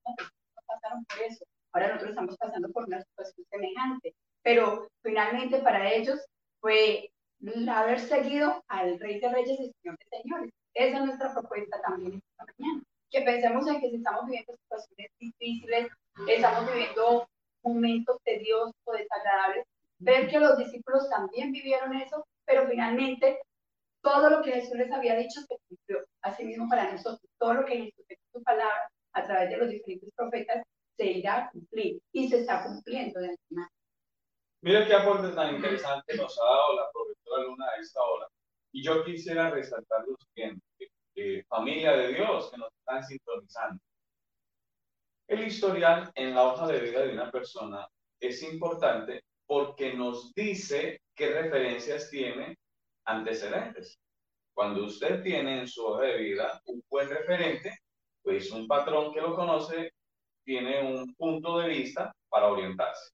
ellos 5.88 6.25
fue 6.61 7.11
haber 7.70 8.01
seguido 8.01 8.62
al 8.68 8.99
Rey 8.99 9.20
de 9.20 9.29
Reyes 9.29 9.61
y 9.61 9.72
Señor 9.83 9.99
de 9.99 10.18
Señores. 10.22 10.51
Esa 10.75 10.99
es 10.99 11.05
nuestra 11.05 11.33
propuesta 11.33 11.81
también 11.83 12.22
esta 12.31 12.53
mañana. 12.59 12.83
Que 13.11 13.22
pensemos 13.22 13.66
en 13.68 13.81
que 13.81 13.90
si 13.90 13.96
estamos 13.96 14.27
viviendo 14.27 14.55
situaciones 14.57 15.11
difíciles, 15.18 15.88
estamos 16.29 16.72
viviendo 16.72 17.29
momentos 17.62 18.16
tediosos 18.25 18.75
o 18.85 18.92
desagradables, 18.92 19.64
ver 19.99 20.29
que 20.29 20.40
los 20.40 20.57
discípulos 20.59 21.09
también 21.11 21.53
vivieron 21.53 21.94
eso, 21.94 22.27
pero 22.44 22.66
finalmente 22.68 23.40
todo 24.03 24.31
lo 24.31 24.42
que 24.42 24.53
Jesús 24.53 24.77
les 24.77 24.92
había 24.92 25.16
dicho 25.16 25.40
se 25.40 25.57
cumplió. 25.68 26.05
Asimismo 26.22 26.68
para 26.68 26.92
nosotros, 26.92 27.20
todo 27.38 27.55
lo 27.55 27.64
que 27.64 27.77
Jesús 27.77 28.05
en 28.09 28.18
su 28.33 28.42
palabra 28.42 28.88
a 29.14 29.25
través 29.25 29.51
de 29.51 29.57
los 29.57 29.68
diferentes 29.68 30.11
profetas 30.14 30.62
se 30.96 31.07
irá 31.07 31.37
a 31.37 31.51
cumplir 31.51 32.01
y 32.12 32.29
se 32.29 32.40
está 32.40 32.64
cumpliendo 32.64 33.20
de 33.20 33.31
antemano. 33.31 33.70
Mira 34.62 34.87
qué 34.87 34.94
aporte 34.94 35.35
tan 35.35 35.55
interesante 35.55 36.16
nos 36.16 36.38
ha 36.40 36.44
dado 36.44 36.77
la 36.77 36.90
profesora 36.92 37.42
Luna 37.44 37.66
a 37.66 37.81
esta 37.81 38.01
hora. 38.01 38.27
Y 38.72 38.83
yo 38.83 39.05
quisiera 39.05 39.51
resaltar 39.51 40.05
lo 40.07 40.16
siguiente, 40.16 40.62
eh, 41.14 41.44
familia 41.49 41.92
de 41.92 42.09
Dios 42.14 42.51
que 42.51 42.59
nos 42.59 42.72
están 42.72 43.05
sintonizando. 43.05 43.83
El 45.29 45.46
historial 45.46 46.11
en 46.14 46.35
la 46.35 46.44
hoja 46.44 46.66
de 46.68 46.81
vida 46.81 47.03
de 47.03 47.12
una 47.12 47.31
es 48.20 48.42
importante 48.42 49.22
porque 49.46 49.94
nos 49.94 50.32
dice 50.35 51.00
qué 51.14 51.30
referencias 51.30 52.11
tiene 52.11 52.56
antecedentes. 53.04 53.98
Cuando 54.54 54.85
usted 54.85 55.22
tiene 55.22 55.61
en 55.61 55.68
su 55.68 55.85
hoja 55.85 56.02
de 56.02 56.16
vida 56.16 56.61
un 56.66 56.82
buen 56.88 57.09
referente, 57.09 57.78
pues 58.22 58.50
un 58.50 58.66
patrón 58.66 59.12
que 59.12 59.20
lo 59.20 59.35
conoce 59.35 59.92
tiene 60.44 60.80
un 60.82 61.14
punto 61.14 61.59
de 61.59 61.68
vista 61.68 62.12
para 62.28 62.48
orientarse. 62.48 63.11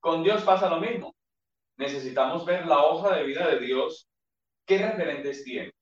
Con 0.00 0.22
Dios 0.22 0.42
pasa 0.42 0.68
lo 0.68 0.80
mismo. 0.80 1.14
Necesitamos 1.76 2.44
ver 2.44 2.66
la 2.66 2.84
hoja 2.84 3.16
de 3.16 3.24
vida 3.24 3.48
de 3.48 3.58
Dios, 3.60 4.08
qué 4.66 4.78
referentes 4.78 5.44
tiene. 5.44 5.72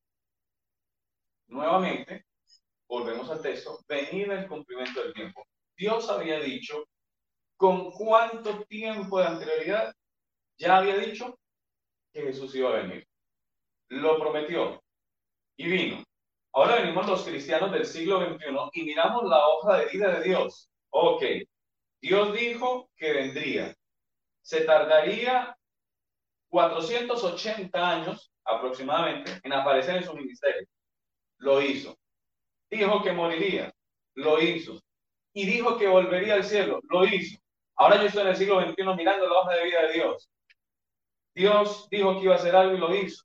Nuevamente, 1.49 2.25
volvemos 2.89 3.31
al 3.31 3.43
texto, 3.43 3.79
venir 3.87 4.31
el 4.33 4.49
cumplimiento 4.49 5.03
del 5.03 5.13
tiempo. 5.13 5.47
Dios 5.77 6.09
había 6.09 6.41
dicho 6.41 6.85
con 7.63 7.93
cuánto 7.93 8.65
tiempo 8.65 9.21
de 9.21 9.27
anterioridad 9.29 9.95
ya 10.59 10.79
había 10.79 10.97
dicho 10.97 11.39
que 12.13 12.23
Jesús 12.23 12.53
iba 12.57 12.71
a 12.71 12.83
venir. 12.83 13.07
Lo 13.89 14.19
prometió 14.19 14.83
y 15.57 15.69
vino. 15.69 16.03
Ahora 16.53 16.81
venimos 16.81 17.07
los 17.07 17.23
cristianos 17.23 17.71
del 17.71 17.87
siglo 17.87 18.19
XXI 18.19 18.49
y 18.73 18.83
miramos 18.83 19.23
la 19.31 19.47
hoja 19.47 19.79
de 19.79 19.87
vida 19.87 20.19
de 20.19 20.25
Dios. 20.25 20.73
Ok, 20.91 21.23
Dios 22.01 22.35
dijo 22.35 22.91
que 22.97 23.13
vendría 23.13 23.73
se 24.41 24.63
tardaría 24.63 25.57
480 26.49 27.79
años 27.79 28.33
aproximadamente 28.45 29.39
en 29.41 29.53
aparecer 29.53 29.99
en 29.99 30.05
su 30.05 30.15
ministerio. 30.15 30.67
Lo 31.39 31.63
hizo. 31.63 31.97
Dijo 32.69 33.05
que 33.05 33.13
moriría. 33.13 33.73
Lo 34.15 34.43
hizo. 34.43 34.81
Y 35.33 35.47
dijo 35.47 35.79
que 35.79 35.87
volvería 35.87 36.35
al 36.35 36.43
cielo. 36.43 36.81
Lo 36.91 37.07
hizo. 37.07 37.42
Ahora 37.83 37.97
yo 37.97 38.07
estoy 38.07 38.23
en 38.23 38.29
el 38.29 38.37
siglo 38.37 38.61
XXI 38.61 38.95
mirando 38.97 39.27
la 39.27 39.41
hoja 39.41 39.55
de 39.57 39.65
vida 39.65 39.83
de 39.83 39.93
Dios. 39.95 40.31
Dios 41.35 41.89
dijo 41.91 42.15
que 42.15 42.23
iba 42.23 42.35
a 42.35 42.37
hacer 42.37 42.55
algo 42.55 42.77
y 42.77 42.79
lo 42.79 42.95
hizo. 42.95 43.25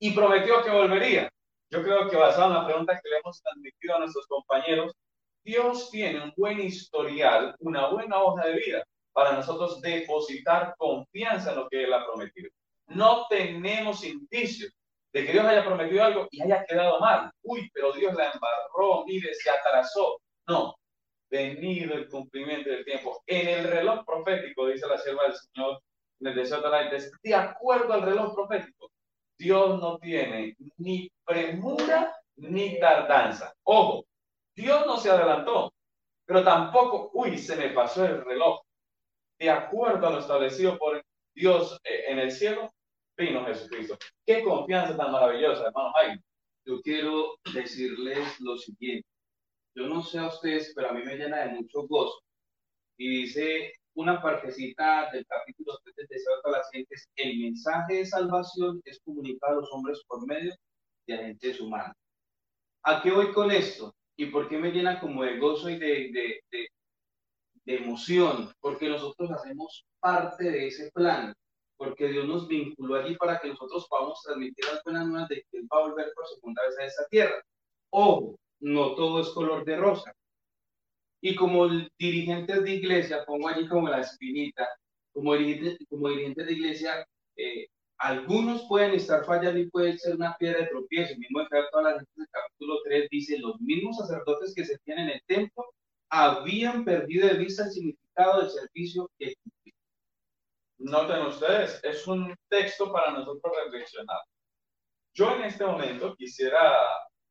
Y 0.00 0.12
prometió 0.12 0.64
que 0.64 0.70
volvería. 0.70 1.28
Yo 1.70 1.82
creo 1.82 2.08
que 2.08 2.16
basado 2.16 2.46
en 2.46 2.54
la 2.54 2.64
pregunta 2.64 2.98
que 2.98 3.10
le 3.10 3.18
hemos 3.18 3.42
transmitido 3.42 3.96
a 3.96 3.98
nuestros 3.98 4.26
compañeros, 4.28 4.94
Dios 5.44 5.90
tiene 5.90 6.24
un 6.24 6.32
buen 6.38 6.58
historial, 6.60 7.54
una 7.58 7.88
buena 7.88 8.18
hoja 8.22 8.46
de 8.46 8.54
vida 8.54 8.82
para 9.12 9.32
nosotros 9.32 9.82
depositar 9.82 10.74
confianza 10.78 11.50
en 11.50 11.56
lo 11.56 11.68
que 11.68 11.84
Él 11.84 11.92
ha 11.92 12.06
prometido. 12.06 12.48
No 12.86 13.26
tenemos 13.28 14.04
indicios 14.04 14.72
de 15.12 15.26
que 15.26 15.32
Dios 15.32 15.44
haya 15.44 15.66
prometido 15.66 16.02
algo 16.02 16.28
y 16.30 16.40
haya 16.40 16.64
quedado 16.64 16.98
mal. 16.98 17.30
Uy, 17.42 17.70
pero 17.74 17.92
Dios 17.92 18.14
la 18.14 18.32
embarró, 18.32 19.04
mire, 19.04 19.34
se 19.34 19.50
atrasó. 19.50 20.18
No, 20.48 20.74
venido 21.32 21.94
el 21.94 22.08
cumplimiento 22.08 22.68
del 22.68 22.84
tiempo. 22.84 23.22
En 23.26 23.48
el 23.48 23.64
reloj 23.64 24.04
profético, 24.04 24.66
dice 24.66 24.86
la 24.86 24.98
sierva 24.98 25.24
del 25.24 25.34
Señor 25.34 25.82
en 26.20 26.26
el 26.28 26.34
deseo 26.36 26.60
de 26.60 26.68
la 26.68 26.90
de 27.22 27.34
acuerdo 27.34 27.94
al 27.94 28.02
reloj 28.02 28.34
profético, 28.34 28.90
Dios 29.36 29.80
no 29.80 29.98
tiene 29.98 30.54
ni 30.76 31.10
premura 31.24 32.14
ni 32.36 32.78
tardanza. 32.78 33.52
Ojo, 33.64 34.04
Dios 34.54 34.86
no 34.86 34.98
se 34.98 35.10
adelantó, 35.10 35.72
pero 36.26 36.44
tampoco, 36.44 37.10
uy, 37.14 37.38
se 37.38 37.56
me 37.56 37.70
pasó 37.70 38.04
el 38.04 38.24
reloj 38.24 38.60
de 39.38 39.50
acuerdo 39.50 40.06
a 40.06 40.10
lo 40.10 40.18
establecido 40.20 40.78
por 40.78 41.02
Dios 41.34 41.80
eh, 41.82 42.04
en 42.08 42.18
el 42.20 42.30
cielo, 42.30 42.70
vino 43.16 43.44
Jesucristo. 43.46 43.96
Qué 44.24 44.44
confianza 44.44 44.96
tan 44.96 45.10
maravillosa, 45.10 45.66
hermano 45.66 45.92
Jaime. 45.94 46.22
Yo 46.64 46.80
quiero 46.82 47.34
decirles 47.52 48.38
lo 48.40 48.56
siguiente. 48.56 49.11
Yo 49.74 49.86
no 49.88 50.02
sé 50.02 50.18
a 50.18 50.28
ustedes, 50.28 50.72
pero 50.74 50.90
a 50.90 50.92
mí 50.92 51.02
me 51.04 51.16
llena 51.16 51.46
de 51.46 51.54
mucho 51.54 51.86
gozo. 51.86 52.20
Y 52.98 53.08
dice 53.22 53.72
una 53.94 54.22
partecita 54.22 55.10
del 55.12 55.26
capítulo 55.26 55.78
3 55.82 55.96
del 55.96 56.06
deseo 56.08 56.32
de 56.44 56.50
las 56.50 56.70
gentes, 56.70 57.08
el 57.16 57.38
mensaje 57.38 57.96
de 57.96 58.06
salvación 58.06 58.80
es 58.84 59.00
comunicado 59.04 59.52
a 59.52 59.60
los 59.60 59.72
hombres 59.72 60.02
por 60.06 60.26
medio 60.26 60.54
de 61.06 61.14
agentes 61.14 61.60
humanos. 61.60 61.96
¿A 62.84 63.02
qué 63.02 63.10
voy 63.10 63.32
con 63.32 63.50
esto? 63.50 63.94
¿Y 64.16 64.26
por 64.26 64.48
qué 64.48 64.58
me 64.58 64.70
llena 64.70 65.00
como 65.00 65.22
de 65.24 65.38
gozo 65.38 65.70
y 65.70 65.78
de, 65.78 66.10
de 67.64 67.76
emoción, 67.76 68.52
porque 68.60 68.88
nosotros 68.88 69.30
hacemos 69.30 69.84
parte 70.00 70.50
de 70.50 70.66
ese 70.68 70.90
plan, 70.92 71.34
porque 71.76 72.08
Dios 72.08 72.26
nos 72.26 72.48
vinculó 72.48 72.96
allí 72.96 73.16
para 73.16 73.40
que 73.40 73.48
nosotros 73.48 73.86
podamos 73.88 74.20
transmitir 74.22 74.64
las 74.66 74.82
buenas 74.84 75.06
nuevas 75.06 75.28
de 75.28 75.36
que 75.36 75.58
Él 75.58 75.68
va 75.72 75.78
a 75.78 75.88
volver 75.88 76.12
por 76.14 76.26
segunda 76.26 76.62
vez 76.62 76.78
a 76.78 76.84
esta 76.84 77.06
tierra. 77.08 77.42
Ojo, 77.90 78.36
no 78.62 78.94
todo 78.94 79.20
es 79.20 79.28
color 79.30 79.64
de 79.64 79.76
rosa. 79.76 80.14
Y 81.20 81.34
como 81.34 81.68
dirigentes 81.98 82.64
de 82.64 82.74
iglesia, 82.74 83.24
pongo 83.26 83.48
allí 83.48 83.68
como 83.68 83.88
la 83.88 84.00
espinita, 84.00 84.68
como 85.12 85.34
dirigentes, 85.34 85.86
como 85.88 86.08
dirigentes 86.08 86.46
de 86.46 86.52
iglesia, 86.52 87.06
eh, 87.36 87.66
algunos 87.98 88.66
pueden 88.68 88.94
estar 88.94 89.24
fallando 89.24 89.60
y 89.60 89.70
puede 89.70 89.96
ser 89.98 90.16
una 90.16 90.36
piedra 90.36 90.60
de 90.60 90.66
tropiezo. 90.66 91.12
El 91.12 91.20
mismo 91.20 91.40
de 91.40 91.48
todas 91.70 91.94
las 91.94 92.04
del 92.16 92.26
capítulo 92.30 92.80
3 92.84 93.08
dice, 93.10 93.38
los 93.38 93.60
mismos 93.60 93.98
sacerdotes 93.98 94.54
que 94.54 94.64
se 94.64 94.78
tienen 94.78 95.08
en 95.08 95.14
el 95.14 95.22
templo 95.26 95.72
habían 96.10 96.84
perdido 96.84 97.28
de 97.28 97.34
vista 97.34 97.64
el 97.64 97.70
significado 97.70 98.40
del 98.40 98.50
servicio 98.50 99.10
que 99.18 99.34
Noten 100.78 101.26
ustedes, 101.26 101.80
es 101.84 102.06
un 102.08 102.34
texto 102.48 102.92
para 102.92 103.12
nosotros 103.12 103.52
reflexionar. 103.64 104.20
Yo 105.14 105.36
en 105.36 105.44
este 105.44 105.64
momento 105.64 106.16
quisiera 106.16 106.76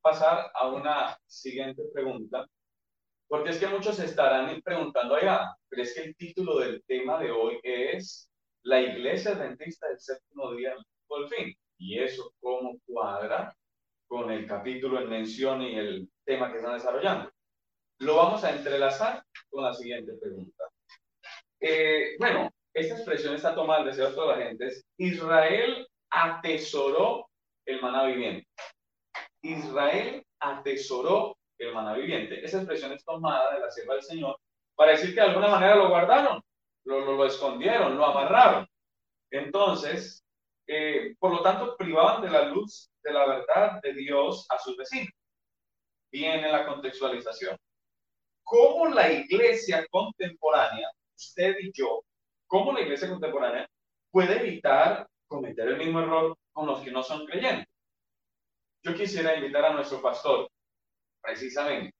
pasar 0.01 0.51
a 0.53 0.67
una 0.67 1.17
siguiente 1.25 1.83
pregunta 1.93 2.45
Porque 3.27 3.51
es 3.51 3.59
que 3.59 3.67
muchos 3.67 3.99
estarán 3.99 4.61
preguntando, 4.61 5.15
allá, 5.15 5.55
pero 5.69 5.83
es 5.83 5.93
que 5.93 6.01
el 6.01 6.15
título 6.15 6.59
del 6.59 6.83
tema 6.85 7.19
de 7.19 7.31
hoy 7.31 7.59
es 7.63 8.29
La 8.63 8.81
Iglesia 8.81 9.31
Adventista 9.31 9.87
del 9.87 9.99
Séptimo 9.99 10.51
Día 10.53 10.75
por 11.07 11.27
fin. 11.29 11.55
Y 11.77 11.99
eso, 11.99 12.33
¿cómo 12.41 12.77
cuadra 12.85 13.55
con 14.07 14.29
el 14.31 14.45
capítulo 14.45 14.99
en 14.99 15.09
mención 15.09 15.61
y 15.61 15.75
el 15.75 16.09
tema 16.25 16.51
que 16.51 16.57
están 16.57 16.73
desarrollando? 16.73 17.31
Lo 17.99 18.15
vamos 18.17 18.43
a 18.43 18.55
entrelazar 18.55 19.23
con 19.49 19.63
la 19.63 19.73
siguiente 19.73 20.13
pregunta. 20.21 20.65
Eh, 21.59 22.15
bueno, 22.19 22.51
esta 22.73 22.95
expresión 22.95 23.35
está 23.35 23.53
tomada 23.53 23.83
del 23.83 23.91
deseo 23.91 24.09
de 24.09 24.15
toda 24.15 24.37
la 24.37 24.45
gente. 24.45 24.69
Israel 24.97 25.87
atesoró 26.09 27.29
el 27.65 27.81
maná 27.81 28.05
viviente. 28.05 28.47
Israel 29.41 30.25
atesoró 30.39 31.38
el 31.58 31.73
maná 31.73 31.93
viviente. 31.93 32.43
Esa 32.43 32.58
expresión 32.58 32.91
es 32.93 33.04
tomada 33.04 33.54
de 33.54 33.60
la 33.60 33.71
sierva 33.71 33.95
del 33.95 34.04
Señor 34.04 34.38
para 34.75 34.91
decir 34.91 35.10
que 35.10 35.21
de 35.21 35.27
alguna 35.27 35.47
manera 35.47 35.75
lo 35.75 35.89
guardaron, 35.89 36.41
lo, 36.86 37.25
escondieron, 37.25 37.97
lo 37.97 38.06
amarraron. 38.06 38.67
Entonces, 39.30 40.23
eh, 40.67 41.15
por 41.19 41.32
lo 41.32 41.41
tanto, 41.41 41.75
privaban 41.77 42.21
de 42.21 42.30
la 42.30 42.45
luz 42.45 42.89
de 43.04 43.13
la 43.13 43.27
verdad 43.27 43.82
de 43.82 43.93
Dios 43.93 44.45
a 44.49 44.60
sus 44.60 44.77
vecinos. 44.77 45.13
Viene 46.12 46.51
la 46.51 46.65
contextualización. 46.65 47.58
¿Cómo 48.43 48.88
la 48.88 49.12
iglesia 49.12 49.86
contemporánea, 49.89 50.89
usted 51.15 51.56
y 51.62 51.71
yo, 51.73 52.04
cómo 52.47 52.73
la 52.73 52.82
iglesia 52.82 53.08
contemporánea 53.10 53.69
puede 54.12 54.39
evitar 54.41 55.08
cometer 55.27 55.69
el 55.69 55.77
mismo 55.77 56.01
error 56.01 56.38
con 56.51 56.65
los 56.67 56.82
que 56.82 56.91
no 56.91 57.01
son 57.01 57.25
creyentes? 57.25 57.70
Yo 58.83 58.95
quisiera 58.95 59.35
invitar 59.35 59.65
a 59.65 59.73
nuestro 59.73 60.01
pastor, 60.01 60.49
precisamente. 61.21 61.93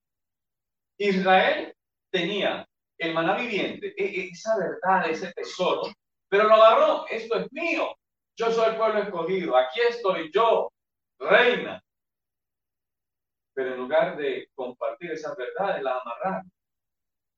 Israel 0.98 1.74
tenía 2.12 2.68
el 2.98 3.14
maná 3.14 3.36
viviente, 3.36 3.94
e, 3.98 4.06
e, 4.06 4.30
esa 4.30 4.58
verdad, 4.58 5.10
ese 5.10 5.32
tesoro, 5.34 5.84
pero 6.30 6.46
lo 6.46 6.56
agarró, 6.56 7.06
esto 7.08 7.36
es 7.36 7.52
mío, 7.52 7.96
yo 8.38 8.52
soy 8.52 8.70
el 8.70 8.78
pueblo 8.78 9.04
escogido, 9.04 9.58
aquí 9.58 9.82
estoy 9.82 10.32
yo, 10.34 10.72
reina. 11.20 11.84
Pero 13.54 13.74
en 13.74 13.80
lugar 13.80 14.18
de 14.18 14.50
compartir 14.56 15.12
esas 15.12 15.36
verdades, 15.36 15.84
las 15.84 16.02
amarraron. 16.02 16.52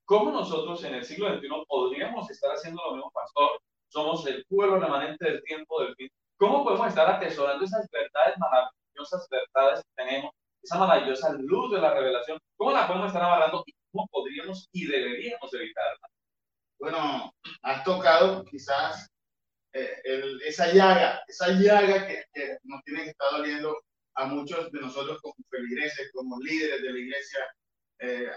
¿Cómo 0.05 0.31
nosotros 0.31 0.83
en 0.83 0.95
el 0.95 1.03
siglo 1.03 1.33
XXI 1.33 1.47
podríamos 1.67 2.29
estar 2.29 2.51
haciendo 2.51 2.81
lo 2.85 2.95
mismo, 2.95 3.11
pastor? 3.11 3.59
Somos 3.87 4.25
el 4.27 4.45
pueblo 4.45 4.79
remanente 4.79 5.25
del 5.25 5.43
tiempo 5.43 5.81
del 5.81 5.95
fin. 5.95 6.09
¿Cómo 6.37 6.63
podemos 6.63 6.87
estar 6.87 7.09
atesorando 7.09 7.63
esas 7.63 7.89
verdades 7.89 8.37
maravillosas, 8.37 8.82
verdades 9.29 9.83
que 9.83 10.03
tenemos, 10.03 10.31
esa 10.61 10.77
maravillosa 10.77 11.33
luz 11.33 11.71
de 11.71 11.81
la 11.81 11.93
revelación? 11.93 12.39
¿Cómo 12.57 12.71
la 12.71 12.87
podemos 12.87 13.07
estar 13.07 13.23
amarrando 13.23 13.63
y 13.65 13.73
cómo 13.91 14.07
podríamos 14.11 14.69
y 14.71 14.87
deberíamos 14.87 15.53
evitarla? 15.53 16.09
Bueno, 16.79 17.33
has 17.61 17.83
tocado 17.83 18.43
quizás 18.45 19.09
eh, 19.73 20.01
esa 20.45 20.71
llaga, 20.71 21.23
esa 21.27 21.49
llaga 21.51 22.07
que, 22.07 22.25
nos 22.63 22.83
tiene 22.83 23.03
que 23.03 23.09
estar 23.09 23.31
doliendo 23.31 23.75
a 24.15 24.25
muchos 24.25 24.71
de 24.71 24.81
nosotros 24.81 25.19
como 25.21 25.35
feligreses, 25.49 26.11
como 26.13 26.39
líderes 26.39 26.81
de 26.81 26.91
la 26.91 26.99
iglesia. 26.99 27.39
Eh, 27.99 28.31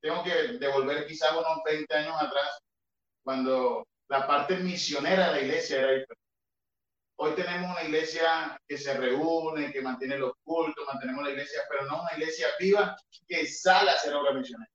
tengo 0.00 0.22
que 0.22 0.58
devolver 0.58 1.06
quizás 1.06 1.32
unos 1.32 1.58
20 1.64 1.94
años 1.94 2.14
atrás, 2.20 2.58
cuando 3.24 3.86
la 4.08 4.26
parte 4.26 4.56
misionera 4.58 5.28
de 5.28 5.32
la 5.32 5.40
iglesia 5.40 5.78
era 5.78 5.92
diferente. 5.92 6.21
Hoy 7.24 7.36
tenemos 7.36 7.70
una 7.70 7.84
iglesia 7.84 8.60
que 8.66 8.76
se 8.76 8.94
reúne, 8.94 9.70
que 9.70 9.80
mantiene 9.80 10.18
los 10.18 10.32
cultos, 10.42 10.84
mantenemos 10.92 11.22
la 11.22 11.30
iglesia, 11.30 11.60
pero 11.70 11.86
no 11.86 12.02
una 12.02 12.12
iglesia 12.14 12.48
viva 12.58 12.96
que 13.28 13.46
sale 13.46 13.90
a 13.90 13.94
hacer 13.94 14.12
obra 14.12 14.32
misionera. 14.32 14.68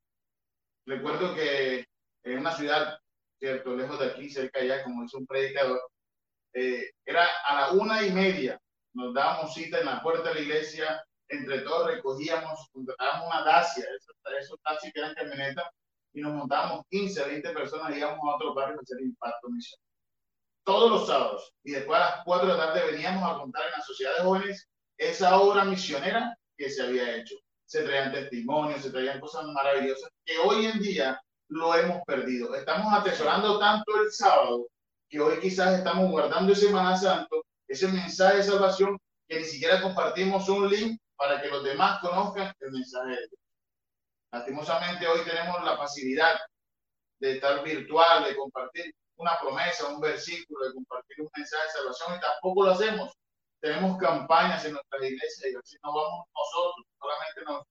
Recuerdo 0.86 1.36
que 1.36 1.86
en 2.24 2.40
una 2.40 2.56
ciudad, 2.56 2.98
cierto, 3.38 3.76
lejos 3.76 4.00
de 4.00 4.06
aquí, 4.06 4.30
cerca 4.30 4.62
allá, 4.62 4.82
como 4.86 5.04
dice 5.04 5.18
un 5.18 5.28
predicador, 5.28 5.92
eh, 6.54 6.90
era 7.06 7.28
a 7.46 7.56
la 7.60 7.72
una 7.74 8.02
y 8.04 8.14
media, 8.14 8.58
nos 8.94 9.14
dábamos 9.14 9.54
cita 9.54 9.80
en 9.80 9.86
la 9.88 10.02
puerta 10.02 10.30
de 10.30 10.36
la 10.36 10.42
iglesia, 10.42 11.04
entre 11.28 11.60
todos 11.64 11.96
recogíamos, 11.96 12.70
contratábamos 12.72 13.28
una 13.28 13.44
dacia, 13.44 13.84
esos, 13.84 14.16
esos 14.40 14.58
taxis 14.62 14.94
que 14.94 15.00
eran 15.02 15.16
camionetas, 15.16 15.66
y 16.14 16.22
nos 16.22 16.32
montábamos 16.32 16.86
15, 16.92 17.26
20 17.26 17.50
personas, 17.50 17.94
íbamos 17.94 18.20
a 18.24 18.36
otro 18.38 18.54
barrio 18.54 18.80
a 18.80 18.84
hacer 18.84 19.02
impacto 19.02 19.50
misionero. 19.50 19.87
Todos 20.68 20.92
los 20.92 21.08
sábados. 21.08 21.54
Y 21.64 21.72
después 21.72 21.98
a 21.98 22.04
las 22.04 22.24
4 22.26 22.46
de 22.46 22.58
la 22.58 22.66
tarde 22.66 22.92
veníamos 22.92 23.24
a 23.24 23.40
contar 23.40 23.66
en 23.68 23.72
la 23.72 23.82
sociedad 23.82 24.18
de 24.18 24.24
jóvenes 24.24 24.68
esa 24.98 25.40
obra 25.40 25.64
misionera 25.64 26.38
que 26.58 26.70
se 26.70 26.84
había 26.84 27.16
hecho. 27.16 27.36
Se 27.66 27.84
traían 27.84 28.12
testimonios, 28.12 28.82
se 28.82 28.92
traían 28.92 29.22
cosas 29.22 29.46
maravillosas 29.46 30.10
que 30.26 30.38
hoy 30.40 30.66
en 30.66 30.80
día 30.80 31.22
lo 31.48 31.74
hemos 31.74 32.02
perdido. 32.06 32.54
Estamos 32.54 32.94
atesorando 32.94 33.58
tanto 33.60 34.02
el 34.02 34.12
sábado 34.12 34.68
que 35.08 35.22
hoy 35.22 35.40
quizás 35.40 35.74
estamos 35.74 36.12
guardando 36.12 36.52
ese 36.52 36.70
maná 36.70 36.98
santo, 36.98 37.46
ese 37.66 37.88
mensaje 37.88 38.38
de 38.38 38.44
salvación, 38.44 38.98
que 39.26 39.40
ni 39.40 39.46
siquiera 39.46 39.82
compartimos 39.82 40.50
un 40.50 40.70
link 40.70 41.00
para 41.16 41.42
que 41.42 41.48
los 41.48 41.64
demás 41.64 42.02
conozcan 42.02 42.54
el 42.60 42.72
mensaje 42.74 43.12
de 43.12 43.20
Dios. 43.20 43.40
Lastimosamente 44.34 45.08
hoy 45.08 45.22
tenemos 45.24 45.64
la 45.64 45.78
facilidad 45.78 46.36
de 47.20 47.36
estar 47.36 47.64
virtual, 47.64 48.26
de 48.26 48.36
compartir 48.36 48.94
una 49.18 49.40
promesa, 49.40 49.88
un 49.88 50.00
versículo, 50.00 50.68
de 50.68 50.74
compartir 50.74 51.22
un 51.22 51.30
mensaje 51.36 51.66
de 51.66 51.74
salvación 51.74 52.18
y 52.18 52.20
tampoco 52.22 52.66
lo 52.66 52.72
hacemos. 52.72 53.14
Tenemos 53.60 53.98
campañas 53.98 54.64
en 54.66 54.74
nuestras 54.74 55.04
iglesias 55.04 55.52
y 55.52 55.56
así 55.56 55.78
no 55.84 55.94
vamos 55.94 56.26
nosotros, 56.36 56.86
solamente 57.00 57.42
nos 57.46 57.64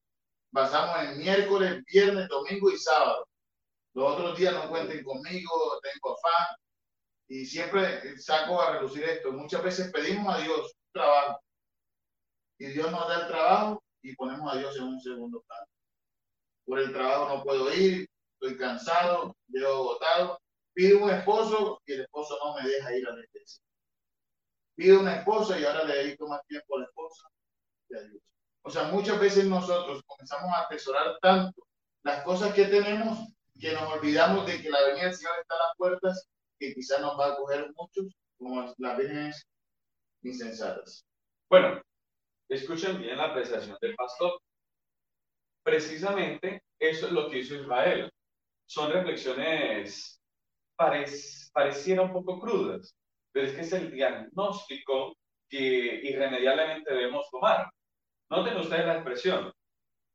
basamos 0.50 0.98
en 1.04 1.18
miércoles, 1.18 1.84
viernes, 1.84 2.28
domingo 2.28 2.70
y 2.70 2.78
sábado. 2.78 3.26
Los 3.94 4.12
otros 4.12 4.38
días 4.38 4.52
no 4.52 4.68
cuenten 4.68 5.02
conmigo, 5.04 5.80
tengo 5.82 6.16
afán 6.16 6.56
y 7.28 7.46
siempre 7.46 8.18
saco 8.18 8.60
a 8.60 8.72
reducir 8.72 9.04
esto. 9.04 9.32
Muchas 9.32 9.62
veces 9.62 9.92
pedimos 9.92 10.34
a 10.34 10.38
Dios 10.38 10.60
un 10.60 10.92
trabajo 10.92 11.40
y 12.58 12.66
Dios 12.66 12.90
nos 12.90 13.08
da 13.08 13.22
el 13.22 13.28
trabajo 13.28 13.82
y 14.02 14.14
ponemos 14.16 14.52
a 14.52 14.58
Dios 14.58 14.76
en 14.76 14.84
un 14.84 15.00
segundo 15.00 15.42
plano. 15.46 15.66
Por 16.64 16.80
el 16.80 16.92
trabajo 16.92 17.36
no 17.36 17.44
puedo 17.44 17.72
ir, 17.72 18.08
estoy 18.34 18.58
cansado, 18.58 19.36
llevo 19.48 19.72
agotado. 19.72 20.38
Pido 20.76 21.02
un 21.02 21.08
esposo 21.08 21.80
y 21.86 21.94
el 21.94 22.02
esposo 22.02 22.38
no 22.44 22.54
me 22.54 22.68
deja 22.68 22.94
ir 22.94 23.08
a 23.08 23.16
la 23.16 23.24
iglesia. 23.24 23.64
Pido 24.74 25.00
una 25.00 25.16
esposa 25.16 25.58
y 25.58 25.64
ahora 25.64 25.84
le 25.84 25.96
dedico 25.96 26.28
más 26.28 26.46
tiempo 26.46 26.76
a 26.76 26.80
la 26.80 26.84
esposa 26.84 27.30
que 27.88 27.96
a 27.96 28.02
Dios. 28.02 28.22
O 28.60 28.70
sea, 28.70 28.82
muchas 28.88 29.18
veces 29.18 29.46
nosotros 29.46 30.02
comenzamos 30.04 30.52
a 30.52 30.64
atesorar 30.64 31.16
tanto 31.22 31.66
las 32.02 32.22
cosas 32.24 32.52
que 32.52 32.66
tenemos 32.66 33.20
que 33.58 33.72
nos 33.72 33.90
olvidamos 33.90 34.46
de 34.46 34.60
que 34.60 34.68
la 34.68 34.82
venida 34.82 35.04
del 35.04 35.14
Señor 35.14 35.32
está 35.40 35.54
a 35.54 35.66
las 35.66 35.76
puertas, 35.78 36.28
que 36.58 36.74
quizás 36.74 37.00
nos 37.00 37.18
va 37.18 37.32
a 37.32 37.36
coger 37.36 37.72
muchos, 37.74 38.14
como 38.36 38.74
las 38.76 38.98
vírgenes 38.98 39.46
insensatas. 40.24 41.06
Bueno, 41.48 41.80
escuchen 42.50 43.00
bien 43.00 43.16
la 43.16 43.30
apreciación 43.30 43.78
del 43.80 43.94
pastor. 43.94 44.38
Precisamente 45.62 46.64
eso 46.78 47.06
es 47.06 47.12
lo 47.12 47.30
que 47.30 47.38
hizo 47.38 47.54
Israel. 47.54 48.12
Son 48.66 48.92
reflexiones 48.92 50.20
pareciera 50.76 52.02
un 52.02 52.12
poco 52.12 52.38
crudas, 52.38 52.94
pero 53.32 53.46
es 53.46 53.54
que 53.54 53.60
es 53.62 53.72
el 53.72 53.90
diagnóstico 53.90 55.16
que 55.48 56.00
irremediablemente 56.04 56.92
debemos 56.92 57.28
tomar. 57.30 57.70
Noten 58.30 58.56
ustedes 58.56 58.86
la 58.86 58.94
expresión. 58.94 59.52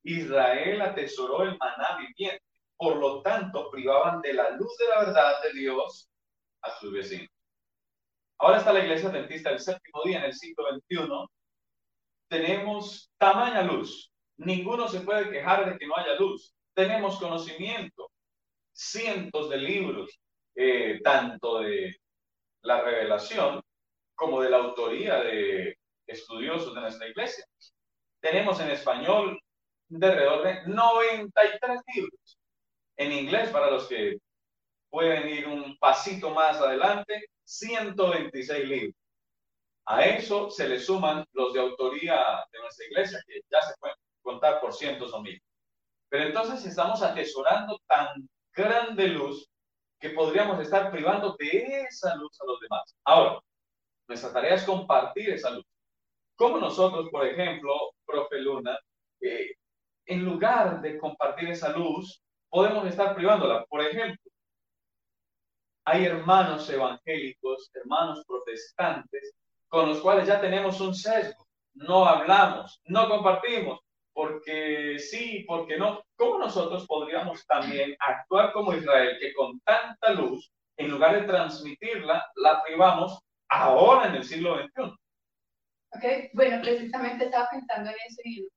Israel 0.03 0.81
atesoró 0.81 1.43
el 1.43 1.57
maná 1.57 1.97
viviente, 1.97 2.43
por 2.77 2.97
lo 2.97 3.21
tanto 3.21 3.69
privaban 3.69 4.21
de 4.21 4.33
la 4.33 4.51
luz 4.51 4.75
de 4.77 4.87
la 4.87 4.99
verdad 5.05 5.41
de 5.43 5.53
Dios 5.53 6.09
a 6.61 6.71
sus 6.79 6.91
vecinos. 6.91 7.29
Ahora 8.39 8.57
está 8.57 8.73
la 8.73 8.79
iglesia 8.79 9.09
adventista 9.09 9.51
el 9.51 9.59
séptimo 9.59 10.01
día 10.03 10.17
en 10.17 10.25
el 10.25 10.33
siglo 10.33 10.65
XXI. 10.71 11.27
Tenemos 12.27 13.11
tamaña 13.19 13.61
luz. 13.61 14.11
Ninguno 14.37 14.87
se 14.87 15.01
puede 15.01 15.29
quejar 15.29 15.71
de 15.71 15.77
que 15.77 15.85
no 15.85 15.95
haya 15.95 16.15
luz. 16.15 16.51
Tenemos 16.73 17.19
conocimiento, 17.19 18.09
cientos 18.71 19.49
de 19.49 19.57
libros, 19.57 20.19
eh, 20.55 20.99
tanto 21.03 21.59
de 21.59 21.95
la 22.63 22.81
revelación 22.81 23.61
como 24.15 24.41
de 24.41 24.49
la 24.49 24.57
autoría 24.57 25.15
de 25.21 25.77
estudiosos 26.05 26.75
de 26.75 26.81
nuestra 26.81 27.07
iglesia. 27.07 27.45
Tenemos 28.19 28.59
en 28.59 28.69
español 28.69 29.39
de 29.87 30.07
alrededor 30.07 30.43
de 30.43 30.67
93 30.67 31.81
libros. 31.95 32.37
En 32.97 33.11
inglés, 33.11 33.49
para 33.49 33.71
los 33.71 33.87
que 33.87 34.17
pueden 34.89 35.27
ir 35.29 35.47
un 35.47 35.77
pasito 35.77 36.29
más 36.31 36.57
adelante, 36.57 37.25
126 37.43 38.67
libros. 38.67 38.95
A 39.85 40.03
eso 40.05 40.49
se 40.51 40.67
le 40.67 40.79
suman 40.79 41.25
los 41.33 41.53
de 41.53 41.59
autoría 41.59 42.23
de 42.51 42.59
nuestra 42.59 42.85
iglesia, 42.85 43.19
que 43.25 43.41
ya 43.49 43.61
se 43.61 43.73
pueden 43.79 43.95
contar 44.21 44.61
por 44.61 44.73
cientos 44.73 45.11
o 45.13 45.21
miles. 45.21 45.41
Pero 46.09 46.25
entonces 46.25 46.65
estamos 46.65 47.01
atesorando 47.01 47.79
tan 47.87 48.29
grande 48.53 49.07
luz 49.07 49.49
que 50.01 50.09
podríamos 50.09 50.59
estar 50.59 50.91
privando 50.91 51.35
de 51.37 51.83
esa 51.83 52.15
luz 52.15 52.35
a 52.41 52.45
los 52.45 52.59
demás. 52.59 52.95
Ahora, 53.05 53.39
nuestra 54.07 54.33
tarea 54.33 54.55
es 54.55 54.63
compartir 54.63 55.29
esa 55.29 55.51
luz. 55.51 55.65
Como 56.35 56.57
nosotros, 56.57 57.07
por 57.11 57.25
ejemplo, 57.25 57.71
profe 58.03 58.39
Luna, 58.39 58.77
eh, 59.21 59.51
en 60.07 60.25
lugar 60.25 60.81
de 60.81 60.97
compartir 60.97 61.49
esa 61.49 61.69
luz, 61.69 62.19
podemos 62.49 62.85
estar 62.87 63.13
privándola. 63.15 63.63
Por 63.65 63.81
ejemplo, 63.81 64.31
hay 65.85 66.05
hermanos 66.05 66.67
evangélicos, 66.67 67.69
hermanos 67.75 68.23
protestantes, 68.25 69.35
con 69.67 69.87
los 69.87 70.01
cuales 70.01 70.27
ya 70.27 70.41
tenemos 70.41 70.81
un 70.81 70.95
sesgo. 70.95 71.45
No 71.75 72.05
hablamos, 72.05 72.81
no 72.85 73.07
compartimos, 73.07 73.79
porque 74.13 74.97
sí, 74.99 75.45
porque 75.47 75.77
no. 75.77 76.03
¿Cómo 76.15 76.39
nosotros 76.39 76.85
podríamos 76.87 77.45
también 77.45 77.95
actuar 77.99 78.51
como 78.53 78.73
Israel, 78.73 79.17
que 79.19 79.33
con 79.33 79.59
tanta 79.61 80.11
luz, 80.13 80.51
en 80.77 80.91
lugar 80.91 81.19
de 81.19 81.27
transmitirla, 81.27 82.25
la 82.35 82.63
privamos 82.63 83.19
ahora 83.49 84.09
en 84.09 84.15
el 84.15 84.23
siglo 84.23 84.57
XXI? 84.57 84.95
Ok, 85.93 86.03
bueno, 86.33 86.61
precisamente 86.61 87.25
estaba 87.25 87.49
pensando 87.49 87.89
en 87.89 87.95
eso 88.07 88.21
y, 88.23 88.47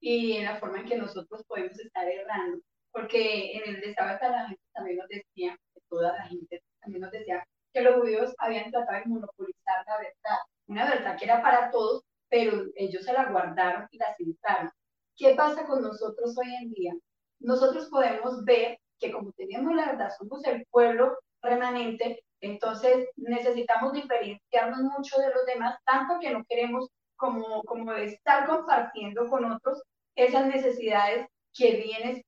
y 0.00 0.36
en 0.36 0.44
la 0.44 0.56
forma 0.56 0.80
en 0.80 0.86
que 0.86 0.96
nosotros 0.96 1.42
podemos 1.48 1.78
estar 1.78 2.06
errando, 2.06 2.60
porque 2.92 3.56
en 3.56 3.74
el 3.74 3.80
de 3.80 3.94
la 3.98 4.48
gente 4.48 4.62
también 4.72 4.98
nos 4.98 5.08
decía, 5.08 5.58
toda 5.88 6.12
la 6.16 6.26
gente 6.26 6.62
también 6.80 7.02
nos 7.02 7.10
decía 7.10 7.44
que 7.72 7.82
los 7.82 7.96
judíos 7.96 8.34
habían 8.38 8.70
tratado 8.70 9.00
de 9.00 9.06
monopolizar 9.06 9.84
la 9.86 9.98
verdad, 9.98 10.38
una 10.66 10.84
verdad 10.90 11.18
que 11.18 11.24
era 11.24 11.42
para 11.42 11.70
todos, 11.70 12.04
pero 12.34 12.64
ellos 12.74 13.04
se 13.04 13.12
la 13.12 13.30
guardaron 13.30 13.86
y 13.92 13.98
la 13.98 14.12
sentaron. 14.16 14.68
¿Qué 15.16 15.36
pasa 15.36 15.64
con 15.66 15.82
nosotros 15.82 16.36
hoy 16.36 16.52
en 16.52 16.72
día? 16.72 16.92
Nosotros 17.38 17.88
podemos 17.88 18.44
ver 18.44 18.80
que 18.98 19.12
como 19.12 19.30
tenemos 19.34 19.72
la 19.72 19.92
verdad, 19.92 20.10
somos 20.18 20.44
el 20.44 20.66
pueblo 20.68 21.16
remanente, 21.40 22.24
entonces 22.40 23.08
necesitamos 23.14 23.92
diferenciarnos 23.92 24.80
mucho 24.80 25.16
de 25.20 25.28
los 25.28 25.46
demás, 25.46 25.78
tanto 25.84 26.18
que 26.20 26.30
no 26.30 26.42
queremos 26.48 26.88
como, 27.14 27.62
como 27.62 27.92
estar 27.92 28.48
compartiendo 28.48 29.28
con 29.28 29.44
otros 29.44 29.80
esas 30.16 30.48
necesidades 30.48 31.28
que 31.56 31.82
vienen, 31.82 32.24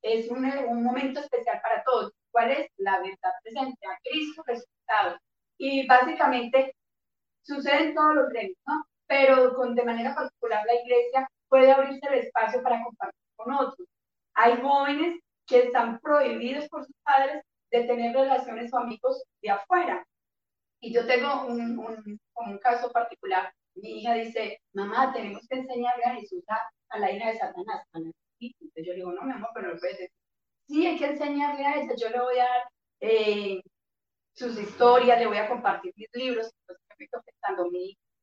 es 0.00 0.30
un, 0.30 0.46
un 0.46 0.82
momento 0.82 1.20
especial 1.20 1.60
para 1.62 1.84
todos. 1.84 2.10
¿Cuál 2.30 2.52
es? 2.52 2.70
La 2.78 3.00
verdad 3.00 3.34
presente, 3.42 3.86
a 3.86 3.98
Cristo 4.02 4.42
resucitado. 4.46 5.18
Y 5.58 5.86
básicamente 5.86 6.74
sucede 7.42 7.88
en 7.88 7.94
todos 7.94 8.14
los 8.14 8.28
gremios, 8.30 8.56
¿no? 8.66 8.82
Pero 9.12 9.54
con, 9.54 9.74
de 9.74 9.84
manera 9.84 10.14
particular 10.14 10.64
la 10.66 10.74
iglesia 10.74 11.28
puede 11.48 11.70
abrirse 11.70 12.06
el 12.08 12.20
espacio 12.20 12.62
para 12.62 12.82
compartir 12.82 13.20
con 13.36 13.52
otros. 13.52 13.86
Hay 14.34 14.60
jóvenes 14.62 15.20
que 15.46 15.64
están 15.64 16.00
prohibidos 16.00 16.66
por 16.68 16.86
sus 16.86 16.96
padres 17.04 17.42
de 17.70 17.84
tener 17.84 18.14
relaciones 18.14 18.72
o 18.72 18.78
amigos 18.78 19.22
de 19.42 19.50
afuera. 19.50 20.02
Y 20.80 20.94
yo 20.94 21.06
tengo 21.06 21.46
un, 21.46 21.78
un, 21.78 22.20
un 22.36 22.58
caso 22.58 22.90
particular. 22.90 23.52
Mi 23.74 24.00
hija 24.00 24.14
dice, 24.14 24.60
mamá, 24.72 25.12
tenemos 25.12 25.46
que 25.48 25.58
enseñarle 25.58 26.04
a 26.04 26.14
Jesús 26.14 26.42
a, 26.48 26.98
la 26.98 27.10
hija 27.12 27.28
de 27.28 27.38
Satanás. 27.38 27.86
Entonces 27.92 28.86
yo 28.86 28.92
le 28.92 28.96
digo, 28.96 29.12
no, 29.12 29.22
mi 29.22 29.32
amor, 29.32 29.50
pero 29.54 29.74
no 29.74 29.78
puedes 29.78 29.98
decir 29.98 30.22
sí, 30.72 30.86
hay 30.86 30.98
que 30.98 31.06
enseñarle 31.06 31.66
a 31.66 31.76
ella, 31.76 31.94
yo 31.96 32.08
le 32.08 32.20
voy 32.20 32.38
a 32.38 32.44
dar 32.44 32.62
eh, 33.00 33.62
sus 34.34 34.58
historias, 34.58 35.18
le 35.18 35.26
voy 35.26 35.36
a 35.36 35.48
compartir 35.48 35.92
mis 35.96 36.08
libros, 36.14 36.50
entonces 36.60 36.86
me 36.98 37.04
estoy 37.04 37.20
afectando 37.20 37.64
a 37.64 37.68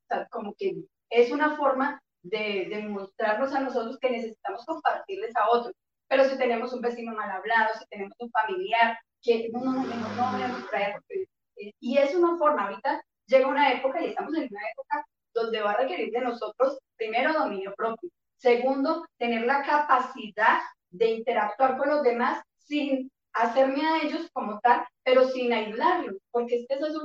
mí, 0.10 0.26
como 0.32 0.53
que 0.55 0.76
es 1.10 1.32
una 1.32 1.55
forma 1.55 2.01
de, 2.24 2.68
demostrarnos 2.70 3.53
a 3.53 3.62
nosotros 3.62 3.97
que 3.99 4.10
necesitamos 4.10 4.66
compartirles 4.66 5.36
a 5.36 5.49
otros. 5.49 5.74
Pero 6.07 6.26
si 6.26 6.38
tenemos 6.38 6.74
un 6.74 6.82
vecino 6.82 7.14
mal 7.14 7.30
hablado, 7.30 7.76
si 7.80 7.86
tenemos 7.88 8.16
un 8.20 8.32
familiar 8.32 8.97
que 9.22 9.49
no, 9.51 9.60
no, 9.60 9.84
no, 9.84 9.84
no, 9.84 10.47
no 10.47 10.66
traer, 10.68 10.95
eh, 11.10 11.72
y 11.80 11.97
es 11.97 12.16
una 12.16 12.38
forma, 12.38 12.64
ahorita 12.64 13.01
llega 13.28 13.47
una 13.47 13.74
época 13.74 14.01
y 14.01 14.07
estamos 14.07 14.34
en 14.36 14.47
una 14.49 14.62
época 14.72 15.05
donde 15.34 15.62
va 15.62 15.72
a 15.72 15.78
requerir 15.78 16.12
de 16.12 16.22
nosotros, 16.22 16.80
primero, 16.97 17.34
dominio 17.34 17.74
propio, 17.76 18.10
segundo, 18.38 19.05
tener 19.18 19.45
la 19.45 19.64
capacidad 19.64 20.60
de 20.89 21.12
interactuar 21.12 21.78
con 21.78 21.89
los 21.89 22.03
demás 22.03 22.41
sin 22.57 23.12
hacerme 23.34 23.86
a 23.86 24.01
ellos 24.01 24.30
como 24.34 24.60
tal, 24.62 24.86
pero 25.03 25.28
sin 25.28 25.53
aislarlos, 25.53 26.16
porque 26.32 26.55
esta 26.55 26.76
es 26.76 26.95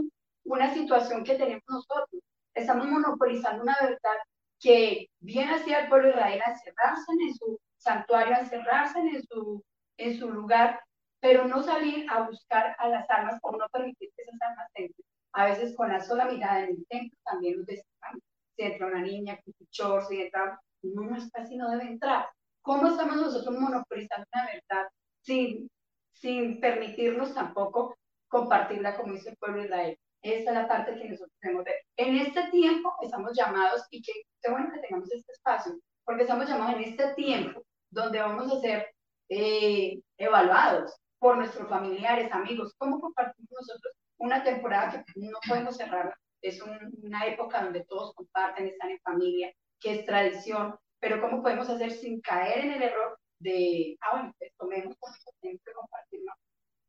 una 0.44 0.72
situación 0.72 1.24
que 1.24 1.34
tenemos 1.34 1.64
nosotros. 1.68 2.22
Estamos 2.54 2.86
monopolizando 2.86 3.62
una 3.62 3.76
verdad 3.80 4.18
que 4.60 5.08
viene 5.20 5.54
hacia 5.54 5.80
el 5.80 5.88
pueblo 5.88 6.08
de 6.08 6.14
Israel 6.14 6.42
a 6.44 6.50
encerrarse 6.50 7.12
en 7.12 7.34
su 7.34 7.58
santuario, 7.76 8.34
a 8.34 8.40
encerrarse 8.40 8.98
en 8.98 9.22
su, 9.24 9.62
en 9.98 10.18
su 10.18 10.30
lugar, 10.30 10.80
pero 11.20 11.46
no 11.46 11.62
salir 11.62 12.06
a 12.10 12.22
buscar 12.22 12.74
a 12.78 12.88
las 12.88 13.08
almas 13.10 13.38
o 13.42 13.52
no 13.52 13.68
permitir 13.70 14.10
que 14.16 14.22
esas 14.22 14.40
almas 14.40 14.68
entren. 14.74 15.06
A 15.32 15.46
veces 15.46 15.74
con 15.76 15.88
la 15.88 16.00
sola 16.00 16.26
mirada 16.26 16.60
en 16.60 16.70
el 16.70 16.86
templo 16.88 17.18
también 17.24 17.58
nos 17.58 17.66
desesperamos. 17.66 18.22
Si 18.56 18.62
entra 18.62 18.86
una 18.86 19.02
niña, 19.02 19.38
un 19.44 20.02
si 20.08 20.22
entra, 20.22 20.60
no, 20.82 21.16
está 21.16 21.42
así, 21.42 21.56
no 21.56 21.70
debe 21.70 21.84
entrar. 21.84 22.28
¿Cómo 22.62 22.86
estamos 22.86 23.16
nosotros 23.16 23.58
monopolizando 23.58 24.26
una 24.32 24.46
verdad 24.46 24.88
sin, 25.22 25.68
sin 26.12 26.60
permitirnos 26.60 27.34
tampoco 27.34 27.96
compartirla 28.28 28.96
como 28.96 29.12
dice 29.12 29.30
el 29.30 29.36
pueblo 29.36 29.58
de 29.58 29.66
Israel? 29.66 29.98
Esta 30.24 30.52
es 30.52 30.56
la 30.56 30.66
parte 30.66 30.94
que 30.94 31.10
nosotros 31.10 31.36
tenemos 31.38 31.64
que 31.64 31.70
ver. 31.70 31.80
En 31.98 32.16
este 32.16 32.50
tiempo 32.50 32.94
estamos 33.02 33.36
llamados, 33.36 33.86
y 33.90 34.00
qué 34.00 34.50
bueno 34.50 34.72
que 34.72 34.80
tengamos 34.80 35.12
este 35.12 35.32
espacio, 35.32 35.74
porque 36.02 36.22
estamos 36.22 36.48
llamados 36.48 36.76
en 36.76 36.84
este 36.84 37.14
tiempo 37.14 37.62
donde 37.90 38.20
vamos 38.20 38.50
a 38.50 38.60
ser 38.60 38.88
eh, 39.28 40.00
evaluados 40.16 40.96
por 41.18 41.36
nuestros 41.36 41.68
familiares, 41.68 42.32
amigos. 42.32 42.74
¿Cómo 42.78 43.00
compartimos 43.00 43.50
nosotros 43.50 43.94
una 44.16 44.42
temporada 44.42 45.04
que 45.04 45.20
no 45.20 45.38
podemos 45.46 45.76
cerrarla? 45.76 46.16
Es 46.40 46.58
una 46.62 47.26
época 47.26 47.62
donde 47.62 47.84
todos 47.84 48.14
comparten, 48.14 48.68
están 48.68 48.92
en 48.92 49.00
familia, 49.00 49.52
que 49.78 49.92
es 49.92 50.06
tradición, 50.06 50.74
pero 51.00 51.20
¿cómo 51.20 51.42
podemos 51.42 51.68
hacer 51.68 51.90
sin 51.90 52.22
caer 52.22 52.64
en 52.64 52.72
el 52.72 52.82
error 52.82 53.18
de, 53.40 53.98
ah, 54.00 54.12
bueno, 54.12 54.34
pues 54.38 54.52
tomemos 54.56 54.96
compartir, 54.98 55.60
no? 55.66 55.73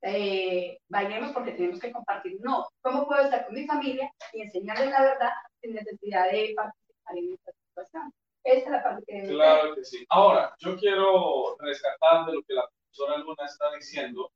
Eh, 0.08 0.78
bailemos 0.88 1.32
porque 1.32 1.53
tenemos 1.53 1.80
que 1.80 1.91
compartir, 1.91 2.38
no. 2.41 2.70
¿Cómo 2.82 3.08
puedo 3.08 3.24
estar 3.24 3.45
con 3.45 3.56
mi 3.56 3.66
familia 3.66 4.12
y 4.34 4.41
enseñarles 4.41 4.91
la 4.91 5.01
verdad 5.01 5.32
sin 5.60 5.74
necesidad 5.74 6.32
de 6.32 6.53
participar 6.56 7.18
en 7.18 7.34
esta 7.34 7.51
situación? 7.53 8.14
Esa 8.43 8.66
es 8.66 8.72
la 8.72 8.84
parte 8.84 9.03
que... 9.08 9.28
Claro 9.30 9.74
que 9.74 9.84
sí. 9.84 10.06
Ahora, 10.10 10.53
yo 10.60 10.78
quiero 10.78 11.58
rescatar 11.58 12.28
de 12.28 12.34
lo 12.34 12.43
que 12.43 12.53
la 12.53 12.70
profesora 12.70 13.18
Luna 13.18 13.45
está 13.45 13.74
diciendo. 13.74 14.32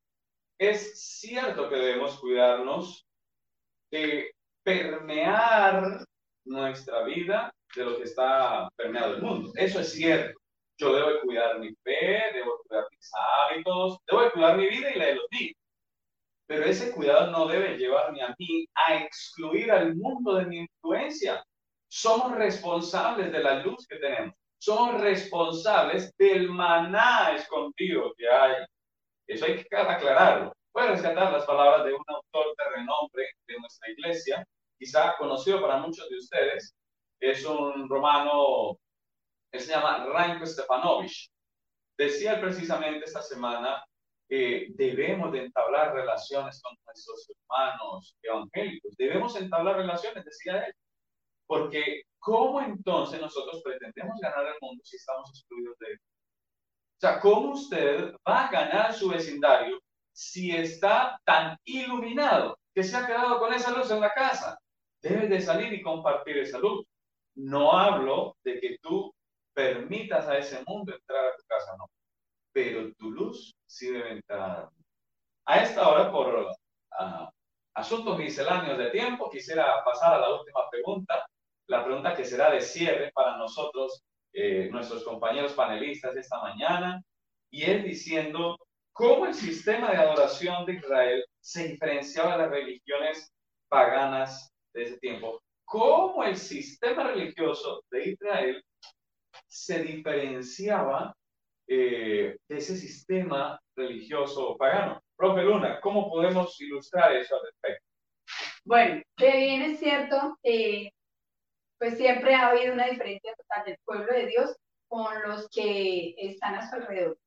Es 0.57 1.20
cierto 1.20 1.70
que 1.70 1.76
debemos 1.76 2.20
cuidarnos 2.20 3.05
de 3.91 4.32
permear 4.63 6.03
nuestra 6.45 7.03
vida 7.03 7.53
de 7.76 7.86
lo 7.86 7.97
que 7.97 8.05
está 8.05 8.67
permeado 8.76 9.17
el 9.17 9.22
mundo. 9.22 9.51
Eso 9.55 9.82
es 9.82 9.91
cierto. 9.91 10.39
Yo 10.80 10.93
debo 10.93 11.19
cuidar 11.21 11.59
mi 11.59 11.75
fe, 11.84 12.23
debo 12.34 12.61
cuidar 12.63 12.86
mis 12.91 13.11
hábitos, 13.13 13.97
debo 14.09 14.32
cuidar 14.32 14.57
mi 14.57 14.67
vida 14.67 14.91
y 14.91 14.99
la 14.99 15.05
de 15.05 15.15
los 15.15 15.25
niños. 15.32 15.55
Pero 16.47 16.65
ese 16.65 16.91
cuidado 16.91 17.32
no 17.32 17.47
debe 17.47 17.77
llevarme 17.77 18.23
a 18.23 18.34
mí 18.39 18.65
a 18.73 18.95
excluir 18.95 19.71
al 19.71 19.95
mundo 19.95 20.36
de 20.36 20.45
mi 20.45 20.57
influencia. 20.59 21.43
Somos 21.89 22.36
responsables 22.36 23.32
de 23.32 23.39
la 23.39 23.55
luz 23.63 23.86
que 23.88 23.97
tenemos. 23.97 24.34
Somos 24.57 25.01
responsables 25.01 26.11
del 26.17 26.49
maná 26.49 27.36
escondido 27.36 28.13
que 28.17 28.30
hay. 28.30 28.65
Eso 29.27 29.45
hay 29.45 29.63
que 29.63 29.75
aclararlo. 29.75 30.53
Voy 30.73 30.84
a 30.84 30.91
rescatar 30.91 31.32
las 31.32 31.45
palabras 31.45 31.86
de 31.86 31.93
un 31.93 32.03
autor 32.07 32.55
de 32.57 32.77
renombre 32.77 33.25
de 33.47 33.59
nuestra 33.59 33.91
iglesia, 33.91 34.45
quizá 34.77 35.15
conocido 35.17 35.61
para 35.61 35.77
muchos 35.77 36.09
de 36.09 36.17
ustedes, 36.17 36.73
es 37.19 37.45
un 37.45 37.89
romano, 37.89 38.77
que 39.52 39.60
se 39.60 39.72
llama 39.72 40.06
Ranko 40.06 40.45
Stefanovich. 40.45 41.30
Decía 41.97 42.39
precisamente 42.39 43.06
esta 43.06 43.22
semana 43.22 43.84
que 44.28 44.68
debemos 44.76 45.32
de 45.32 45.45
entablar 45.45 45.93
relaciones 45.93 46.62
con 46.62 46.78
nuestros 46.86 47.30
hermanos 47.30 48.16
evangélicos. 48.22 48.95
Debemos 48.95 49.36
entablar 49.36 49.78
relaciones, 49.78 50.24
decía 50.24 50.66
él. 50.66 50.74
Porque 51.47 52.04
¿cómo 52.20 52.62
entonces 52.62 53.20
nosotros 53.20 53.62
pretendemos 53.64 54.20
ganar 54.22 54.45
el 54.45 54.54
mundo 54.62 54.82
si 54.86 54.97
estamos 54.97 55.30
excluidos 55.32 55.76
de 55.80 55.88
él? 55.88 56.00
O 56.00 57.00
sea, 57.00 57.20
¿cómo 57.20 57.54
usted 57.54 58.14
va 58.28 58.47
a 58.47 58.52
ganar 58.52 58.93
su 58.93 59.10
vecindario 59.10 59.80
si 60.12 60.52
está 60.52 61.20
tan 61.26 61.58
iluminado 61.64 62.60
que 62.76 62.84
se 62.84 62.95
ha 62.95 63.08
quedado 63.08 63.39
con 63.39 63.54
esa 63.54 63.72
luz 63.72 63.89
en 63.89 64.02
la 64.02 64.14
casa? 64.14 64.60
Debe 65.02 65.28
de 65.28 65.41
salir 65.41 65.74
y 65.74 65.82
compartir 65.82 66.38
esa 66.38 66.60
luz. 66.60 66.86
No 67.36 67.72
hablo 67.72 68.36
de 68.43 68.60
que 68.60 68.78
tú 68.82 69.12
permitas 69.54 70.28
a 70.28 70.38
ese 70.38 70.64
mundo 70.66 70.93
entrar 70.93 71.26
a 71.26 71.36
tu 71.36 71.43
casa, 71.47 71.76
no. 71.78 71.89
Pero 72.52 72.93
tu 72.95 73.12
luz 73.12 73.54
sí 73.66 73.91
debe 73.91 74.12
entrar. 74.12 74.70
A 75.45 75.64
esta 75.64 75.88
hora, 75.88 76.12
por 76.12 76.52
ah, 76.91 77.30
asuntos 77.74 78.18
misceláneos 78.18 78.78
de 78.78 78.91
tiempo, 78.91 79.30
quisiera 79.30 79.84
pasar 79.84 80.16
a 80.16 80.20
la 80.20 80.34
última 80.34 80.70
pregunta, 80.70 81.26
la 81.68 81.84
pregunta 81.84 82.16
que 82.16 82.26
será 82.26 82.52
de 82.52 82.62
cierre 82.62 83.12
para 83.14 83.38
nosotros, 83.38 84.02
eh, 84.34 84.70
nuestros 84.72 85.04
compañeros 85.04 85.54
panelistas 85.54 86.16
esta 86.16 86.39
mañana, 86.41 87.02
y 87.52 87.64
es 87.64 87.84
diciendo 87.84 88.58
cómo 88.93 89.26
el 89.26 89.34
sistema 89.34 89.91
de 89.91 89.97
adoración 89.97 90.66
de 90.66 90.74
Israel 90.74 91.26
se 91.39 91.68
diferenciaba 91.68 92.34
de 92.34 92.38
las 92.43 92.52
religiones 92.52 93.32
paganas 93.70 94.52
de 94.74 94.84
ese 94.84 95.00
tiempo 95.00 95.39
cómo 95.70 96.24
el 96.24 96.36
sistema 96.36 97.04
religioso 97.04 97.84
de 97.91 98.10
Israel 98.10 98.64
se 99.47 99.84
diferenciaba 99.84 101.15
eh, 101.67 102.38
de 102.47 102.57
ese 102.57 102.75
sistema 102.75 103.59
religioso 103.75 104.57
pagano. 104.57 105.01
Profe 105.15 105.43
Luna, 105.43 105.80
¿cómo 105.82 106.09
podemos 106.09 106.59
ilustrar 106.61 107.15
eso 107.15 107.36
al 107.36 107.41
respecto? 107.45 107.86
Bueno, 108.63 109.01
que 109.15 109.38
bien 109.38 109.61
es 109.63 109.80
cierto, 109.80 110.38
eh, 110.43 110.91
pues 111.77 111.97
siempre 111.97 112.34
ha 112.36 112.49
habido 112.49 112.73
una 112.73 112.88
diferencia 112.88 113.34
total 113.36 113.65
del 113.65 113.77
pueblo 113.86 114.13
de 114.13 114.27
Dios 114.27 114.55
con 114.88 115.21
los 115.23 115.47
que 115.49 116.15
están 116.17 116.55
a 116.55 116.69
su 116.69 116.75
alrededor. 116.75 117.17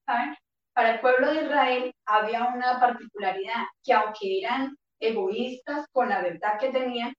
Para 0.74 0.94
el 0.94 1.00
pueblo 1.00 1.32
de 1.32 1.44
Israel 1.44 1.94
había 2.06 2.44
una 2.46 2.80
particularidad, 2.80 3.64
que 3.84 3.92
aunque 3.92 4.40
eran 4.40 4.76
egoístas 5.00 5.86
con 5.92 6.08
la 6.08 6.22
verdad 6.22 6.58
que 6.58 6.70
tenían, 6.70 7.14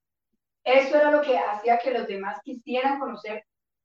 eso 0.63 0.97
era 0.97 1.11
lo 1.11 1.21
que 1.21 1.37
hacía 1.37 1.79
que 1.79 1.91
los 1.91 2.07
demás 2.07 2.39
quisieran 2.43 2.99
conocer 2.99 3.43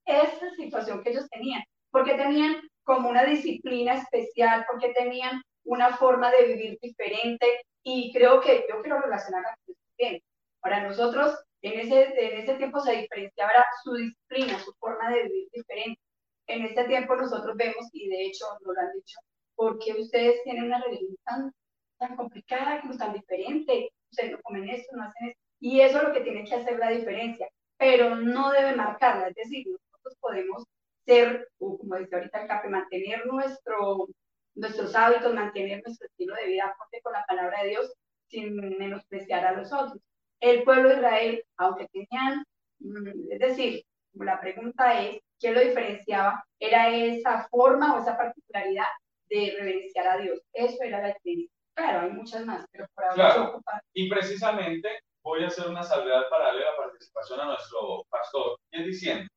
esa 0.09 0.51
situación 0.57 1.03
que 1.03 1.11
ellos 1.11 1.29
tenían, 1.31 1.63
porque 1.91 2.15
tenían 2.15 2.57
como 2.85 3.11
una 3.11 3.25
disciplina 3.25 3.95
especial, 3.95 4.65
porque 4.71 4.93
tenían 4.95 5.43
una 5.65 5.97
forma 5.97 6.31
de 6.31 6.47
vivir 6.47 6.79
diferente 6.81 7.47
y 7.83 8.13
creo 8.13 8.41
que 8.41 8.65
yo 8.69 8.81
quiero 8.81 9.01
relacionar 9.01 9.45
a 9.45 9.55
bien. 9.99 10.21
Para 10.61 10.83
nosotros, 10.83 11.39
en 11.63 11.81
ese, 11.81 12.05
en 12.05 12.39
ese 12.39 12.55
tiempo 12.55 12.81
se 12.81 12.93
diferenciaba 12.93 13.65
su 13.83 13.95
disciplina, 13.95 14.59
su 14.61 14.73
forma 14.79 15.11
de 15.11 15.25
vivir 15.25 15.49
diferente. 15.53 16.01
En 16.47 16.65
este 16.65 16.85
tiempo 16.85 17.15
nosotros 17.17 17.57
vemos, 17.57 17.89
y 17.93 18.09
de 18.09 18.27
hecho 18.27 18.47
nos 18.65 18.75
lo 18.75 18.81
han 18.81 18.93
dicho, 18.95 19.19
porque 19.55 19.93
ustedes 20.01 20.43
tienen 20.45 20.65
una 20.65 20.83
religión 20.83 21.17
tan, 21.25 21.53
tan 21.99 22.17
complicada, 22.17 22.81
como 22.81 22.97
tan 22.97 23.13
diferente, 23.13 23.91
ustedes 24.11 24.33
no 24.33 24.39
comen 24.43 24.69
esto, 24.71 24.97
no 24.97 25.05
hacen 25.05 25.29
esto, 25.29 25.41
y 25.61 25.81
eso 25.81 25.99
es 25.99 26.05
lo 26.05 26.13
que 26.15 26.21
tiene 26.21 26.45
que 26.45 26.55
hacer 26.55 26.79
la 26.79 26.91
diferencia, 26.91 27.49
pero 27.77 28.17
no 28.17 28.51
debe 28.53 28.75
marcarla, 28.75 29.29
es 29.29 29.35
decir, 29.35 29.67
nosotros 30.09 30.19
podemos 30.21 30.65
ser, 31.05 31.49
como 31.59 31.97
dice 31.97 32.17
ahorita 32.17 32.43
el 32.43 32.49
CAPE, 32.49 32.69
mantener 32.69 33.27
nuestro, 33.27 34.09
nuestros 34.55 34.95
hábitos, 34.95 35.35
mantener 35.35 35.83
nuestro 35.85 36.07
estilo 36.07 36.35
de 36.35 36.47
vida 36.47 36.67
acorde 36.67 37.01
con 37.03 37.13
la 37.13 37.25
palabra 37.27 37.63
de 37.63 37.71
Dios 37.71 37.93
sin 38.29 38.57
menospreciar 38.79 39.45
a 39.45 39.53
los 39.53 39.73
otros. 39.73 40.01
El 40.41 40.63
pueblo 40.65 40.91
de 40.91 40.97
Israel, 40.97 41.45
aunque 41.57 41.89
tenían, 41.89 42.45
mm, 42.81 43.33
es 43.33 43.39
decir, 43.39 43.83
la 44.15 44.41
pregunta 44.41 45.01
es, 45.03 45.21
¿qué 45.41 45.53
lo 45.53 45.61
diferenciaba? 45.61 46.45
Era 46.59 46.91
esa 46.91 47.49
forma 47.49 47.97
o 47.97 48.03
esa 48.03 48.17
particularidad 48.17 48.87
de 49.29 49.55
reverenciar 49.59 50.09
a 50.09 50.19
Dios. 50.19 50.41
Eso 50.53 50.83
era 50.83 51.01
la 51.01 51.15
diferencia. 51.15 51.51
Claro, 51.75 52.01
hay 52.01 52.11
muchas 52.11 52.45
más, 52.45 52.67
pero 52.73 52.87
por 52.95 53.05
ahora 53.05 53.15
claro. 53.15 53.63
Y 53.95 54.09
precisamente 54.09 54.89
voy 55.23 55.45
a 55.45 55.49
hacer 55.49 55.69
una 55.69 55.83
salvedad 55.83 56.25
para 56.29 56.47
darle 56.47 56.65
la 56.65 56.77
participación 56.77 57.41
a 57.41 57.45
nuestro 57.47 58.05
pastor, 58.11 58.59
y 58.73 58.81
es 58.81 58.87
diciendo, 58.87 59.29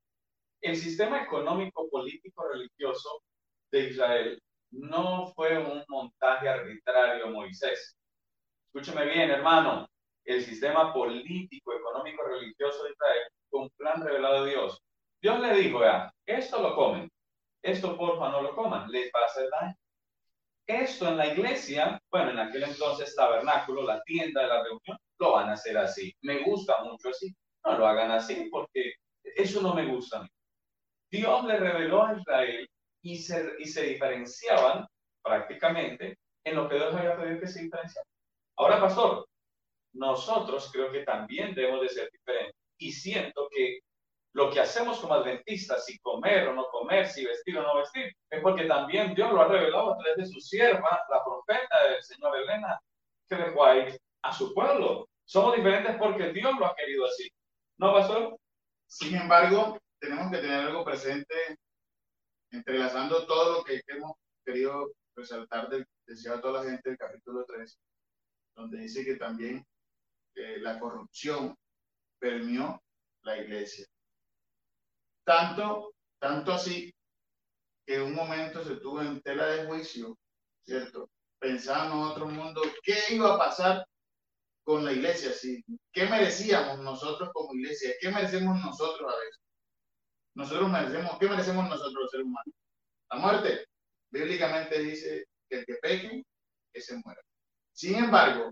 el 0.62 0.76
sistema 0.76 1.24
económico, 1.24 1.89
político, 1.89 2.47
religioso 2.47 3.24
de 3.72 3.89
Israel 3.89 4.41
no 4.72 5.28
fue 5.36 5.57
un 5.57 5.84
montaje 5.88 6.47
arbitrario 6.47 7.28
Moisés. 7.28 7.97
Escúcheme 8.68 9.05
bien, 9.05 9.32
hermano, 9.32 9.88
el 10.24 10.41
sistema 10.43 10.93
político, 10.93 11.74
económico, 11.74 12.24
religioso 12.24 12.84
de 12.84 12.91
Israel 12.91 13.24
fue 13.49 13.62
un 13.62 13.70
plan 13.72 14.01
revelado 14.01 14.45
de 14.45 14.51
Dios. 14.51 14.80
Dios 15.22 15.39
le 15.39 15.55
dijo, 15.55 15.80
vean, 15.80 16.09
esto 16.26 16.62
lo 16.62 16.76
comen, 16.76 17.09
esto 17.62 17.97
porfa 17.97 18.30
no 18.30 18.41
lo 18.41 18.55
coman, 18.55 18.89
les 18.89 19.12
va 19.14 19.22
a 19.22 19.26
hacer 19.26 19.49
daño. 19.49 19.76
Esto 20.68 21.09
en 21.09 21.18
la 21.18 21.28
iglesia, 21.28 21.99
bueno, 22.09 22.32
en 22.32 22.39
aquel 22.39 22.64
entonces 22.64 23.14
tabernáculo, 23.16 23.82
la 23.84 24.01
tienda 24.03 24.43
de 24.43 24.47
la 24.47 24.64
reunión, 24.64 24.97
lo 25.20 25.34
van 25.34 25.49
a 25.49 25.53
hacer 25.53 25.78
así. 25.78 26.14
Me 26.22 26.43
gusta 26.43 26.82
mucho 26.84 27.09
así. 27.09 27.36
No 27.66 27.78
lo 27.78 27.86
hagan 27.86 28.12
así 28.12 28.47
porque 28.49 28.93
eso 29.36 29.62
no 29.62 29.74
me 29.74 29.86
gusta 29.86 30.28
Dios 31.12 31.43
le 31.43 31.57
reveló 31.57 32.05
a 32.05 32.18
Israel 32.18 32.70
y 33.03 33.18
se, 33.18 33.55
diferenciaban 33.57 34.88
prácticamente 35.22 36.18
en 36.43 36.55
lo 36.55 36.70
que 36.70 36.76
Dios 36.76 36.95
había 36.95 37.18
pedido 37.18 37.41
que 37.41 37.47
se 37.47 37.64
diferenciaran. 37.64 38.09
Ahora, 38.57 38.80
pastor, 38.80 39.28
nosotros 39.93 40.70
creo 40.72 40.91
que 40.91 41.03
también 41.03 41.53
debemos 41.53 41.82
de 41.82 41.89
ser 41.89 42.09
diferentes. 42.12 42.55
Y 42.78 42.91
siento 42.91 43.47
que 43.51 43.80
lo 44.34 44.49
que 44.49 44.62
hacemos 44.62 44.99
como 44.99 45.16
adventistas, 45.16 45.86
si 45.86 45.99
comer 45.99 46.47
o 46.47 46.53
no 46.53 46.68
comer, 46.70 47.07
si 47.07 47.26
vestir 47.26 47.57
o 47.57 47.64
no 47.64 47.78
vestir, 47.78 48.12
es 48.30 48.41
porque 48.41 48.66
también 48.66 49.14
Dios 49.14 49.32
lo 49.32 49.41
ha 49.41 49.47
revelado 49.47 49.93
a 49.93 49.97
través 49.97 50.18
de 50.18 50.26
su 50.26 50.39
sierva, 50.39 51.03
la 51.09 51.24
profeta 51.24 51.89
del 51.89 52.01
Señor 52.01 52.38
Elena, 52.38 52.80
que 53.28 53.36
White, 53.36 53.99
a 54.24 54.34
su 54.34 54.53
pueblo. 54.53 55.07
Somos 55.26 55.55
diferentes 55.55 55.97
porque 55.97 56.32
Dios 56.32 56.53
lo 56.57 56.66
ha 56.66 56.76
querido 56.76 57.05
así. 57.05 57.30
¿No, 57.78 57.93
pastor? 57.93 58.38
Sin 58.88 59.16
embargo, 59.16 59.78
tenemos 60.02 60.32
que 60.32 60.39
tener 60.39 60.66
algo 60.66 60.84
presente, 60.84 61.60
entrelazando 62.49 63.26
todo 63.28 63.60
lo 63.60 63.64
que 63.64 63.82
hemos 63.88 64.14
querido 64.43 64.91
resaltar 65.16 65.70
del 65.70 65.86
deseado 66.08 66.39
a 66.39 66.41
toda 66.41 66.64
la 66.64 66.72
gente 66.72 66.89
del 66.89 66.97
capítulo 66.97 67.45
3, 67.45 67.80
donde 68.56 68.80
dice 68.80 69.06
que 69.06 69.16
también 69.16 69.64
eh, 70.36 70.58
la 70.60 70.80
corrupción 70.80 71.56
permeó 72.20 72.82
la 73.22 73.38
iglesia. 73.38 73.86
Tanto, 75.24 75.93
tanto 76.20 76.54
así 76.54 76.91
que 77.86 77.95
en 77.95 78.02
un 78.02 78.16
momento 78.16 78.64
se 78.64 78.78
tuvo 78.78 79.04
en 79.04 79.22
tela 79.22 79.45
de 79.45 79.68
juicio, 79.68 80.18
¿cierto? 80.64 81.12
Pensando 81.39 81.95
en 81.95 82.12
otro 82.12 82.26
mundo, 82.26 82.64
¿qué 82.82 82.97
iba 83.12 83.36
a 83.36 83.38
pasar 83.38 83.86
con 84.64 84.84
la 84.84 84.93
iglesia? 84.93 85.32
¿sí? 85.32 85.64
¿Qué 85.93 86.06
merecíamos 86.06 86.80
nosotros 86.80 87.30
como 87.34 87.54
iglesia? 87.54 87.93
¿Qué 88.02 88.10
merecemos 88.10 88.60
nosotros 88.60 89.14
a 89.14 89.20
veces? 89.20 89.51
Nosotros 90.36 90.70
merecemos, 90.70 91.18
¿qué 91.20 91.28
merecemos 91.28 91.68
nosotros 91.68 91.94
los 91.94 92.12
seres 92.12 92.26
humanos? 92.26 92.54
La 93.10 93.18
muerte. 93.18 93.66
Bíblicamente 94.12 94.80
dice 94.80 95.26
que 95.50 95.60
el 95.60 95.66
que 95.66 95.76
peque, 95.76 96.24
que 96.74 96.82
se 96.82 96.96
muera. 97.04 97.22
Sin 97.74 97.96
embargo, 97.96 98.52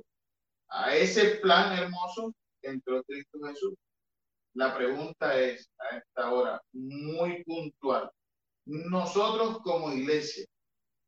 a 0.69 0.95
ese 0.95 1.35
plan 1.37 1.77
hermoso 1.77 2.33
entró 2.61 3.03
Cristo 3.03 3.39
Jesús. 3.45 3.73
La 4.53 4.75
pregunta 4.75 5.37
es, 5.37 5.69
a 5.79 5.97
esta 5.97 6.31
hora, 6.31 6.61
muy 6.73 7.43
puntual. 7.43 8.09
Nosotros 8.65 9.59
como 9.63 9.91
iglesia 9.91 10.45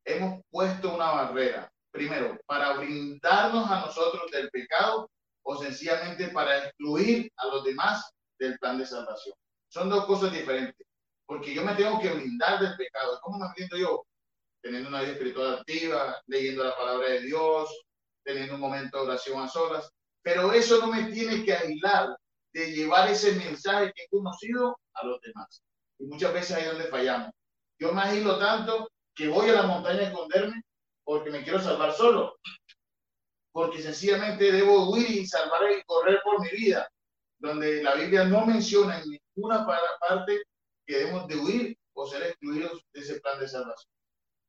hemos 0.06 0.42
puesto 0.50 0.96
una 0.96 1.12
barrera, 1.12 1.72
primero, 1.92 2.40
para 2.46 2.74
brindarnos 2.78 3.70
a 3.70 3.82
nosotros 3.82 4.32
del 4.32 4.50
pecado 4.50 5.10
o 5.44 5.58
sencillamente 5.58 6.30
para 6.30 6.66
excluir 6.66 7.32
a 7.38 7.48
los 7.48 7.64
demás 7.64 8.10
del 8.40 8.58
plan 8.60 8.78
de 8.78 8.86
salvación. 8.86 9.36
Son 9.72 9.90
dos 9.90 10.06
cosas 10.06 10.34
diferentes, 10.34 10.86
porque 11.26 11.54
yo 11.54 11.64
me 11.64 11.74
tengo 11.76 11.98
que 11.98 12.10
blindar 12.10 12.60
del 12.60 12.76
pecado. 12.76 13.20
¿Cómo 13.22 13.40
me 13.40 13.54
blindo 13.56 13.78
yo? 13.78 14.06
Teniendo 14.62 14.90
una 14.90 15.00
vida 15.00 15.14
espiritual 15.14 15.60
activa, 15.60 16.22
leyendo 16.28 16.66
la 16.66 16.76
palabra 16.76 17.08
de 17.08 17.22
Dios, 17.22 17.70
teniendo 18.22 18.56
un 18.56 18.60
momento 18.60 18.98
de 18.98 19.04
oración 19.04 19.42
a 19.42 19.48
solas, 19.48 19.90
pero 20.22 20.52
eso 20.52 20.80
no 20.80 20.88
me 20.88 21.06
tiene 21.06 21.46
que 21.46 21.54
aislar 21.54 22.18
de 22.54 22.74
llevar 22.74 23.10
ese 23.10 23.32
mensaje 23.32 23.94
que 23.96 24.04
he 24.04 24.10
conocido 24.10 24.78
a 24.94 25.06
los 25.06 25.22
demás. 25.22 25.64
Y 26.00 26.06
muchas 26.06 26.34
veces 26.34 26.58
ahí 26.58 26.64
es 26.64 26.72
donde 26.74 26.90
fallamos. 26.90 27.32
Yo 27.80 27.94
me 27.94 28.02
aíslo 28.02 28.38
tanto 28.40 28.90
que 29.16 29.30
voy 29.30 29.50
a 29.52 29.54
la 29.54 29.64
montaña 29.64 30.02
a 30.02 30.08
esconderme 30.10 30.62
porque 31.06 31.30
me 31.30 31.44
quiero 31.44 31.62
salvar 31.62 31.94
solo. 31.94 32.36
Porque 33.54 33.82
sencillamente 33.82 34.52
debo 34.52 34.92
huir 34.92 35.10
y 35.12 35.26
salvar 35.26 35.62
y 35.72 35.82
correr 35.86 36.20
por 36.26 36.42
mi 36.42 36.50
vida. 36.50 36.90
Donde 37.40 37.82
la 37.82 37.96
Biblia 37.96 38.26
no 38.26 38.46
menciona 38.46 39.00
en 39.00 39.21
ninguna 39.42 39.66
parte 40.00 40.44
que 40.86 40.98
debemos 40.98 41.28
de 41.28 41.36
huir 41.36 41.78
o 41.94 42.08
ser 42.08 42.24
excluidos 42.24 42.86
de 42.94 43.02
ese 43.02 43.20
plan 43.22 43.40
de 43.40 43.48
salvación. 43.48 43.92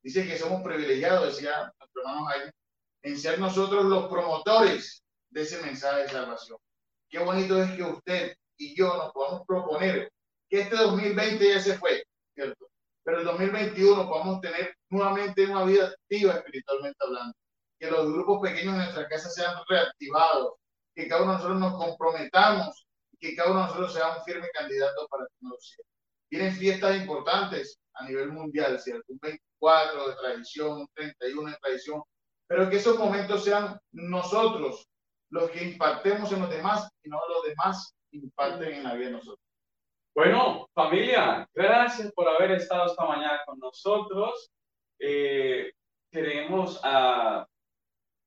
Dice 0.03 0.26
que 0.26 0.38
somos 0.38 0.62
privilegiados, 0.62 1.34
decía 1.34 1.72
nuestro 1.78 2.03
hermano 2.03 2.26
Jaime, 2.26 2.53
en 3.03 3.18
ser 3.18 3.38
nosotros 3.38 3.84
los 3.84 4.09
promotores 4.09 5.03
de 5.30 5.43
ese 5.43 5.62
mensaje 5.62 6.03
de 6.03 6.09
salvación. 6.09 6.59
Qué 7.09 7.18
bonito 7.18 7.62
es 7.62 7.72
que 7.72 7.82
usted 7.82 8.36
y 8.59 8.76
yo 8.76 8.95
nos 8.97 9.12
podamos 9.12 9.47
proponer 9.47 10.11
que 10.49 10.61
este 10.61 10.76
2020 10.76 11.49
ya 11.49 11.61
se 11.61 11.78
fue, 11.78 12.05
¿cierto? 12.34 12.68
Pero 13.05 13.20
el 13.20 13.24
2021 13.24 14.09
podamos 14.09 14.40
tener 14.40 14.76
nuevamente 14.90 15.47
una 15.47 15.64
vida 15.64 15.86
activa 15.86 16.34
espiritualmente 16.34 16.99
hablando. 17.01 17.34
Que 17.78 17.90
los 17.90 18.12
grupos 18.12 18.40
pequeños 18.40 18.74
en 18.74 18.80
nuestra 18.80 19.09
casa 19.09 19.28
sean 19.30 19.57
reactivados, 19.68 20.55
que 20.95 21.09
cada 21.09 21.22
uno 21.22 21.32
de 21.32 21.38
nosotros 21.38 21.61
nos 21.61 21.74
comprometamos, 21.76 22.86
que 23.23 23.37
cada 23.37 23.53
uno 23.53 23.61
de 23.61 23.66
nosotros 23.66 23.95
sea 23.95 24.16
un 24.16 24.25
firme 24.25 24.49
candidato 24.53 25.07
para 25.09 25.25
sea. 25.41 25.85
Tienen 26.29 26.53
fiestas 26.53 26.97
importantes 26.97 27.79
a 27.95 28.05
nivel 28.05 28.33
mundial, 28.33 28.81
¿cierto? 28.81 29.05
Un 29.12 29.20
24 29.23 30.09
de 30.09 30.16
tradición, 30.16 30.81
un 30.81 30.89
31 30.93 31.51
de 31.51 31.57
tradición, 31.59 32.03
pero 32.49 32.68
que 32.68 32.77
esos 32.77 32.99
momentos 32.99 33.45
sean 33.45 33.79
nosotros 33.93 34.89
los 35.31 35.51
que 35.51 35.62
impactemos 35.62 36.33
en 36.33 36.41
los 36.41 36.51
demás 36.51 36.91
y 37.05 37.09
no 37.09 37.18
los 37.29 37.45
demás 37.45 37.95
impacten 38.11 38.75
en 38.75 38.85
la 38.85 38.95
vida 38.95 39.07
de 39.07 39.12
nosotros. 39.12 39.47
Bueno, 40.14 40.68
familia, 40.75 41.49
gracias 41.55 42.12
por 42.12 42.29
haber 42.29 42.51
estado 42.53 42.87
esta 42.87 43.07
mañana 43.07 43.41
con 43.47 43.59
nosotros. 43.59 44.51
Eh, 44.99 45.70
queremos 46.11 46.81
ah, 46.83 47.47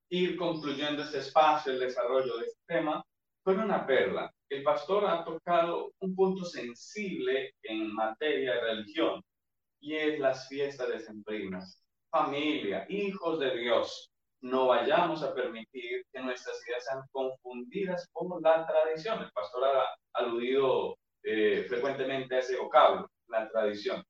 ir 0.10 0.38
concluyendo 0.38 1.04
este 1.04 1.20
espacio, 1.20 1.74
el 1.74 1.80
desarrollo 1.80 2.38
de 2.38 2.46
este 2.46 2.62
tema, 2.66 3.04
con 3.43 3.60
una 3.60 3.86
perla. 3.86 4.32
El 4.50 4.64
pastor 4.64 5.06
ha 5.06 5.24
tocado 5.24 5.91
un 6.00 6.16
punto 6.16 6.46
sensible 6.46 7.54
en 7.64 7.93
materia 7.93 8.54
de 8.54 8.62
religión 8.62 9.22
y 9.80 9.96
es 9.96 10.20
las 10.20 10.48
fiestas 10.48 10.89
decembrinas. 10.89 11.82
Familia, 12.12 12.86
hijos 12.89 13.39
de 13.39 13.58
Dios, 13.58 14.12
no 14.41 14.68
vayamos 14.68 15.24
a 15.24 15.34
permitir 15.34 16.06
que 16.12 16.20
nuestras 16.22 16.56
ideas 16.68 16.86
sean 16.86 17.02
confundidas 17.12 18.08
por 18.14 18.41
la 18.41 18.66
tradición. 18.68 19.24
El 19.24 19.32
pastor 19.32 19.64
ha 19.66 19.86
aludido 20.14 20.96
eh, 21.24 21.66
frecuentemente 21.68 22.36
a 22.36 22.39
ese 22.39 22.58
vocablo, 22.58 23.10
la 23.28 23.50
tradición. 23.50 24.04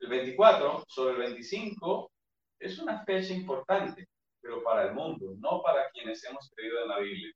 El 0.00 0.08
24 0.08 0.84
sobre 0.88 1.14
el 1.14 1.20
25 1.32 2.10
es 2.58 2.78
una 2.78 3.04
fecha 3.04 3.34
importante, 3.34 4.06
pero 4.40 4.62
para 4.62 4.88
el 4.88 4.94
mundo, 4.94 5.34
no 5.38 5.62
para 5.62 5.90
quienes 5.90 6.24
hemos 6.24 6.50
creído 6.54 6.82
en 6.82 6.88
la 6.88 6.98
Biblia. 7.00 7.32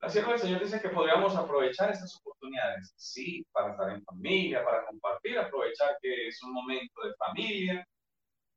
La 0.00 0.10
sierva 0.10 0.32
del 0.32 0.40
Señor 0.40 0.60
dice 0.62 0.80
que 0.80 0.90
podríamos 0.90 1.34
aprovechar 1.36 1.90
estas 1.90 2.14
oportunidades, 2.16 2.92
sí, 2.96 3.44
para 3.50 3.70
estar 3.70 3.90
en 3.90 4.02
familia, 4.04 4.62
para 4.62 4.84
compartir, 4.84 5.38
aprovechar 5.38 5.96
que 6.02 6.28
es 6.28 6.42
un 6.42 6.52
momento 6.52 7.02
de 7.02 7.14
familia, 7.14 7.86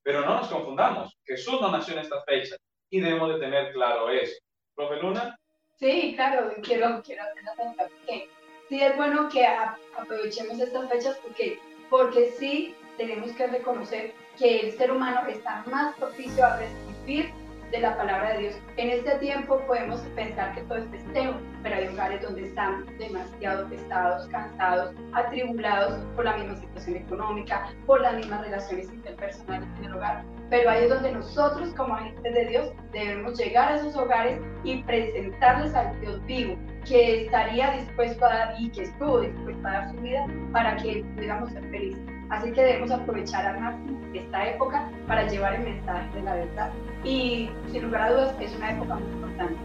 pero 0.04 0.22
no 0.22 0.36
nos 0.36 0.50
confundamos, 0.50 1.18
Jesús 1.26 1.62
no 1.62 1.72
nació 1.72 1.94
en 1.94 2.02
esta 2.02 2.22
fecha 2.24 2.56
y 2.90 3.00
debemos 3.00 3.34
de 3.34 3.40
tener 3.40 3.72
claro 3.74 4.10
eso. 4.10 4.36
¿Profe 4.76 4.98
Luna? 4.98 5.38
Sí, 5.78 6.14
claro, 6.16 6.54
quiero, 6.62 7.02
quiero 7.04 7.24
hacer 7.24 7.44
la 7.44 7.54
pregunta, 7.54 7.88
porque 7.88 8.30
sí 8.68 8.82
es 8.82 8.98
bueno 8.98 9.30
que 9.30 9.46
aprovechemos 9.46 10.60
estas 10.60 10.90
fechas 10.90 11.18
porque, 11.24 11.60
porque 11.90 12.32
sí 12.32 12.76
tenemos 12.98 13.32
que 13.32 13.48
reconocer 13.48 14.14
que 14.38 14.60
el 14.60 14.72
ser 14.74 14.92
humano 14.92 15.26
está 15.28 15.64
más 15.68 15.96
propicio 15.96 16.46
a 16.46 16.58
recibir 16.58 17.32
de 17.72 17.80
la 17.80 17.96
palabra 17.96 18.34
de 18.34 18.40
Dios. 18.40 18.56
En 18.78 18.90
este 18.90 19.18
tiempo 19.20 19.62
podemos 19.68 20.00
pensar 20.16 20.56
que 20.56 20.62
todo 20.62 20.80
es 20.80 20.90
festejo, 20.90 21.34
pero 21.62 21.76
hay 21.76 21.88
hogares 21.88 22.22
donde 22.22 22.44
están 22.46 22.86
demasiado 22.98 23.68
pesados, 23.70 24.28
cansados, 24.28 24.96
atribulados 25.14 26.04
por 26.16 26.26
la 26.26 26.38
misma 26.38 26.56
situación 26.56 26.98
económica, 26.98 27.72
por 27.86 28.02
las 28.02 28.16
mismas 28.16 28.42
relaciones 28.42 28.92
interpersonales 28.92 29.68
en 29.78 29.86
el 29.86 29.94
hogar. 29.94 30.24
Pero 30.50 30.70
ahí 30.70 30.84
es 30.86 30.90
donde 30.90 31.12
nosotros 31.12 31.74
como 31.76 31.96
agentes 31.96 32.34
de 32.34 32.46
Dios 32.46 32.72
debemos 32.92 33.38
llegar 33.38 33.72
a 33.72 33.76
esos 33.76 33.96
hogares 33.96 34.40
y 34.64 34.82
presentarles 34.84 35.76
al 35.76 36.00
Dios 36.02 36.26
vivo, 36.26 36.58
que 36.88 37.26
estaría 37.26 37.72
dispuesto 37.72 38.26
a 38.26 38.30
dar 38.30 38.56
y 38.60 38.70
que 38.72 38.84
estuvo 38.84 39.22
dispuesto 39.22 39.68
a 39.68 39.72
dar 39.72 39.92
su 39.92 39.98
vida 39.98 40.26
para 40.52 40.76
que 40.78 41.04
pudiéramos 41.16 41.52
ser 41.52 41.64
felices. 41.70 42.19
Así 42.30 42.52
que 42.52 42.62
debemos 42.62 42.92
aprovechar 42.92 43.46
al 43.46 43.60
máximo 43.60 44.00
esta 44.14 44.48
época 44.48 44.90
para 45.08 45.28
llevar 45.28 45.56
el 45.56 45.64
mensaje 45.64 46.16
de 46.16 46.22
la 46.22 46.36
verdad. 46.36 46.72
Y 47.04 47.50
sin 47.72 47.84
lugar 47.84 48.02
a 48.04 48.12
dudas 48.12 48.36
es 48.40 48.56
una 48.56 48.72
época 48.72 48.96
muy 48.96 49.12
importante. 49.14 49.56